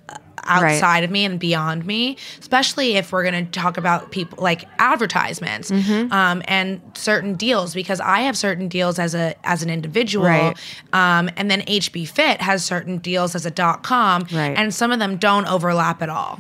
outside 0.46 1.04
of 1.04 1.12
me 1.12 1.26
and 1.26 1.40
beyond 1.40 1.86
me, 1.86 2.18
especially 2.40 2.96
if 2.96 3.12
we're 3.12 3.24
going 3.30 3.46
to 3.46 3.52
talk 3.52 3.78
about 3.78 4.12
people 4.12 4.42
like 4.44 4.66
advertisements 4.80 5.72
Mm-hmm. 5.72 6.12
um, 6.12 6.42
and 6.48 6.82
certain 6.96 7.36
deals 7.36 7.74
because 7.74 8.00
I 8.00 8.22
have 8.22 8.38
certain 8.38 8.68
deals 8.68 9.00
as 9.00 9.16
a 9.16 9.36
as 9.48 9.64
an 9.64 9.70
individual, 9.70 10.26
Right. 10.26 10.58
um, 10.94 11.30
and 11.38 11.50
then 11.50 11.62
HB 11.62 12.08
Fit 12.08 12.42
has 12.42 12.64
certain 12.64 12.98
deals 12.98 13.36
as 13.36 13.46
a 13.46 13.52
dot 13.52 13.84
com, 13.84 14.24
Right. 14.32 14.58
and 14.58 14.74
some 14.74 14.92
of 14.92 15.00
them 15.00 15.18
don't 15.18 15.46
overlap 15.48 16.02
at 16.02 16.10
all. 16.10 16.40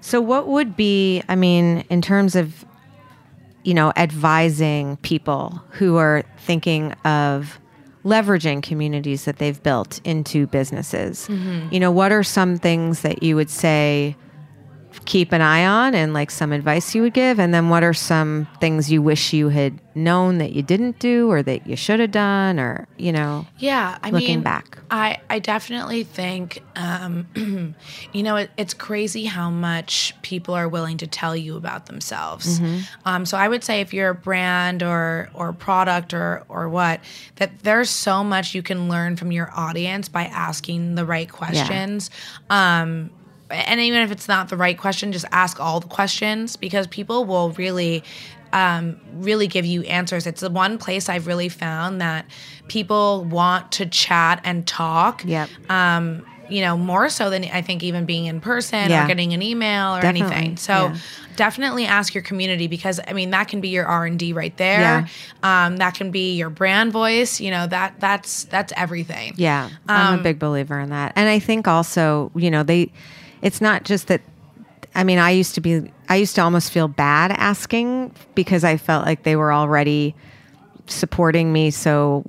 So, 0.00 0.20
what 0.20 0.46
would 0.48 0.76
be, 0.76 1.22
I 1.28 1.36
mean, 1.36 1.84
in 1.90 2.00
terms 2.00 2.34
of, 2.34 2.64
you 3.64 3.74
know, 3.74 3.92
advising 3.96 4.96
people 4.98 5.62
who 5.72 5.96
are 5.96 6.22
thinking 6.38 6.92
of 7.04 7.58
leveraging 8.04 8.62
communities 8.62 9.24
that 9.24 9.38
they've 9.38 9.62
built 9.62 10.00
into 10.04 10.46
businesses, 10.46 11.28
mm-hmm. 11.28 11.72
you 11.72 11.80
know, 11.80 11.90
what 11.90 12.12
are 12.12 12.22
some 12.22 12.56
things 12.56 13.02
that 13.02 13.22
you 13.22 13.36
would 13.36 13.50
say 13.50 14.16
keep 15.04 15.32
an 15.32 15.40
eye 15.40 15.64
on 15.64 15.94
and 15.94 16.12
like 16.12 16.30
some 16.30 16.52
advice 16.52 16.94
you 16.94 17.02
would 17.02 17.14
give? 17.14 17.38
And 17.38 17.52
then 17.54 17.68
what 17.68 17.82
are 17.82 17.94
some 17.94 18.48
things 18.60 18.90
you 18.90 19.02
wish 19.02 19.32
you 19.32 19.48
had 19.48 19.78
known 19.94 20.38
that 20.38 20.52
you 20.52 20.62
didn't 20.62 20.98
do 20.98 21.30
or 21.30 21.42
that 21.42 21.66
you 21.66 21.76
should 21.76 22.00
have 22.00 22.10
done 22.10 22.58
or, 22.60 22.86
you 22.96 23.12
know, 23.12 23.46
Yeah, 23.58 23.98
I 24.02 24.06
mean 24.06 24.14
looking 24.14 24.28
mean, 24.36 24.42
back. 24.42 24.78
I 24.90 25.18
I 25.28 25.38
definitely 25.38 26.04
think, 26.04 26.62
um, 26.76 27.26
you 28.12 28.22
know, 28.22 28.36
it, 28.36 28.50
it's 28.56 28.74
crazy 28.74 29.24
how 29.24 29.50
much 29.50 30.14
people 30.22 30.54
are 30.54 30.68
willing 30.68 30.96
to 30.98 31.06
tell 31.06 31.36
you 31.36 31.56
about 31.56 31.86
themselves. 31.86 32.60
Mm-hmm. 32.60 32.80
Um, 33.04 33.26
so 33.26 33.36
I 33.36 33.48
would 33.48 33.64
say 33.64 33.80
if 33.80 33.92
you're 33.92 34.10
a 34.10 34.14
brand 34.14 34.82
or 34.82 35.28
or 35.34 35.52
product 35.52 36.14
or 36.14 36.44
or 36.48 36.68
what, 36.68 37.00
that 37.36 37.60
there's 37.60 37.90
so 37.90 38.22
much 38.22 38.54
you 38.54 38.62
can 38.62 38.88
learn 38.88 39.16
from 39.16 39.32
your 39.32 39.50
audience 39.54 40.08
by 40.08 40.24
asking 40.24 40.94
the 40.94 41.04
right 41.04 41.30
questions. 41.30 42.10
Um, 42.48 43.10
and 43.50 43.80
even 43.80 44.02
if 44.02 44.10
it's 44.10 44.28
not 44.28 44.48
the 44.48 44.56
right 44.56 44.78
question, 44.78 45.12
just 45.12 45.26
ask 45.32 45.60
all 45.60 45.80
the 45.80 45.88
questions 45.88 46.56
because 46.56 46.86
people 46.86 47.24
will 47.24 47.50
really 47.52 48.02
um, 48.52 49.00
really 49.14 49.46
give 49.46 49.64
you 49.64 49.82
answers. 49.82 50.26
It's 50.26 50.40
the 50.40 50.50
one 50.50 50.76
place 50.78 51.08
I've 51.08 51.26
really 51.28 51.48
found 51.48 52.00
that 52.00 52.26
people 52.68 53.24
want 53.24 53.70
to 53.72 53.86
chat 53.86 54.40
and 54.44 54.66
talk. 54.66 55.24
Yep. 55.24 55.48
Um, 55.70 56.26
you 56.48 56.60
know, 56.62 56.76
more 56.76 57.08
so 57.08 57.30
than 57.30 57.44
I 57.44 57.62
think 57.62 57.84
even 57.84 58.06
being 58.06 58.24
in 58.26 58.40
person 58.40 58.90
Yeah. 58.90 59.04
or 59.04 59.06
getting 59.06 59.32
an 59.34 59.40
email 59.40 59.94
or 59.94 60.00
Definitely, 60.00 60.34
anything. 60.34 60.56
So 60.56 60.72
yeah. 60.72 60.96
definitely 61.36 61.86
ask 61.86 62.12
your 62.12 62.24
community 62.24 62.66
because 62.66 62.98
I 63.06 63.12
mean 63.12 63.30
that 63.30 63.46
can 63.46 63.60
be 63.60 63.68
your 63.68 63.86
R 63.86 64.04
and 64.04 64.18
D 64.18 64.32
right 64.32 64.56
there. 64.56 64.80
Yeah. 64.80 65.06
Um, 65.66 65.76
that 65.76 65.94
can 65.94 66.10
be 66.10 66.34
your 66.34 66.50
brand 66.50 66.92
voice. 66.92 67.40
You 67.40 67.52
know 67.52 67.68
that 67.68 68.00
that's 68.00 68.44
that's 68.46 68.72
everything. 68.76 69.34
Yeah, 69.36 69.70
I'm 69.86 70.14
Um, 70.14 70.20
a 70.20 70.22
big 70.24 70.40
believer 70.40 70.80
in 70.80 70.90
that. 70.90 71.12
And 71.14 71.28
I 71.28 71.38
think 71.38 71.68
also, 71.68 72.32
you 72.34 72.50
know, 72.50 72.64
they 72.64 72.90
it's 73.42 73.60
not 73.60 73.84
just 73.84 74.08
that 74.08 74.20
I 74.94 75.04
mean, 75.04 75.18
I 75.18 75.30
used 75.30 75.54
to 75.54 75.60
be 75.60 75.90
I 76.08 76.16
used 76.16 76.34
to 76.34 76.42
almost 76.42 76.72
feel 76.72 76.88
bad 76.88 77.30
asking 77.32 78.12
because 78.34 78.64
I 78.64 78.76
felt 78.76 79.06
like 79.06 79.22
they 79.22 79.36
were 79.36 79.52
already 79.52 80.14
supporting 80.86 81.52
me 81.52 81.70
so 81.70 82.24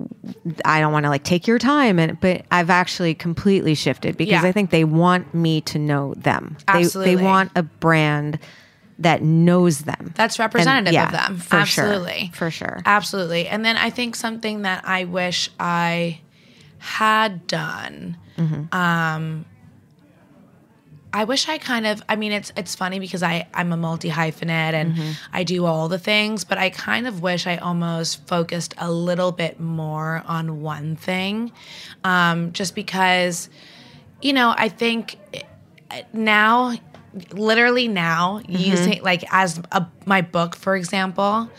I 0.64 0.78
don't 0.78 0.92
want 0.92 1.02
to 1.04 1.10
like 1.10 1.24
take 1.24 1.48
your 1.48 1.58
time 1.58 1.98
and 1.98 2.20
but 2.20 2.44
I've 2.52 2.70
actually 2.70 3.14
completely 3.14 3.74
shifted 3.74 4.16
because 4.16 4.42
Yeah. 4.42 4.48
I 4.48 4.52
think 4.52 4.70
they 4.70 4.84
want 4.84 5.34
me 5.34 5.60
to 5.62 5.78
know 5.80 6.14
them. 6.14 6.56
They 6.68 6.72
Absolutely. 6.84 7.16
they 7.16 7.22
want 7.22 7.50
a 7.56 7.64
brand 7.64 8.38
that 9.00 9.20
knows 9.22 9.80
them. 9.80 10.12
That's 10.14 10.36
And- 10.36 10.44
representative 10.44 10.92
yeah, 10.94 11.06
of 11.06 11.12
them. 11.12 11.36
For 11.38 11.56
Absolutely. 11.56 12.26
Sure. 12.26 12.34
For 12.34 12.50
sure. 12.52 12.82
Absolutely. 12.86 13.48
And 13.48 13.64
then 13.64 13.76
I 13.76 13.90
think 13.90 14.14
something 14.14 14.62
that 14.62 14.84
I 14.86 15.04
wish 15.04 15.50
I 15.58 16.20
had 16.78 17.48
done. 17.48 18.16
Mm-hmm. 18.38 18.72
Um, 18.76 19.44
I 21.14 21.24
wish 21.24 21.48
I 21.48 21.58
kind 21.58 21.86
of. 21.86 22.02
I 22.08 22.16
mean, 22.16 22.32
it's 22.32 22.52
it's 22.56 22.74
funny 22.74 22.98
because 22.98 23.22
I 23.22 23.46
I'm 23.52 23.72
a 23.72 23.76
multi 23.76 24.08
hyphenate 24.10 24.72
and 24.72 24.92
Mm-hmm. 24.94 25.10
I 25.32 25.44
do 25.44 25.66
all 25.66 25.88
the 25.88 25.98
things, 25.98 26.44
but 26.44 26.58
I 26.58 26.70
kind 26.70 27.06
of 27.06 27.22
wish 27.22 27.46
I 27.46 27.56
almost 27.56 28.26
focused 28.26 28.74
a 28.78 28.90
little 28.90 29.32
bit 29.32 29.60
more 29.60 30.22
on 30.26 30.62
one 30.62 30.96
thing, 30.96 31.52
um, 32.04 32.52
just 32.52 32.74
because, 32.74 33.50
you 34.22 34.32
know, 34.32 34.54
I 34.56 34.68
think 34.68 35.18
now 36.14 36.72
literally 37.32 37.88
now 37.88 38.40
using 38.48 39.02
like 39.02 39.22
as 39.30 39.60
a, 39.70 39.86
my 40.06 40.22
book 40.22 40.56
for 40.56 40.74
example 40.74 41.50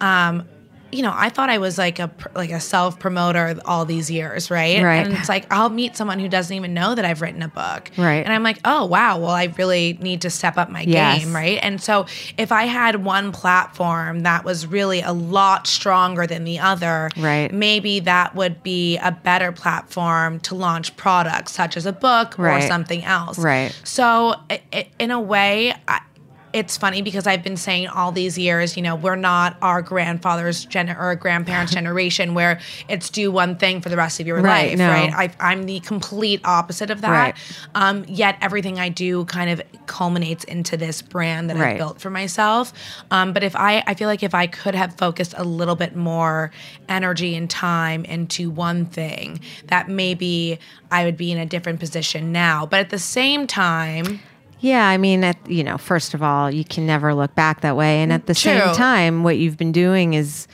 um 0.00 0.48
you 0.92 1.02
know 1.02 1.12
i 1.14 1.28
thought 1.28 1.48
i 1.50 1.58
was 1.58 1.78
like 1.78 1.98
a 1.98 2.10
like 2.34 2.50
a 2.50 2.60
self 2.60 2.98
promoter 2.98 3.58
all 3.64 3.84
these 3.84 4.10
years 4.10 4.50
right 4.50 4.82
Right. 4.82 5.06
and 5.06 5.14
it's 5.16 5.28
like 5.28 5.46
i'll 5.50 5.70
meet 5.70 5.96
someone 5.96 6.18
who 6.18 6.28
doesn't 6.28 6.54
even 6.54 6.74
know 6.74 6.94
that 6.94 7.04
i've 7.04 7.22
written 7.22 7.42
a 7.42 7.48
book 7.48 7.90
Right. 7.96 8.22
and 8.24 8.32
i'm 8.32 8.42
like 8.42 8.58
oh 8.64 8.84
wow 8.84 9.18
well 9.18 9.30
i 9.30 9.44
really 9.56 9.98
need 10.00 10.20
to 10.22 10.30
step 10.30 10.58
up 10.58 10.70
my 10.70 10.82
Yes. 10.82 11.24
game 11.24 11.34
right 11.34 11.58
and 11.62 11.80
so 11.80 12.06
if 12.36 12.52
i 12.52 12.64
had 12.64 13.04
one 13.04 13.32
platform 13.32 14.20
that 14.20 14.44
was 14.44 14.66
really 14.66 15.00
a 15.00 15.12
lot 15.12 15.66
stronger 15.66 16.26
than 16.26 16.44
the 16.44 16.58
other 16.58 17.08
Right. 17.16 17.52
maybe 17.52 18.00
that 18.00 18.34
would 18.34 18.62
be 18.62 18.98
a 18.98 19.12
better 19.12 19.50
platform 19.52 20.40
to 20.40 20.54
launch 20.54 20.94
products 20.96 21.52
such 21.52 21.76
as 21.76 21.86
a 21.86 21.92
book 21.92 22.38
or 22.38 22.60
something 22.60 23.02
else 23.04 23.38
Right. 23.38 23.72
so, 23.84 24.34
i 24.50 24.60
i 24.72 24.88
in 24.98 25.10
a 25.10 25.20
way, 25.20 25.74
I, 25.88 26.00
it's 26.52 26.76
funny 26.76 27.00
because 27.02 27.26
I've 27.26 27.42
been 27.42 27.56
saying 27.56 27.88
all 27.88 28.12
these 28.12 28.36
years, 28.36 28.76
you 28.76 28.82
know, 28.82 28.94
we're 28.94 29.16
not 29.16 29.56
our 29.62 29.80
grandfather's 29.82 30.64
gen 30.64 30.90
or 30.90 31.14
grandparents' 31.14 31.72
generation 31.74 32.34
where 32.34 32.60
it's 32.88 33.08
do 33.10 33.30
one 33.32 33.56
thing 33.56 33.80
for 33.80 33.88
the 33.88 33.96
rest 33.96 34.20
of 34.20 34.26
your 34.26 34.40
Right, 34.40 34.70
life, 34.70 34.78
no. 34.78 34.88
right? 34.88 35.12
I, 35.14 35.50
I'm 35.52 35.64
the 35.64 35.80
complete 35.80 36.40
opposite 36.44 36.90
of 36.90 37.00
that. 37.00 37.10
Right. 37.10 37.34
Um, 37.74 38.04
yet 38.06 38.36
everything 38.40 38.78
I 38.78 38.88
do 38.90 39.24
kind 39.24 39.48
of 39.50 39.62
culminates 39.86 40.44
into 40.44 40.76
this 40.76 41.00
brand 41.02 41.48
that 41.50 41.56
Right. 41.56 41.72
I've 41.72 41.78
built 41.78 42.00
for 42.00 42.10
myself. 42.10 42.72
Um, 43.10 43.32
but 43.32 43.42
if 43.42 43.56
I, 43.56 43.82
I 43.86 43.94
feel 43.94 44.08
like 44.08 44.22
if 44.22 44.34
I 44.34 44.46
could 44.46 44.74
have 44.74 44.94
focused 44.96 45.34
a 45.36 45.44
little 45.44 45.76
bit 45.76 45.96
more 45.96 46.50
energy 46.88 47.34
and 47.34 47.48
time 47.48 48.04
into 48.04 48.50
one 48.50 48.86
thing, 48.86 49.40
that 49.68 49.88
maybe 49.88 50.58
I 50.90 51.04
would 51.04 51.16
be 51.16 51.32
in 51.32 51.38
a 51.38 51.46
different 51.46 51.80
position 51.80 52.32
now. 52.32 52.66
But 52.66 52.80
at 52.80 52.90
the 52.90 52.98
same 52.98 53.46
time, 53.46 54.20
Yeah, 54.62 54.86
I 54.88 54.96
mean, 54.96 55.24
at, 55.24 55.36
you 55.50 55.64
know, 55.64 55.76
first 55.76 56.14
of 56.14 56.22
all, 56.22 56.48
you 56.50 56.64
can 56.64 56.86
never 56.86 57.14
look 57.14 57.34
back 57.34 57.60
that 57.62 57.76
way, 57.76 58.00
and 58.00 58.10
mm, 58.10 58.14
at 58.14 58.26
the 58.26 58.34
same 58.34 58.74
time, 58.74 59.24
what 59.24 59.36
you've 59.36 59.56
been 59.58 59.72
doing 59.72 60.14
is, 60.14 60.46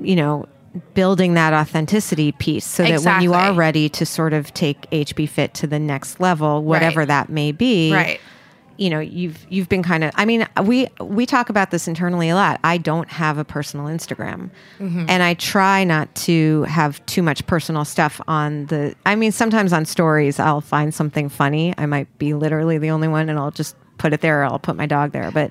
you 0.00 0.14
know, 0.14 0.46
building 0.92 1.32
that 1.34 1.54
authenticity 1.54 2.30
piece, 2.32 2.66
so 2.66 2.82
that 2.84 3.00
when 3.00 3.22
you 3.22 3.32
are 3.32 3.52
ready 3.54 3.88
to 3.88 4.04
sort 4.04 4.34
of 4.34 4.52
take 4.52 4.82
HB 4.90 5.28
Fit 5.30 5.54
to 5.54 5.66
the 5.66 5.78
next 5.78 6.20
level, 6.20 6.62
whatever 6.62 7.00
Right. 7.00 7.08
that 7.08 7.30
may 7.30 7.50
be, 7.52 7.90
Right. 7.92 8.20
You 8.78 8.90
know, 8.90 9.00
you've 9.00 9.44
you've 9.50 9.68
been 9.68 9.82
kind 9.82 10.04
of. 10.04 10.12
I 10.14 10.24
mean, 10.24 10.46
we 10.64 10.86
we 11.00 11.26
talk 11.26 11.50
about 11.50 11.70
this 11.72 11.88
internally 11.88 12.28
a 12.28 12.34
lot. 12.36 12.60
I 12.62 12.78
don't 12.78 13.08
have 13.10 13.36
a 13.36 13.44
personal 13.44 13.86
Instagram, 13.86 14.50
Mm-hmm. 14.78 15.06
and 15.08 15.22
I 15.22 15.34
try 15.34 15.82
not 15.84 16.14
to 16.26 16.62
have 16.62 17.04
too 17.06 17.22
much 17.22 17.44
personal 17.48 17.84
stuff 17.84 18.20
on 18.28 18.66
the. 18.66 18.94
I 19.04 19.16
mean, 19.16 19.32
sometimes 19.32 19.72
on 19.72 19.84
stories, 19.84 20.38
I'll 20.38 20.60
find 20.60 20.94
something 20.94 21.28
funny. 21.28 21.74
I 21.76 21.86
might 21.86 22.06
be 22.18 22.34
literally 22.34 22.78
the 22.78 22.90
only 22.90 23.08
one, 23.08 23.28
and 23.28 23.36
I'll 23.38 23.50
just 23.50 23.74
put 23.98 24.12
it 24.12 24.20
there. 24.20 24.42
Or 24.42 24.44
I'll 24.44 24.60
put 24.60 24.76
my 24.76 24.86
dog 24.86 25.10
there, 25.10 25.30
but 25.32 25.50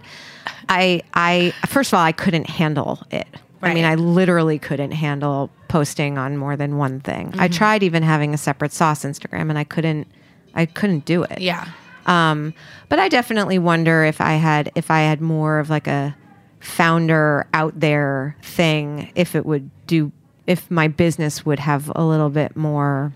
I 0.69 1.01
I 1.13 1.53
first 1.67 1.91
of 1.91 1.97
all, 1.99 2.05
I 2.05 2.13
couldn't 2.13 2.49
handle 2.49 3.05
it. 3.11 3.27
I 3.61 3.73
mean, 3.73 3.85
I 3.85 3.95
literally 3.95 4.59
couldn't 4.59 4.91
handle 4.91 5.49
posting 5.67 6.17
on 6.17 6.37
more 6.37 6.55
than 6.55 6.77
one 6.77 7.01
thing. 7.01 7.33
I 7.37 7.47
Mm-hmm. 7.47 7.53
tried 7.57 7.83
even 7.83 8.03
having 8.03 8.33
a 8.33 8.37
separate 8.37 8.71
sauce 8.71 9.03
Instagram, 9.03 9.49
and 9.49 9.57
I 9.57 9.65
couldn't. 9.65 10.07
I 10.55 10.65
couldn't 10.65 11.03
do 11.05 11.23
it. 11.23 11.41
yeah. 11.41 11.67
Um, 12.07 12.53
but 12.89 12.99
I 12.99 13.09
definitely 13.09 13.59
wonder 13.59 14.03
if 14.05 14.19
I 14.21 14.33
had 14.33 14.71
if 14.75 14.89
I 14.89 15.01
had 15.01 15.21
more 15.21 15.59
of 15.59 15.69
like 15.69 15.87
a 15.87 16.15
founder 16.59 17.45
out 17.53 17.79
there 17.79 18.35
thing, 18.41 19.11
if 19.15 19.35
it 19.35 19.45
would 19.45 19.69
do 19.87 20.11
if 20.47 20.71
my 20.71 20.87
business 20.87 21.45
would 21.45 21.59
have 21.59 21.91
a 21.95 22.03
little 22.03 22.29
bit 22.29 22.55
more. 22.55 23.13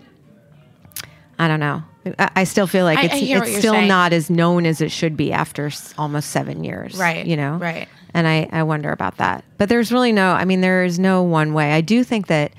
I 1.38 1.48
don't 1.48 1.60
know. 1.60 1.82
I, 2.18 2.30
I 2.36 2.44
still 2.44 2.66
feel 2.66 2.84
like 2.84 2.98
I- 2.98 3.04
it's 3.04 3.14
I 3.14 3.16
it's 3.18 3.58
still 3.58 3.72
saying. 3.74 3.88
not 3.88 4.12
as 4.12 4.28
known 4.28 4.66
as 4.66 4.80
it 4.80 4.90
should 4.90 5.16
be 5.16 5.32
after 5.32 5.66
s- 5.66 5.94
almost 5.96 6.30
seven 6.30 6.62
years. 6.64 6.96
Right, 6.96 7.24
You 7.26 7.36
know. 7.36 7.56
right. 7.56 7.88
And 8.14 8.26
I 8.28 8.48
I 8.52 8.62
wonder 8.64 8.90
about 8.92 9.16
that. 9.16 9.44
But 9.56 9.68
there's 9.70 9.90
really 9.90 10.12
no. 10.12 10.32
I 10.32 10.44
mean, 10.44 10.60
there 10.60 10.84
is 10.84 10.98
no 10.98 11.22
one 11.22 11.54
way. 11.54 11.72
I 11.72 11.80
do 11.80 12.04
think 12.04 12.26
that 12.26 12.52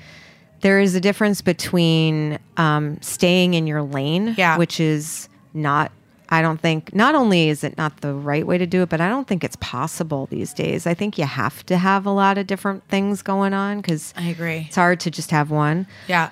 there 0.62 0.80
is 0.80 0.94
a 0.96 1.00
difference 1.00 1.40
between 1.42 2.38
um, 2.56 2.98
staying 3.02 3.54
in 3.54 3.66
your 3.68 3.82
lane, 3.82 4.34
Yeah. 4.36 4.56
which 4.58 4.80
is 4.80 5.28
not. 5.52 5.92
I 6.34 6.42
don't 6.42 6.60
think. 6.60 6.92
Not 6.94 7.14
only 7.14 7.48
is 7.48 7.62
it 7.62 7.78
not 7.78 8.00
the 8.00 8.12
right 8.12 8.44
way 8.44 8.58
to 8.58 8.66
do 8.66 8.82
it, 8.82 8.88
but 8.88 9.00
I 9.00 9.08
don't 9.08 9.28
think 9.28 9.44
it's 9.44 9.56
possible 9.56 10.26
these 10.26 10.52
days. 10.52 10.84
I 10.86 10.92
think 10.92 11.16
you 11.16 11.24
have 11.24 11.64
to 11.66 11.76
have 11.76 12.06
a 12.06 12.10
lot 12.10 12.38
of 12.38 12.46
different 12.48 12.82
things 12.88 13.22
going 13.22 13.54
on 13.54 13.80
because 13.80 14.12
I 14.16 14.28
agree. 14.28 14.64
it's 14.66 14.76
hard 14.76 14.98
to 15.00 15.10
just 15.10 15.30
have 15.30 15.50
one. 15.50 15.86
Yeah. 16.08 16.30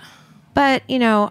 But 0.54 0.82
you 0.88 0.98
know, 0.98 1.30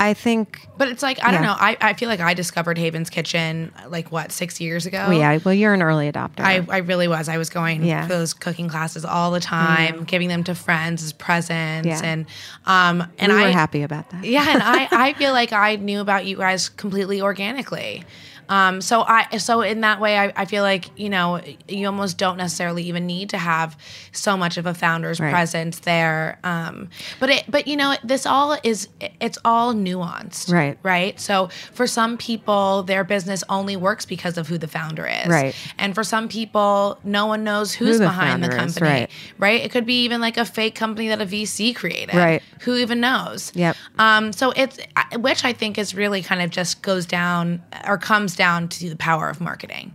I 0.00 0.14
think. 0.14 0.66
But 0.78 0.88
it's 0.88 1.02
like, 1.02 1.22
I 1.22 1.30
don't 1.30 1.42
know. 1.42 1.54
I, 1.56 1.76
I 1.80 1.92
feel 1.92 2.08
like 2.08 2.20
I 2.20 2.32
discovered 2.32 2.78
Haven's 2.78 3.10
Kitchen 3.10 3.70
like 3.88 4.10
what, 4.10 4.32
six 4.32 4.58
years 4.60 4.86
ago? 4.86 5.04
Well, 5.08 5.18
yeah. 5.18 5.38
Well, 5.44 5.52
you're 5.52 5.74
an 5.74 5.82
early 5.82 6.10
adopter. 6.10 6.40
I, 6.40 6.66
I 6.70 6.78
really 6.78 7.06
was. 7.06 7.28
I 7.28 7.36
was 7.36 7.50
going 7.50 7.84
Yeah. 7.84 8.06
those 8.06 8.32
cooking 8.32 8.68
classes 8.70 9.04
all 9.04 9.30
the 9.30 9.40
time, 9.40 10.04
giving 10.04 10.28
them 10.28 10.42
to 10.44 10.54
friends 10.54 11.02
as 11.04 11.12
presents, 11.12 11.86
Yeah. 11.86 12.00
and 12.02 12.26
um, 12.66 13.06
and 13.18 13.30
we 13.30 13.38
were 13.38 13.44
I 13.48 13.50
happy 13.50 13.82
about 13.82 14.08
that. 14.10 14.24
yeah, 14.24 14.48
and 14.48 14.62
I, 14.62 14.88
I 15.08 15.12
feel 15.12 15.32
like 15.32 15.52
I 15.52 15.76
knew 15.76 16.00
about 16.00 16.24
you 16.24 16.36
guys 16.38 16.70
completely 16.70 17.20
organically. 17.20 18.04
Um, 18.50 18.80
so 18.80 19.02
I 19.06 19.38
so 19.38 19.62
in 19.62 19.80
that 19.82 20.00
way 20.00 20.18
I, 20.18 20.32
I 20.36 20.44
feel 20.44 20.64
like 20.64 20.90
you 20.98 21.08
know 21.08 21.40
you 21.68 21.86
almost 21.86 22.18
don't 22.18 22.36
necessarily 22.36 22.82
even 22.82 23.06
need 23.06 23.30
to 23.30 23.38
have 23.38 23.78
so 24.12 24.36
much 24.36 24.58
of 24.58 24.66
a 24.66 24.74
founder's 24.74 25.20
Right. 25.20 25.30
presence 25.30 25.78
there. 25.80 26.38
Um, 26.44 26.88
but 27.20 27.30
it 27.30 27.44
but 27.48 27.68
you 27.68 27.76
know 27.76 27.94
this 28.02 28.26
all 28.26 28.58
is 28.64 28.88
it's 29.20 29.38
all 29.44 29.72
nuanced, 29.72 30.52
Right. 30.52 30.76
Right. 30.82 31.18
So 31.20 31.48
for 31.72 31.86
some 31.86 32.18
people 32.18 32.82
their 32.82 33.04
business 33.04 33.44
only 33.48 33.76
works 33.76 34.04
because 34.04 34.36
of 34.36 34.48
who 34.48 34.58
the 34.58 34.68
founder 34.68 35.06
is, 35.06 35.28
Right. 35.28 35.54
And 35.78 35.94
for 35.94 36.02
some 36.02 36.28
people 36.28 36.98
no 37.04 37.26
one 37.26 37.44
knows 37.44 37.72
who's 37.72 37.98
the 37.98 38.06
behind 38.06 38.42
the 38.42 38.48
founder 38.48 38.64
is, 38.66 38.74
company, 38.74 39.00
right. 39.00 39.10
right? 39.38 39.60
It 39.62 39.70
could 39.70 39.86
be 39.86 40.02
even 40.04 40.20
like 40.20 40.36
a 40.36 40.44
fake 40.44 40.74
company 40.74 41.08
that 41.08 41.22
a 41.22 41.26
VC 41.26 41.74
created, 41.74 42.16
Right. 42.16 42.42
Who 42.62 42.76
even 42.76 43.00
knows? 43.00 43.52
Yep. 43.54 43.76
Um, 43.98 44.32
so 44.32 44.52
it's 44.56 44.78
which 45.16 45.44
I 45.44 45.52
think 45.52 45.78
is 45.78 45.94
really 45.94 46.20
kind 46.22 46.42
of 46.42 46.50
just 46.50 46.82
goes 46.82 47.06
down 47.06 47.62
or 47.86 47.96
comes 47.96 48.34
down 48.40 48.66
to 48.68 48.88
the 48.88 48.96
power 48.96 49.28
of 49.28 49.38
marketing. 49.40 49.94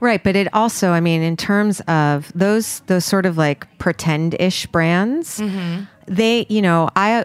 Right, 0.00 0.22
but 0.22 0.36
it 0.36 0.52
also, 0.52 0.90
I 0.90 1.00
mean, 1.00 1.22
in 1.22 1.36
terms 1.36 1.80
of 1.88 2.30
those 2.34 2.80
those 2.80 3.06
sort 3.06 3.24
of 3.24 3.38
like 3.38 3.66
pretend-ish 3.78 4.66
brands, 4.66 5.40
mm-hmm. 5.40 5.84
they, 6.06 6.44
you 6.50 6.60
know, 6.60 6.90
I 6.94 7.24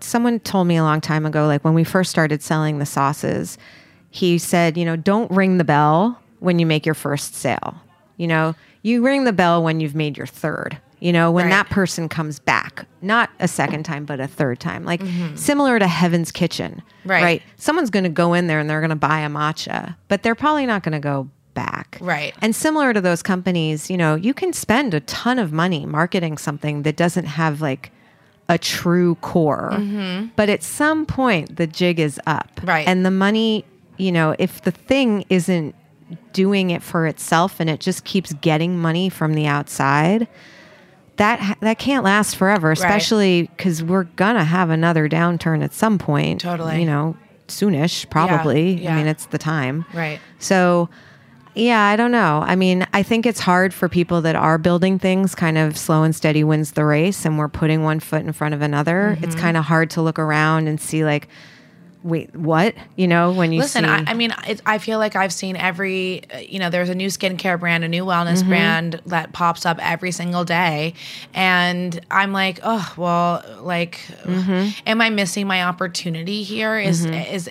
someone 0.00 0.40
told 0.40 0.66
me 0.66 0.76
a 0.76 0.82
long 0.82 1.00
time 1.00 1.24
ago 1.24 1.46
like 1.46 1.64
when 1.64 1.74
we 1.74 1.84
first 1.84 2.10
started 2.10 2.42
selling 2.42 2.80
the 2.80 2.86
sauces, 2.86 3.56
he 4.10 4.38
said, 4.38 4.76
you 4.76 4.84
know, 4.84 4.96
don't 4.96 5.30
ring 5.30 5.58
the 5.58 5.64
bell 5.64 6.20
when 6.40 6.58
you 6.58 6.66
make 6.66 6.84
your 6.84 6.94
first 6.94 7.36
sale. 7.36 7.76
You 8.16 8.26
know, 8.26 8.54
you 8.82 9.04
ring 9.04 9.24
the 9.24 9.32
bell 9.32 9.62
when 9.62 9.78
you've 9.78 9.94
made 9.94 10.16
your 10.16 10.26
third. 10.26 10.78
You 10.98 11.12
know, 11.12 11.30
when 11.30 11.44
Right. 11.46 11.50
that 11.50 11.68
person 11.68 12.08
comes 12.08 12.38
back, 12.38 12.86
not 13.02 13.28
a 13.38 13.46
second 13.48 13.82
time, 13.84 14.06
but 14.06 14.18
a 14.18 14.26
third 14.26 14.60
time. 14.60 14.84
Like 14.84 15.02
similar 15.34 15.78
to 15.78 15.86
Haven's 15.86 16.32
Kitchen. 16.32 16.80
Right. 17.04 17.22
Right. 17.22 17.42
Someone's 17.56 17.90
going 17.90 18.04
to 18.04 18.08
go 18.10 18.32
in 18.32 18.46
there 18.46 18.58
and 18.60 18.68
they're 18.70 18.80
going 18.80 18.90
to 18.90 18.96
buy 18.96 19.20
a 19.20 19.28
matcha, 19.28 19.94
but 20.08 20.22
they're 20.22 20.34
probably 20.34 20.64
not 20.64 20.82
going 20.82 20.94
to 20.94 20.98
go 20.98 21.28
back. 21.52 21.98
Right. 22.00 22.34
And 22.40 22.54
similar 22.56 22.92
to 22.94 23.00
those 23.02 23.22
companies, 23.22 23.90
you 23.90 23.96
know, 23.98 24.14
you 24.14 24.32
can 24.32 24.52
spend 24.54 24.94
a 24.94 25.00
ton 25.00 25.38
of 25.38 25.52
money 25.52 25.84
marketing 25.84 26.38
something 26.38 26.82
that 26.84 26.96
doesn't 26.96 27.26
have 27.26 27.60
like 27.60 27.92
a 28.48 28.56
true 28.56 29.16
core. 29.16 29.70
But 30.36 30.48
at 30.48 30.62
some 30.62 31.04
point, 31.04 31.56
the 31.56 31.66
jig 31.66 31.98
is 32.00 32.18
up. 32.26 32.50
Mm-hmm. 32.56 32.66
Right. 32.68 32.88
And 32.88 33.04
the 33.04 33.10
money, 33.10 33.64
you 33.98 34.12
know, 34.12 34.34
if 34.38 34.62
the 34.62 34.70
thing 34.70 35.24
isn't 35.28 35.74
doing 36.32 36.70
it 36.70 36.82
for 36.82 37.06
itself 37.06 37.58
and 37.60 37.68
it 37.68 37.80
just 37.80 38.04
keeps 38.04 38.32
getting 38.34 38.78
money 38.78 39.08
from 39.08 39.34
the 39.34 39.46
outside, 39.46 40.28
that 41.16 41.58
that 41.60 41.78
can't 41.78 42.04
last 42.04 42.36
forever, 42.36 42.70
especially 42.72 43.42
because 43.56 43.82
we're 43.82 44.04
gonna 44.04 44.44
have 44.44 44.70
another 44.70 45.08
downturn 45.08 45.62
at 45.64 45.72
some 45.72 45.98
point. 45.98 46.40
Totally. 46.40 46.80
You 46.80 46.86
know, 46.86 47.16
soonish, 47.48 48.08
probably. 48.10 48.74
yeah. 48.82 48.92
I 48.94 48.96
mean, 48.96 49.06
it's 49.06 49.26
the 49.26 49.38
time. 49.38 49.84
Right. 49.94 50.20
So, 50.38 50.88
yeah, 51.54 51.82
I 51.84 51.96
don't 51.96 52.10
know. 52.12 52.42
I 52.44 52.54
mean, 52.56 52.86
I 52.92 53.02
think 53.02 53.24
it's 53.24 53.40
hard 53.40 53.72
for 53.72 53.88
people 53.88 54.20
that 54.22 54.36
are 54.36 54.58
building 54.58 54.98
things, 54.98 55.34
kind 55.34 55.56
of 55.56 55.78
slow 55.78 56.02
and 56.02 56.14
steady 56.14 56.44
wins 56.44 56.72
the 56.72 56.84
race, 56.84 57.24
and 57.24 57.38
we're 57.38 57.48
putting 57.48 57.82
one 57.82 58.00
foot 58.00 58.22
in 58.22 58.32
front 58.32 58.54
of 58.54 58.60
another. 58.62 59.16
It's 59.22 59.34
Mm-hmm. 59.34 59.40
kind 59.40 59.56
of 59.56 59.64
hard 59.64 59.88
to 59.90 60.02
look 60.02 60.18
around 60.18 60.66
and 60.68 60.78
see, 60.80 61.04
like, 61.04 61.28
wait, 62.06 62.34
what? 62.36 62.74
You 62.94 63.08
know, 63.08 63.32
when 63.32 63.52
you 63.52 63.60
Listen, 63.60 63.84
see. 63.84 63.90
I, 63.90 64.04
I 64.06 64.14
mean, 64.14 64.32
it, 64.46 64.62
I 64.64 64.78
feel 64.78 64.98
like 64.98 65.16
I've 65.16 65.32
seen 65.32 65.56
every, 65.56 66.22
uh, 66.32 66.38
you 66.38 66.58
know, 66.58 66.70
there's 66.70 66.88
a 66.88 66.94
new 66.94 67.08
skincare 67.08 67.58
brand, 67.58 67.84
a 67.84 67.88
new 67.88 68.04
wellness 68.04 68.36
Mm-hmm. 68.38 68.48
brand 68.48 69.02
that 69.06 69.32
pops 69.32 69.66
up 69.66 69.78
every 69.82 70.12
single 70.12 70.44
day. 70.44 70.94
And 71.34 72.00
I'm 72.10 72.32
like, 72.32 72.60
oh, 72.62 72.94
well, 72.96 73.44
like, 73.62 74.00
Mm-hmm. 74.24 74.70
am 74.86 75.00
I 75.00 75.10
missing 75.10 75.46
my 75.46 75.62
opportunity 75.64 76.42
here? 76.42 76.78
Is, 76.78 77.06
is, 77.06 77.50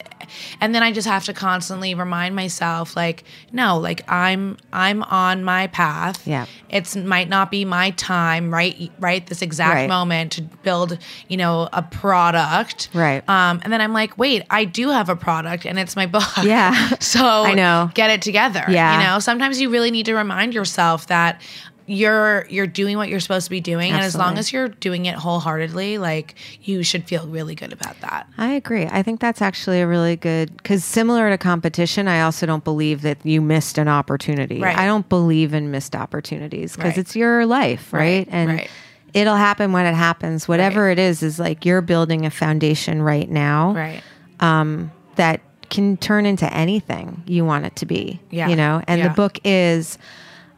and 0.61 0.73
then 0.73 0.83
I 0.83 0.91
just 0.91 1.07
have 1.07 1.25
to 1.25 1.33
constantly 1.33 1.93
remind 1.93 2.35
myself, 2.35 2.95
like, 2.95 3.23
no, 3.51 3.77
like 3.77 4.09
I'm, 4.11 4.57
I'm 4.71 5.03
on 5.03 5.43
my 5.43 5.67
path. 5.67 6.25
Yeah. 6.27 6.45
It's 6.69 6.95
might 6.95 7.29
not 7.29 7.51
be 7.51 7.63
my 7.65 7.91
time, 7.91 8.53
right? 8.53 8.91
Right. 8.99 9.25
This 9.25 9.41
exact 9.41 9.75
Right. 9.75 9.89
moment 9.89 10.33
to 10.33 10.41
build, 10.41 10.97
you 11.27 11.37
know, 11.37 11.67
a 11.73 11.81
product. 11.81 12.89
Right. 12.93 13.27
Um, 13.29 13.59
and 13.63 13.71
then 13.73 13.81
I'm 13.81 13.93
like, 13.93 14.17
wait, 14.17 14.43
I 14.49 14.65
do 14.65 14.89
have 14.89 15.09
a 15.09 15.15
product 15.15 15.65
and 15.65 15.77
it's 15.79 15.95
my 15.95 16.05
book. 16.05 16.23
Yeah. 16.43 16.89
so 16.99 17.23
I 17.23 17.53
know. 17.53 17.89
Get 17.93 18.09
it 18.09 18.21
together. 18.21 18.63
Yeah. 18.67 18.99
You 18.99 19.07
know, 19.07 19.19
sometimes 19.19 19.59
you 19.61 19.69
really 19.69 19.91
need 19.91 20.05
to 20.07 20.15
remind 20.15 20.53
yourself 20.53 21.07
that 21.07 21.41
you're 21.87 22.47
you're 22.49 22.65
doing 22.65 22.97
what 22.97 23.09
you're 23.09 23.19
supposed 23.19 23.45
to 23.45 23.49
be 23.51 23.61
doing. 23.61 23.91
And 23.91 24.01
as 24.01 24.15
long 24.15 24.39
as 24.39 24.51
you're 24.51 24.69
doing 24.69 25.05
it 25.05 25.15
wholeheartedly, 25.15 25.99
like 25.99 26.33
you 26.63 26.81
should 26.81 27.07
feel 27.07 27.27
really 27.27 27.53
good 27.53 27.71
about 27.71 27.99
that. 28.01 28.27
I 28.39 28.53
agree. 28.53 28.85
I 28.85 29.03
think 29.03 29.19
that's 29.19 29.41
actually 29.41 29.81
a 29.81 29.87
really 29.87 30.15
good 30.15 30.55
because 30.57 30.83
similar 30.83 31.29
to 31.29 31.37
competition, 31.37 32.07
I 32.07 32.21
also 32.21 32.47
don't 32.47 32.63
believe 32.63 33.03
that 33.03 33.23
you 33.23 33.39
missed 33.39 33.77
an 33.77 33.87
opportunity. 33.87 34.59
Right. 34.61 34.75
I 34.75 34.87
don't 34.87 35.07
believe 35.09 35.53
in 35.53 35.69
missed 35.69 35.95
opportunities 35.95 36.75
because 36.75 36.91
Right. 36.93 36.97
it's 36.97 37.15
your 37.15 37.45
life, 37.45 37.93
right? 37.93 38.27
Right, 38.27 38.27
And 38.31 38.67
it'll 39.13 39.35
happen 39.35 39.71
when 39.71 39.85
it 39.85 39.93
happens. 39.95 40.47
Whatever 40.47 40.89
it 40.89 40.97
is, 40.97 41.21
is 41.21 41.37
like 41.37 41.65
you're 41.65 41.81
building 41.81 42.25
a 42.25 42.31
foundation 42.31 43.01
right 43.03 43.29
now 43.29 43.73
Right. 43.73 44.01
That 44.39 45.41
can 45.69 45.97
turn 45.97 46.25
into 46.25 46.51
anything 46.53 47.23
you 47.25 47.43
want 47.45 47.65
it 47.65 47.75
to 47.77 47.85
be. 47.85 48.19
Yeah. 48.29 48.47
You 48.49 48.55
know, 48.55 48.81
and 48.87 48.99
Yeah. 48.99 49.07
the 49.07 49.13
book 49.13 49.39
is, 49.43 49.97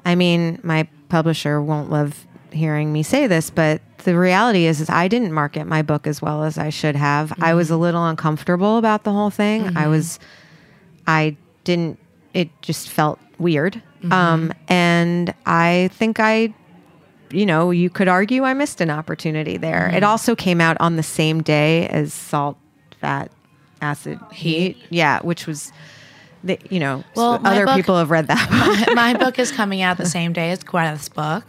I 0.06 0.16
mean, 0.16 0.60
my 0.64 0.88
publisher 1.10 1.62
won't 1.62 1.90
love 1.90 2.26
hearing 2.52 2.92
me 2.92 3.04
say 3.04 3.28
this, 3.28 3.50
but 3.50 3.82
the 4.04 4.18
reality 4.18 4.66
is, 4.66 4.82
is 4.82 4.90
I 4.90 5.08
didn't 5.08 5.32
market 5.32 5.66
my 5.66 5.82
book 5.82 6.08
as 6.08 6.22
well 6.22 6.44
as 6.44 6.58
I 6.58 6.70
should 6.70 6.96
have. 6.96 7.34
I 7.42 7.54
was 7.54 7.70
a 7.70 7.74
Mm-hmm. 7.74 7.82
little 7.82 8.06
uncomfortable 8.06 8.78
about 8.78 9.04
the 9.04 9.12
whole 9.12 9.30
thing. 9.30 9.76
I 9.78 9.88
was, 9.88 10.20
I 11.06 11.36
didn't, 11.64 12.00
it 12.34 12.50
just 12.62 12.90
felt 12.90 13.20
weird. 13.38 13.82
Mm-hmm. 14.02 14.12
Um, 14.12 14.54
and 14.68 15.34
I 15.46 15.90
think 15.94 16.20
I 16.20 16.54
you 17.30 17.46
know, 17.46 17.72
you 17.72 17.90
could 17.90 18.08
argue 18.08 18.44
I 18.46 18.54
missed 18.54 18.80
an 18.80 18.90
opportunity 18.90 19.58
there. 19.58 19.88
Mm-hmm. 19.88 19.98
It 19.98 20.04
also 20.04 20.34
came 20.34 20.62
out 20.62 20.78
on 20.80 20.96
the 20.96 21.04
same 21.04 21.44
day 21.44 21.86
as 21.90 22.14
Salt, 22.14 22.56
Fat, 23.02 23.30
Acid, 23.82 24.20
Heat. 24.32 24.78
Yeah, 24.90 25.20
which 25.22 25.46
was, 25.48 25.72
the, 26.44 26.60
you 26.70 26.80
know, 26.80 27.04
Well, 27.16 27.40
other 27.46 27.66
book- 27.66 27.76
people 27.76 27.98
have 27.98 28.10
read 28.12 28.28
that. 28.28 28.92
my 28.96 29.14
book 29.16 29.40
is 29.40 29.52
coming 29.52 29.82
out 29.82 29.98
the 29.98 30.06
same 30.06 30.34
day 30.34 30.52
as 30.52 30.64
Gwyneth's 30.64 31.10
book. 31.10 31.44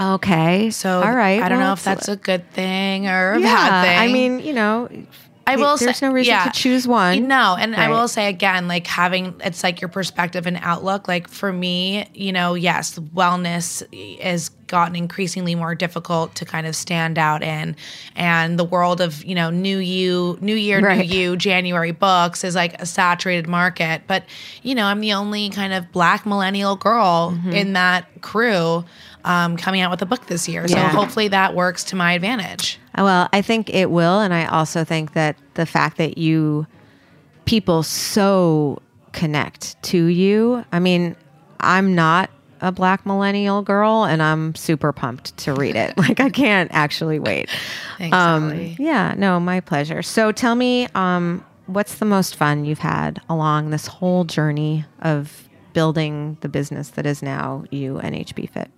okay. 0.00 0.70
So 0.70 1.02
all 1.02 1.12
right. 1.14 1.42
I 1.42 1.48
don't 1.48 1.58
well, 1.58 1.68
know 1.68 1.72
if 1.74 1.84
that's 1.84 2.08
a 2.08 2.16
good 2.16 2.50
thing 2.52 3.08
or 3.08 3.32
a 3.32 3.40
yeah, 3.40 3.54
bad 3.54 3.84
thing. 3.84 3.98
I 3.98 4.12
mean, 4.12 4.40
you 4.40 4.52
know, 4.52 4.88
I 5.48 5.56
will 5.56 5.76
There's 5.76 5.96
say, 5.98 6.06
no 6.06 6.12
reason 6.12 6.32
yeah. 6.32 6.44
to 6.44 6.50
choose 6.50 6.86
one. 6.86 7.26
No, 7.26 7.56
and 7.58 7.74
I 7.74 7.88
will 7.88 8.06
say 8.08 8.28
again, 8.28 8.68
like 8.68 8.86
having 8.86 9.34
it's 9.42 9.62
like 9.62 9.80
your 9.80 9.88
perspective 9.88 10.46
and 10.46 10.58
outlook. 10.60 11.08
Like 11.08 11.28
for 11.28 11.52
me, 11.52 12.08
you 12.14 12.32
know, 12.32 12.54
yes, 12.54 12.98
wellness 12.98 13.82
has 14.20 14.50
gotten 14.66 14.94
increasingly 14.96 15.54
more 15.54 15.74
difficult 15.74 16.34
to 16.34 16.44
kind 16.44 16.66
of 16.66 16.76
stand 16.76 17.18
out 17.18 17.42
in, 17.42 17.74
and 18.14 18.58
the 18.58 18.64
world 18.64 19.00
of 19.00 19.24
you 19.24 19.34
know 19.34 19.48
new 19.50 19.78
you, 19.78 20.36
new 20.42 20.54
year, 20.54 20.80
Right. 20.80 21.06
new 21.08 21.16
you, 21.16 21.36
January 21.36 21.92
books 21.92 22.44
is 22.44 22.54
like 22.54 22.80
a 22.80 22.86
saturated 22.86 23.48
market. 23.48 24.02
But 24.06 24.24
you 24.62 24.74
know, 24.74 24.84
I'm 24.84 25.00
the 25.00 25.14
only 25.14 25.48
kind 25.50 25.72
of 25.72 25.90
black 25.92 26.26
millennial 26.26 26.76
girl 26.76 27.32
Mm-hmm. 27.32 27.52
in 27.52 27.72
that 27.72 28.06
crew. 28.20 28.84
Um, 29.28 29.56
coming 29.58 29.80
out 29.82 29.90
with 29.90 30.00
a 30.02 30.06
book 30.06 30.26
this 30.26 30.48
year, 30.48 30.66
so 30.66 30.78
hopefully 30.78 31.28
that 31.28 31.54
works 31.54 31.84
to 31.84 31.96
my 31.96 32.14
advantage. 32.14 32.78
Uh, 32.96 33.02
Well, 33.04 33.28
I 33.32 33.42
think 33.42 33.68
it 33.68 33.90
will. 33.90 34.20
And 34.20 34.32
I 34.32 34.46
also 34.46 34.84
think 34.84 35.12
that 35.12 35.36
the 35.54 35.66
fact 35.66 35.98
that 35.98 36.16
you, 36.18 36.66
people 37.44 37.82
so 37.82 38.80
connect 39.12 39.80
to 39.82 40.04
you. 40.06 40.64
I 40.72 40.78
mean, 40.78 41.14
I'm 41.60 41.94
not 41.94 42.30
a 42.60 42.72
black 42.72 43.04
millennial 43.06 43.62
girl 43.62 44.04
and 44.04 44.22
I'm 44.22 44.54
super 44.54 44.92
pumped 44.92 45.36
to 45.38 45.54
read 45.54 45.76
it. 45.76 45.96
like, 45.98 46.20
I 46.20 46.30
can't 46.30 46.70
actually 46.72 47.18
wait. 47.18 47.48
Thanks, 47.98 48.16
Um, 48.16 48.50
Ellie. 48.50 48.76
yeah, 48.78 49.14
no, 49.16 49.38
my 49.38 49.60
pleasure. 49.60 50.02
So 50.02 50.32
tell 50.32 50.54
me, 50.54 50.88
um, 50.94 51.44
what's 51.66 51.96
the 51.96 52.04
most 52.06 52.34
fun 52.34 52.64
you've 52.64 52.78
had 52.80 53.20
along 53.28 53.70
this 53.70 53.86
whole 53.86 54.24
journey 54.24 54.84
of 55.02 55.48
building 55.72 56.36
the 56.40 56.48
business 56.48 56.90
that 56.90 57.06
is 57.06 57.22
now 57.22 57.64
you 57.70 57.98
and 57.98 58.14
HB 58.16 58.50
Fit? 58.50 58.70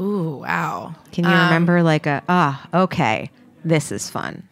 Ooh, 0.00 0.38
wow. 0.42 0.94
Can 1.12 1.24
you 1.24 1.30
remember 1.30 1.82
like 1.82 2.06
a, 2.06 2.22
ah, 2.28 2.66
okay, 2.74 3.30
this 3.64 3.92
is 3.92 4.10
fun? 4.10 4.42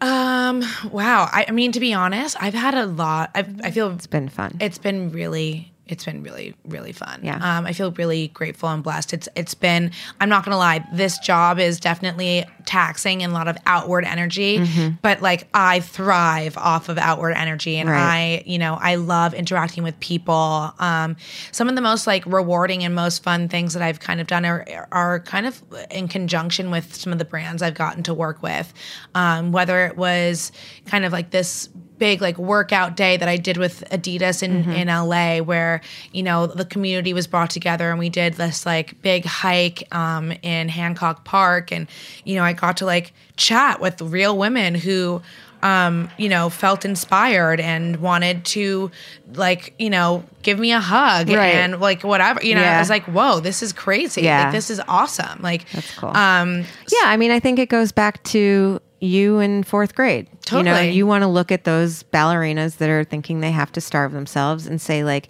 Um. 0.00 0.62
Wow. 0.92 1.28
I, 1.32 1.46
I 1.48 1.50
mean, 1.52 1.72
to 1.72 1.80
be 1.80 1.94
honest, 1.94 2.36
I've 2.40 2.54
had 2.54 2.74
a 2.74 2.84
lot. 2.86 3.30
I've, 3.34 3.60
I 3.64 3.70
feel 3.70 3.90
It's 3.92 4.06
been 4.06 4.28
fun. 4.28 4.56
it's 4.60 4.76
been 4.78 5.10
really 5.10 5.72
it's 5.88 6.04
been 6.04 6.22
really 6.22 6.54
really 6.66 6.92
fun 6.92 7.20
Yeah. 7.22 7.36
um 7.58 7.66
i 7.66 7.72
feel 7.72 7.92
really 7.92 8.28
grateful 8.28 8.68
and 8.68 8.82
blessed 8.82 9.12
it's 9.12 9.28
it's 9.36 9.54
been 9.54 9.92
i'm 10.20 10.28
not 10.28 10.44
gonna 10.44 10.56
lie 10.58 10.84
this 10.92 11.18
job 11.18 11.58
is 11.58 11.78
definitely 11.78 12.44
taxing 12.64 13.22
and 13.22 13.30
a 13.32 13.34
lot 13.34 13.46
of 13.48 13.56
outward 13.66 14.04
energy 14.04 14.58
Mm-hmm. 14.58 14.96
but 15.02 15.22
like 15.22 15.46
i 15.54 15.80
thrive 15.80 16.56
off 16.58 16.88
of 16.88 16.98
outward 16.98 17.32
energy 17.32 17.76
and 17.76 17.88
Right. 17.88 18.42
i 18.42 18.42
you 18.46 18.58
know 18.58 18.74
i 18.80 18.96
love 18.96 19.34
interacting 19.34 19.84
with 19.84 19.98
people 20.00 20.72
um 20.78 21.16
some 21.52 21.68
of 21.68 21.74
the 21.76 21.80
most 21.82 22.06
like 22.06 22.26
rewarding 22.26 22.82
and 22.84 22.94
most 22.94 23.22
fun 23.22 23.48
things 23.48 23.74
that 23.74 23.82
i've 23.82 24.00
kind 24.00 24.20
of 24.20 24.26
done 24.26 24.44
are 24.44 24.64
are 24.90 25.20
kind 25.20 25.46
of 25.46 25.62
in 25.90 26.08
conjunction 26.08 26.70
with 26.70 26.94
some 26.94 27.12
of 27.12 27.18
the 27.18 27.24
brands 27.24 27.62
i've 27.62 27.74
gotten 27.74 28.02
to 28.02 28.12
work 28.14 28.42
with 28.42 28.72
um 29.14 29.52
whether 29.52 29.86
it 29.86 29.96
was 29.96 30.50
kind 30.86 31.04
of 31.04 31.12
like 31.12 31.30
this 31.30 31.68
big 31.98 32.20
like 32.20 32.38
workout 32.38 32.96
day 32.96 33.16
that 33.16 33.28
I 33.28 33.36
did 33.36 33.56
with 33.56 33.84
Adidas 33.90 34.42
in, 34.42 34.70
in 34.70 34.88
LA 34.88 35.38
where, 35.38 35.80
you 36.12 36.22
know, 36.22 36.46
the 36.46 36.64
community 36.64 37.12
was 37.12 37.26
brought 37.26 37.50
together 37.50 37.90
and 37.90 37.98
we 37.98 38.08
did 38.08 38.34
this 38.34 38.66
like 38.66 39.00
big 39.02 39.24
hike 39.24 39.86
um, 39.94 40.32
in 40.42 40.68
Hancock 40.68 41.24
Park. 41.24 41.72
And, 41.72 41.88
you 42.24 42.36
know, 42.36 42.42
I 42.42 42.52
got 42.52 42.76
to 42.78 42.86
like 42.86 43.12
chat 43.36 43.80
with 43.80 44.00
real 44.00 44.36
women 44.36 44.74
who, 44.74 45.22
um, 45.66 46.08
you 46.16 46.28
know, 46.28 46.48
felt 46.48 46.84
inspired 46.84 47.58
and 47.60 47.96
wanted 47.96 48.44
to 48.44 48.90
like, 49.34 49.74
you 49.78 49.90
know, 49.90 50.22
give 50.42 50.58
me 50.58 50.70
a 50.72 50.80
hug 50.80 51.28
Right. 51.28 51.54
and 51.56 51.80
like 51.80 52.04
whatever, 52.04 52.40
you 52.44 52.54
know, 52.54 52.60
Yeah. 52.60 52.76
I 52.76 52.78
was 52.78 52.90
like, 52.90 53.04
whoa, 53.06 53.40
this 53.40 53.62
is 53.62 53.72
crazy. 53.72 54.22
Yeah. 54.22 54.44
Like, 54.44 54.52
this 54.52 54.70
is 54.70 54.80
awesome. 54.86 55.40
Like, 55.42 55.68
That's 55.72 55.92
cool. 55.98 56.10
Um, 56.16 56.60
Yeah, 56.92 57.06
I 57.06 57.16
mean, 57.16 57.30
I 57.32 57.40
think 57.40 57.58
it 57.58 57.68
goes 57.68 57.90
back 57.90 58.22
to 58.24 58.80
you 59.00 59.40
in 59.40 59.64
fourth 59.64 59.94
grade. 59.94 60.28
You 60.52 60.62
know, 60.62 60.72
Totally. 60.74 60.90
you 60.92 61.06
want 61.06 61.22
to 61.22 61.28
look 61.28 61.50
at 61.50 61.64
those 61.64 62.04
ballerinas 62.04 62.76
that 62.76 62.88
are 62.88 63.02
thinking 63.04 63.40
they 63.40 63.50
have 63.50 63.72
to 63.72 63.80
starve 63.80 64.12
themselves 64.12 64.66
and 64.68 64.80
say, 64.80 65.02
like, 65.04 65.28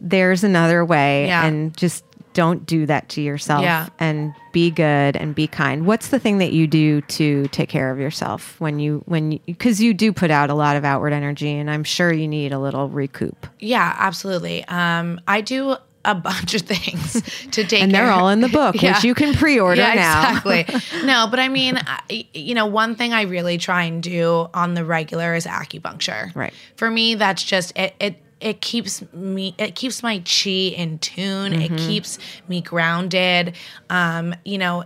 there's 0.00 0.42
another 0.42 0.84
way, 0.84 1.26
Yeah. 1.26 1.44
and 1.44 1.76
just 1.76 2.02
don't 2.32 2.64
do 2.66 2.86
that 2.86 3.08
to 3.10 3.20
yourself 3.20 3.62
Yeah. 3.62 3.88
and 3.98 4.32
be 4.52 4.70
good 4.70 5.16
and 5.16 5.34
be 5.34 5.46
kind. 5.46 5.86
What's 5.86 6.08
the 6.08 6.18
thing 6.18 6.38
that 6.38 6.52
you 6.52 6.66
do 6.66 7.00
to 7.02 7.46
take 7.48 7.68
care 7.68 7.90
of 7.90 7.98
yourself 7.98 8.54
when 8.60 8.78
you, 8.78 9.02
when 9.06 9.32
you, 9.32 9.40
because 9.46 9.80
you 9.82 9.92
do 9.94 10.12
put 10.12 10.30
out 10.30 10.48
a 10.50 10.54
lot 10.54 10.76
of 10.76 10.84
outward 10.84 11.12
energy 11.12 11.50
and 11.52 11.70
I'm 11.70 11.84
sure 11.84 12.12
you 12.12 12.28
need 12.28 12.52
a 12.52 12.58
little 12.58 12.88
recoup. 12.88 13.46
Yeah, 13.58 13.94
absolutely. 13.98 14.64
Um, 14.66 15.20
I 15.26 15.40
do 15.40 15.76
a 16.04 16.14
bunch 16.14 16.54
of 16.54 16.62
things 16.62 17.12
to 17.50 17.64
take 17.64 17.68
care 17.68 17.78
of. 17.78 17.82
And 17.82 17.94
they're 17.94 18.04
care- 18.04 18.12
all 18.12 18.28
in 18.30 18.40
the 18.40 18.48
book, 18.60 18.80
Yeah. 18.80 18.94
which 18.94 19.04
you 19.04 19.14
can 19.14 19.34
pre 19.34 19.58
order 19.60 19.80
yeah, 19.82 19.94
now. 19.94 20.30
Exactly. 20.30 20.66
no, 21.06 21.26
but 21.30 21.38
I 21.40 21.48
mean, 21.48 21.76
I, 21.78 22.26
you 22.32 22.54
know, 22.54 22.66
one 22.66 22.94
thing 22.94 23.12
I 23.12 23.22
really 23.22 23.58
try 23.58 23.82
and 23.84 24.02
do 24.02 24.48
on 24.54 24.74
the 24.74 24.84
regular 24.84 25.34
is 25.34 25.46
acupuncture. 25.46 26.34
Right. 26.34 26.54
For 26.76 26.90
me, 26.90 27.16
that's 27.16 27.42
just 27.42 27.76
it. 27.76 27.94
it 28.00 28.16
it 28.40 28.60
keeps 28.60 29.02
me 29.12 29.54
it 29.58 29.74
keeps 29.74 30.02
my 30.02 30.18
chi 30.20 30.50
in 30.74 30.98
tune. 30.98 31.52
It 31.52 31.76
keeps 31.76 32.18
me 32.48 32.60
grounded. 32.60 33.54
Um 33.90 34.34
you 34.44 34.58
know 34.58 34.84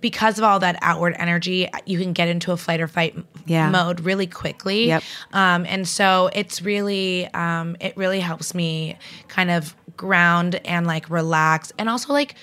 because 0.00 0.38
of 0.38 0.44
all 0.44 0.60
that 0.60 0.78
outward 0.82 1.14
energy 1.18 1.68
you 1.86 1.98
can 1.98 2.12
get 2.12 2.28
into 2.28 2.52
a 2.52 2.56
flight 2.56 2.80
or 2.80 2.88
fight 2.88 3.16
Yeah. 3.46 3.70
mode 3.70 4.00
really 4.00 4.26
quickly. 4.26 4.86
Yep. 4.86 5.02
um 5.32 5.66
and 5.66 5.86
so 5.88 6.30
it's 6.32 6.62
really 6.62 7.26
um 7.34 7.76
it 7.80 7.96
really 7.96 8.20
helps 8.20 8.54
me 8.54 8.96
kind 9.28 9.50
of 9.50 9.74
ground 9.96 10.60
and 10.64 10.86
like 10.86 11.10
relax. 11.10 11.72
And 11.78 11.88
also 11.88 12.12
like 12.12 12.34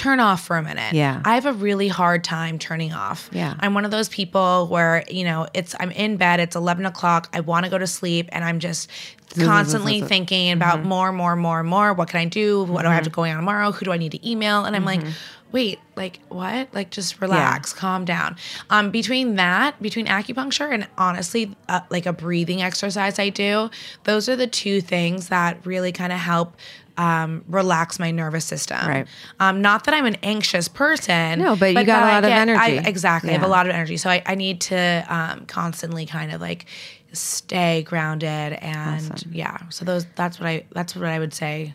turn 0.00 0.18
off 0.18 0.42
for 0.46 0.56
a 0.56 0.62
minute. 0.62 0.94
Yeah. 0.94 1.20
i 1.26 1.34
have 1.34 1.44
a 1.44 1.52
really 1.52 1.88
hard 1.88 2.24
time 2.24 2.58
turning 2.58 2.94
off. 2.94 3.28
Yeah. 3.32 3.54
i'm 3.60 3.74
one 3.74 3.84
of 3.84 3.90
those 3.90 4.08
people 4.08 4.66
where 4.68 5.04
you 5.10 5.24
know 5.24 5.46
it's 5.52 5.74
i'm 5.78 5.90
in 5.90 6.16
bed 6.16 6.40
it's 6.40 6.56
11 6.56 6.86
o'clock 6.86 7.28
i 7.34 7.40
want 7.40 7.64
to 7.66 7.70
go 7.70 7.76
to 7.76 7.86
sleep 7.86 8.30
and 8.32 8.42
i'm 8.42 8.60
just 8.60 8.90
constantly 9.38 10.00
thinking 10.00 10.50
about 10.52 10.82
more 10.84 11.12
more 11.12 11.36
more 11.36 11.62
more. 11.62 11.92
What 11.92 12.08
can 12.08 12.20
i 12.20 12.24
do? 12.24 12.64
What 12.64 12.82
do 12.82 12.88
i 12.88 12.94
have 12.94 13.04
to 13.04 13.10
go 13.10 13.24
on 13.24 13.36
tomorrow? 13.36 13.72
Who 13.72 13.84
do 13.84 13.92
i 13.92 13.98
need 13.98 14.12
to 14.12 14.28
email? 14.28 14.64
And 14.64 14.74
i'm 14.74 14.84
like 14.86 15.02
wait 15.52 15.80
like 15.96 16.20
what? 16.28 16.72
Like 16.72 16.90
just 16.90 17.20
relax 17.20 17.72
calm 17.72 18.04
down. 18.04 18.36
Um 18.70 18.90
between 18.90 19.34
that 19.36 19.80
between 19.82 20.06
acupuncture 20.06 20.72
and 20.72 20.88
honestly 20.96 21.54
uh, 21.68 21.80
like 21.90 22.06
a 22.06 22.12
breathing 22.12 22.62
exercise 22.62 23.18
i 23.18 23.28
do 23.28 23.68
those 24.04 24.28
are 24.28 24.36
the 24.36 24.46
two 24.46 24.80
things 24.80 25.28
that 25.28 25.64
really 25.66 25.92
kind 25.92 26.12
of 26.12 26.18
help 26.18 26.56
um, 27.00 27.42
relax 27.48 27.98
my 27.98 28.10
nervous 28.10 28.44
system. 28.44 28.86
Right. 28.86 29.06
Um, 29.40 29.62
not 29.62 29.84
that 29.84 29.94
I'm 29.94 30.04
an 30.06 30.16
anxious 30.22 30.68
person. 30.68 31.38
No, 31.38 31.56
but 31.56 31.72
you 31.74 31.84
got 31.84 32.02
a 32.02 32.06
a 32.06 32.08
I 32.08 32.14
lot 32.14 32.24
of 32.24 32.28
get- 32.30 32.48
I- 32.48 32.70
energy. 32.70 32.88
exactly. 32.88 33.30
I 33.30 33.32
have 33.32 33.42
a 33.42 33.48
lot 33.48 33.66
of 33.66 33.72
energy. 33.72 33.96
So 33.96 34.10
I, 34.10 34.22
I 34.26 34.34
need 34.34 34.60
to 34.62 35.06
um, 35.08 35.46
constantly 35.46 36.04
kind 36.04 36.30
of 36.32 36.40
like 36.40 36.66
stay 37.12 37.82
grounded 37.82 38.52
and 38.60 39.24
yeah. 39.32 39.56
So 39.70 39.84
those 39.84 40.06
that's 40.14 40.38
what 40.38 40.46
I 40.46 40.64
that's 40.72 40.94
what 40.94 41.06
I 41.06 41.18
would 41.18 41.32
say. 41.34 41.74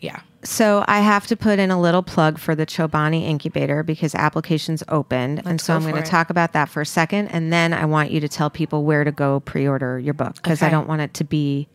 Yeah. 0.00 0.20
So 0.44 0.84
I 0.88 1.00
have 1.00 1.26
to 1.28 1.36
put 1.36 1.58
in 1.58 1.70
a 1.70 1.80
little 1.80 2.02
plug 2.02 2.38
for 2.38 2.54
the 2.54 2.66
Chobani 2.66 3.22
incubator 3.22 3.82
because 3.82 4.14
applications 4.14 4.82
opened, 4.88 5.42
and 5.46 5.60
so 5.60 5.72
go 5.72 5.76
I'm 5.76 5.90
going 5.90 6.02
to 6.02 6.10
talk 6.10 6.28
about 6.28 6.52
that 6.52 6.68
for 6.68 6.82
a 6.82 6.86
second, 6.86 7.28
and 7.28 7.50
then 7.52 7.72
I 7.72 7.84
want 7.86 8.10
you 8.10 8.20
to 8.20 8.28
tell 8.28 8.50
people 8.50 8.84
where 8.84 9.04
to 9.04 9.12
go 9.12 9.40
pre-order 9.40 9.98
your 9.98 10.12
book 10.14 10.34
because 10.36 10.60
I 10.62 10.68
don't 10.68 10.86
want 10.86 11.00
it 11.00 11.14
to 11.14 11.24
be 11.24 11.68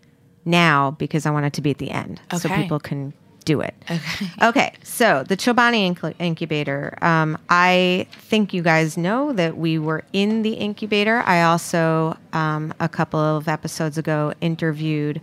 now 0.46 0.92
because 0.92 1.26
I 1.26 1.32
want 1.32 1.46
it 1.46 1.54
to 1.54 1.62
be 1.62 1.72
at 1.72 1.78
the 1.78 1.92
end 1.92 2.22
so 2.38 2.50
people 2.50 2.80
can 2.80 3.14
do 3.46 3.62
it. 3.62 3.74
Okay. 3.90 4.28
Okay. 4.42 4.74
So 4.84 5.24
the 5.28 5.36
Chobani 5.36 5.94
Inc- 5.94 6.16
incubator. 6.20 6.98
Um, 7.02 7.38
I 7.50 8.08
think 8.12 8.54
you 8.54 8.62
guys 8.62 8.98
know 8.98 9.34
that 9.34 9.58
we 9.58 9.78
were 9.80 10.04
in 10.14 10.44
the 10.44 10.54
incubator. 10.54 11.24
I 11.26 11.42
also 11.44 12.18
um, 12.34 12.74
a 12.80 12.88
couple 12.88 13.20
of 13.20 13.48
episodes 13.48 13.98
ago 13.98 14.34
interviewed 14.40 15.20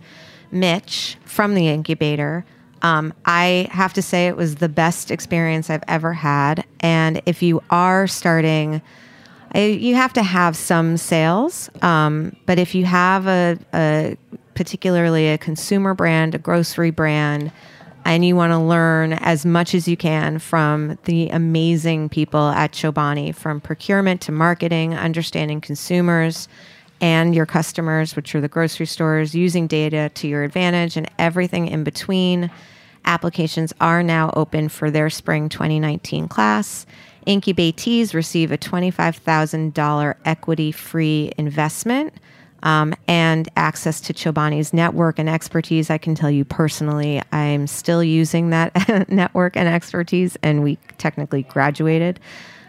Mitch 0.51 1.17
from 1.25 1.55
the 1.55 1.67
incubator. 1.67 2.45
Um, 2.81 3.13
I 3.25 3.67
have 3.71 3.93
to 3.93 4.01
say 4.01 4.27
it 4.27 4.37
was 4.37 4.55
the 4.55 4.69
best 4.69 5.09
experience 5.09 5.69
I've 5.69 5.83
ever 5.87 6.13
had. 6.13 6.65
And 6.79 7.21
if 7.25 7.41
you 7.41 7.63
are 7.69 8.07
starting, 8.07 8.81
I, 9.53 9.65
you 9.65 9.95
have 9.95 10.13
to 10.13 10.23
have 10.23 10.55
some 10.55 10.97
sales. 10.97 11.69
Um, 11.81 12.35
but 12.45 12.59
if 12.59 12.75
you 12.75 12.85
have 12.85 13.27
a, 13.27 13.57
a 13.73 14.17
particularly 14.57 15.29
a 15.29 15.37
consumer 15.37 15.93
brand, 15.93 16.33
a 16.33 16.39
grocery 16.39 16.89
brand, 16.89 17.51
and 18.05 18.25
you 18.25 18.35
want 18.35 18.51
to 18.51 18.57
learn 18.57 19.13
as 19.13 19.45
much 19.45 19.75
as 19.75 19.87
you 19.87 19.95
can 19.95 20.39
from 20.39 20.97
the 21.03 21.29
amazing 21.29 22.09
people 22.09 22.47
at 22.47 22.71
Chobani, 22.71 23.35
from 23.35 23.61
procurement 23.61 24.19
to 24.21 24.31
marketing, 24.31 24.95
understanding 24.95 25.61
consumers 25.61 26.49
and 26.99 27.35
your 27.35 27.45
customers, 27.45 28.15
which 28.15 28.33
are 28.33 28.41
the 28.41 28.47
grocery 28.47 28.87
stores, 28.87 29.35
using 29.35 29.67
data 29.67 30.09
to 30.15 30.27
your 30.27 30.43
advantage 30.43 30.97
and 30.97 31.07
everything 31.19 31.67
in 31.67 31.83
between. 31.83 32.49
Applications 33.05 33.73
are 33.79 34.01
now 34.01 34.31
open 34.35 34.69
for 34.69 34.89
their 34.89 35.11
spring 35.11 35.49
2019 35.49 36.27
class. 36.27 36.87
Incubatees 37.27 38.15
receive 38.15 38.51
a 38.51 38.57
$25,000 38.57 40.15
equity 40.25 40.71
free 40.71 41.31
investment 41.37 42.11
um, 42.67 42.93
and 43.07 43.47
access 43.55 44.01
to 44.01 44.13
Chobani's 44.13 44.73
network 44.73 45.19
and 45.19 45.29
expertise. 45.29 45.89
I 45.89 45.97
can 45.97 46.15
tell 46.15 46.29
you 46.29 46.43
personally, 46.43 47.21
I'm 47.31 47.65
still 47.65 48.03
using 48.03 48.49
that 48.49 49.09
network 49.09 49.55
and 49.55 49.69
expertise, 49.69 50.37
and 50.43 50.61
we 50.61 50.77
technically 50.97 51.43
graduated. 51.43 52.19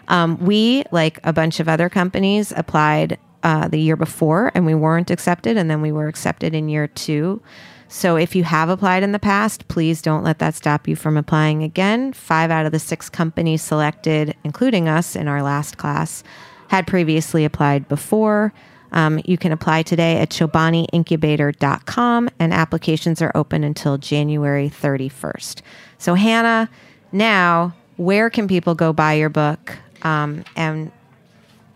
Um, 0.07 0.39
we, 0.39 0.85
like 0.93 1.19
a 1.25 1.33
bunch 1.33 1.59
of 1.59 1.69
other 1.69 1.89
companies, 1.89 2.53
applied 2.57 3.19
uh, 3.43 3.67
the 3.67 3.81
year 3.81 3.97
before 3.97 4.53
and 4.55 4.65
we 4.65 4.75
weren't 4.75 5.11
accepted, 5.11 5.57
and 5.57 5.69
then 5.69 5.83
we 5.83 5.91
were 5.91 6.07
accepted 6.07 6.55
in 6.55 6.69
year 6.69 6.87
two. 6.87 7.43
So 7.89 8.15
if 8.15 8.37
you 8.37 8.45
have 8.45 8.69
applied 8.69 9.03
in 9.03 9.11
the 9.11 9.19
past, 9.19 9.67
please 9.67 10.01
don't 10.01 10.23
let 10.23 10.39
that 10.39 10.55
stop 10.55 10.87
you 10.87 10.95
from 10.95 11.17
applying 11.17 11.65
again. 11.65 12.13
Five 12.13 12.53
out 12.53 12.67
of 12.67 12.73
the 12.73 12.79
six 12.79 13.11
companies 13.11 13.63
selected, 13.63 14.37
including 14.45 14.89
us 14.89 15.17
in 15.17 15.27
our 15.27 15.43
last 15.43 15.77
class, 15.77 16.23
had 16.69 16.87
previously 16.87 17.45
applied 17.45 17.89
before. 17.89 18.53
Um, 18.93 19.20
you 19.24 19.36
can 19.36 19.53
apply 19.53 19.82
today 19.82 20.18
at 20.18 20.30
chobaniincubator.com, 20.30 22.30
and 22.39 22.55
applications 22.55 23.20
are 23.20 23.32
open 23.34 23.64
until 23.64 23.99
January 23.99 24.70
31st. 24.70 25.61
So, 25.99 26.14
Hannah, 26.14 26.70
now 27.12 27.74
where 27.97 28.30
can 28.30 28.49
people 28.49 28.74
go 28.74 28.93
buy 28.93 29.14
your 29.14 29.28
book, 29.28 29.76
um, 30.03 30.45
and 30.57 30.91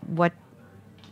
what 0.07 0.33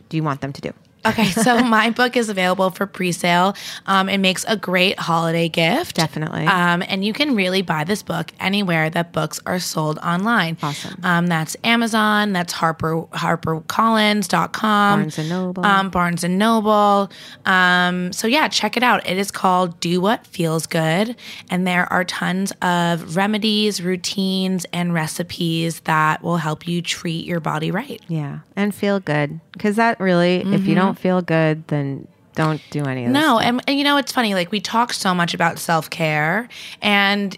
do 0.09 0.17
you 0.17 0.23
want 0.23 0.41
them 0.41 0.53
to 0.53 0.61
do? 0.61 0.73
Okay, 1.05 1.25
so 1.31 1.63
my 1.63 1.89
book 1.89 2.15
is 2.15 2.29
available 2.29 2.69
for 2.69 2.85
pre-sale. 2.85 3.55
Um, 3.85 4.09
it 4.09 4.19
makes 4.19 4.45
a 4.47 4.55
great 4.55 4.99
holiday 4.99 5.49
gift. 5.49 5.95
Definitely. 5.95 6.45
Um, 6.45 6.83
and 6.87 7.03
you 7.03 7.13
can 7.13 7.35
really 7.35 7.61
buy 7.61 7.83
this 7.83 8.03
book 8.03 8.31
anywhere 8.39 8.89
that 8.89 9.11
books 9.11 9.39
are 9.45 9.59
sold 9.59 9.97
online. 9.99 10.57
Awesome. 10.61 10.99
Um, 11.03 11.27
that's 11.27 11.55
Amazon. 11.63 12.33
That's 12.33 12.53
Harper 12.53 13.03
HarperCollins.com. 13.13 14.99
Barnes 14.99 15.17
and 15.17 15.29
Noble. 15.29 15.65
Um, 15.65 15.89
Barnes 15.89 16.23
and 16.23 16.37
Noble. 16.37 17.11
Um, 17.45 18.13
so 18.13 18.27
yeah, 18.27 18.47
check 18.47 18.77
it 18.77 18.83
out. 18.83 19.07
It 19.07 19.17
is 19.17 19.31
called 19.31 19.79
Do 19.79 20.01
What 20.01 20.25
Feels 20.27 20.67
Good, 20.67 21.15
and 21.49 21.65
there 21.65 21.91
are 21.91 22.03
tons 22.03 22.53
of 22.61 23.15
remedies, 23.15 23.81
routines, 23.81 24.65
and 24.73 24.93
recipes 24.93 25.81
that 25.81 26.21
will 26.21 26.37
help 26.37 26.67
you 26.67 26.81
treat 26.81 27.25
your 27.25 27.39
body 27.39 27.71
right. 27.71 28.01
Yeah, 28.07 28.39
and 28.55 28.73
feel 28.73 28.99
good 28.99 29.39
because 29.53 29.75
that 29.77 29.99
really, 29.99 30.37
if 30.53 30.65
you 30.65 30.75
don't 30.75 30.97
feel 30.97 31.21
good, 31.21 31.67
then 31.67 32.07
don't 32.35 32.61
do 32.69 32.85
any 32.85 33.05
of 33.05 33.13
this. 33.13 33.21
No, 33.21 33.39
and, 33.39 33.61
and 33.67 33.77
you 33.77 33.83
know 33.83 33.97
it's 33.97 34.11
funny. 34.11 34.33
Like 34.33 34.51
we 34.51 34.59
talk 34.61 34.93
so 34.93 35.13
much 35.13 35.33
about 35.33 35.59
self 35.59 35.89
care, 35.89 36.47
and 36.81 37.37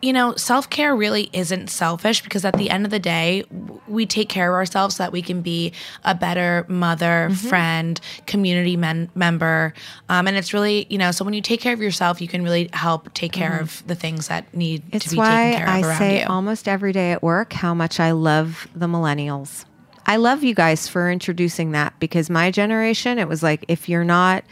you 0.00 0.12
know 0.12 0.34
self 0.36 0.68
care 0.70 0.96
really 0.96 1.28
isn't 1.34 1.68
selfish 1.68 2.22
because 2.22 2.44
at 2.44 2.56
the 2.56 2.70
end 2.70 2.84
of 2.86 2.90
the 2.90 2.98
day, 2.98 3.44
we 3.86 4.06
take 4.06 4.28
care 4.30 4.48
of 4.50 4.54
ourselves 4.54 4.96
so 4.96 5.02
that 5.04 5.12
we 5.12 5.20
can 5.22 5.42
be 5.42 5.72
a 6.04 6.14
better 6.14 6.64
mother, 6.68 7.28
Mm-hmm. 7.30 7.48
friend, 7.48 8.00
community 8.26 8.76
men- 8.76 9.10
member, 9.14 9.74
um, 10.08 10.26
and 10.26 10.36
it's 10.36 10.54
really 10.54 10.86
you 10.88 10.96
know. 10.98 11.10
So 11.12 11.24
when 11.26 11.34
you 11.34 11.42
take 11.42 11.60
care 11.60 11.74
of 11.74 11.80
yourself, 11.82 12.20
you 12.22 12.26
can 12.28 12.42
really 12.42 12.70
help 12.72 13.12
take 13.14 13.32
care 13.32 13.60
of 13.60 13.86
the 13.86 13.94
things 13.94 14.28
that 14.28 14.52
need 14.54 14.90
to 14.92 14.98
Mm-hmm. 14.98 15.10
Be 15.10 15.16
taken 15.16 15.58
care 15.58 15.64
of 15.64 15.68
I 15.68 15.82
around 15.86 15.98
say 15.98 16.20
you. 16.22 16.26
almost 16.26 16.66
every 16.66 16.92
day 16.92 17.12
at 17.12 17.22
work 17.22 17.52
how 17.52 17.74
much 17.74 18.00
I 18.00 18.12
love 18.12 18.66
the 18.74 18.86
millennials. 18.86 19.66
I 20.06 20.16
love 20.16 20.42
you 20.44 20.54
guys 20.54 20.88
for 20.88 21.10
introducing 21.10 21.72
that 21.72 21.94
because 21.98 22.28
my 22.30 22.50
generation, 22.50 23.18
it 23.18 23.28
was 23.28 23.42
like 23.42 23.64
if 23.68 23.88
you're 23.88 24.04
not 24.04 24.44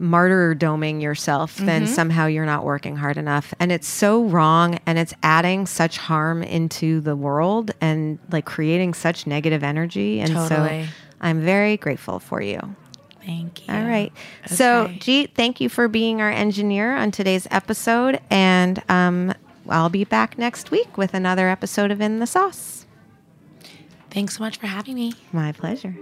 martyrdoming 0.00 1.02
yourself, 1.02 1.56
then 1.56 1.82
Mm-hmm. 1.84 1.92
somehow 1.92 2.26
you're 2.26 2.46
not 2.46 2.64
working 2.64 2.96
hard 2.96 3.16
enough. 3.16 3.52
And 3.58 3.70
it's 3.72 3.86
so 3.88 4.22
wrong 4.24 4.78
and 4.86 4.98
it's 4.98 5.12
adding 5.22 5.66
such 5.66 5.98
harm 5.98 6.42
into 6.42 7.00
the 7.00 7.16
world 7.16 7.72
and 7.80 8.18
like 8.30 8.44
creating 8.44 8.94
such 8.94 9.26
negative 9.26 9.62
energy. 9.64 10.20
And 10.20 10.32
Totally. 10.32 10.84
so 10.84 10.90
I'm 11.20 11.40
very 11.40 11.76
grateful 11.76 12.20
for 12.20 12.40
you. 12.40 12.60
Thank 13.26 13.66
you. 13.68 13.74
All 13.74 13.82
right. 13.84 14.12
So, 14.46 14.82
Okay. 14.84 14.98
Jeet, 14.98 15.34
thank 15.34 15.60
you 15.60 15.68
for 15.68 15.86
being 15.88 16.20
our 16.22 16.30
engineer 16.30 16.96
on 16.96 17.10
today's 17.10 17.46
episode. 17.50 18.20
And 18.30 18.82
um, 18.88 19.34
I'll 19.68 19.90
be 19.90 20.04
back 20.04 20.38
next 20.38 20.70
week 20.70 20.96
with 20.96 21.12
another 21.12 21.48
episode 21.48 21.90
of 21.90 22.00
In 22.00 22.20
the 22.20 22.26
Sauce. 22.26 22.77
Thanks 24.10 24.36
so 24.36 24.42
much 24.42 24.58
for 24.58 24.66
having 24.66 24.94
me. 24.94 25.14
My 25.32 25.52
pleasure. 25.52 25.96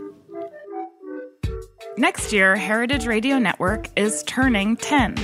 Next 1.98 2.32
year, 2.32 2.56
Heritage 2.56 3.06
Radio 3.06 3.38
Network 3.38 3.88
is 3.96 4.22
turning 4.24 4.76
10. 4.76 5.16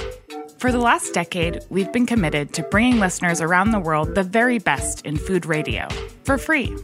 For 0.59 0.73
the 0.73 0.79
last 0.79 1.13
decade, 1.13 1.61
we've 1.71 1.93
been 1.93 2.07
committed 2.07 2.55
to 2.55 2.63
bringing 2.63 2.99
listeners 2.99 3.41
around 3.41 3.73
the 3.73 3.81
world 3.81 4.15
the 4.15 4.23
very 4.23 4.59
best 4.59 5.05
in 5.05 5.17
food 5.17 5.45
radio 5.45 5.89
for 6.25 6.39
free. 6.39 6.75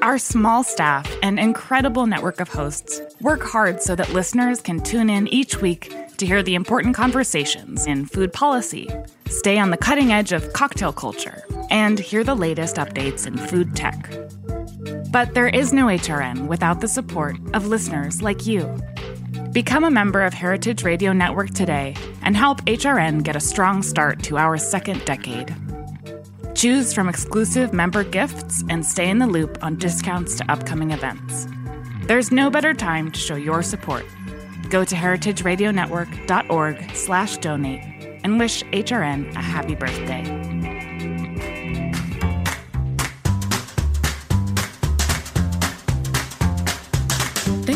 Our 0.00 0.16
small 0.16 0.62
staff 0.62 1.12
and 1.22 1.40
incredible 1.40 2.06
network 2.06 2.40
of 2.40 2.48
hosts 2.48 3.00
work 3.20 3.42
hard 3.42 3.82
so 3.82 3.96
that 3.96 4.12
listeners 4.12 4.60
can 4.60 4.80
tune 4.80 5.10
in 5.10 5.26
each 5.28 5.60
week 5.60 5.92
to 6.18 6.26
hear 6.26 6.42
the 6.42 6.54
important 6.54 6.94
conversations 6.94 7.86
in 7.86 8.06
food 8.06 8.32
policy, 8.32 8.88
stay 9.28 9.58
on 9.58 9.70
the 9.70 9.76
cutting 9.76 10.12
edge 10.12 10.32
of 10.32 10.52
cocktail 10.52 10.92
culture, 10.92 11.42
and 11.70 11.98
hear 11.98 12.22
the 12.22 12.34
latest 12.34 12.76
updates 12.76 13.26
in 13.26 13.36
food 13.36 13.74
tech. 13.74 14.08
But 15.10 15.32
there 15.32 15.48
is 15.48 15.72
no 15.72 15.86
HRN 15.86 16.48
without 16.48 16.82
the 16.82 16.88
support 16.88 17.36
of 17.54 17.66
listeners 17.66 18.20
like 18.20 18.46
you. 18.46 18.68
Become 19.52 19.84
a 19.84 19.90
member 19.90 20.22
of 20.22 20.34
Heritage 20.34 20.82
Radio 20.84 21.14
Network 21.14 21.50
today 21.50 21.94
and 22.22 22.36
help 22.36 22.60
HRN 22.66 23.22
get 23.22 23.34
a 23.34 23.40
strong 23.40 23.82
start 23.82 24.22
to 24.24 24.36
our 24.36 24.58
second 24.58 25.02
decade. 25.06 25.54
Choose 26.54 26.92
from 26.92 27.08
exclusive 27.08 27.72
member 27.72 28.04
gifts 28.04 28.62
and 28.68 28.84
stay 28.84 29.08
in 29.08 29.18
the 29.18 29.26
loop 29.26 29.56
on 29.62 29.76
discounts 29.76 30.36
to 30.36 30.50
upcoming 30.52 30.90
events. 30.90 31.46
There's 32.02 32.30
no 32.30 32.50
better 32.50 32.74
time 32.74 33.10
to 33.10 33.18
show 33.18 33.36
your 33.36 33.62
support. 33.62 34.04
Go 34.68 34.84
to 34.84 34.94
heritageradionetwork.org 34.94 36.90
slash 36.94 37.38
donate 37.38 37.82
and 38.24 38.38
wish 38.38 38.62
HRN 38.64 39.34
a 39.34 39.40
happy 39.40 39.74
birthday. 39.74 40.47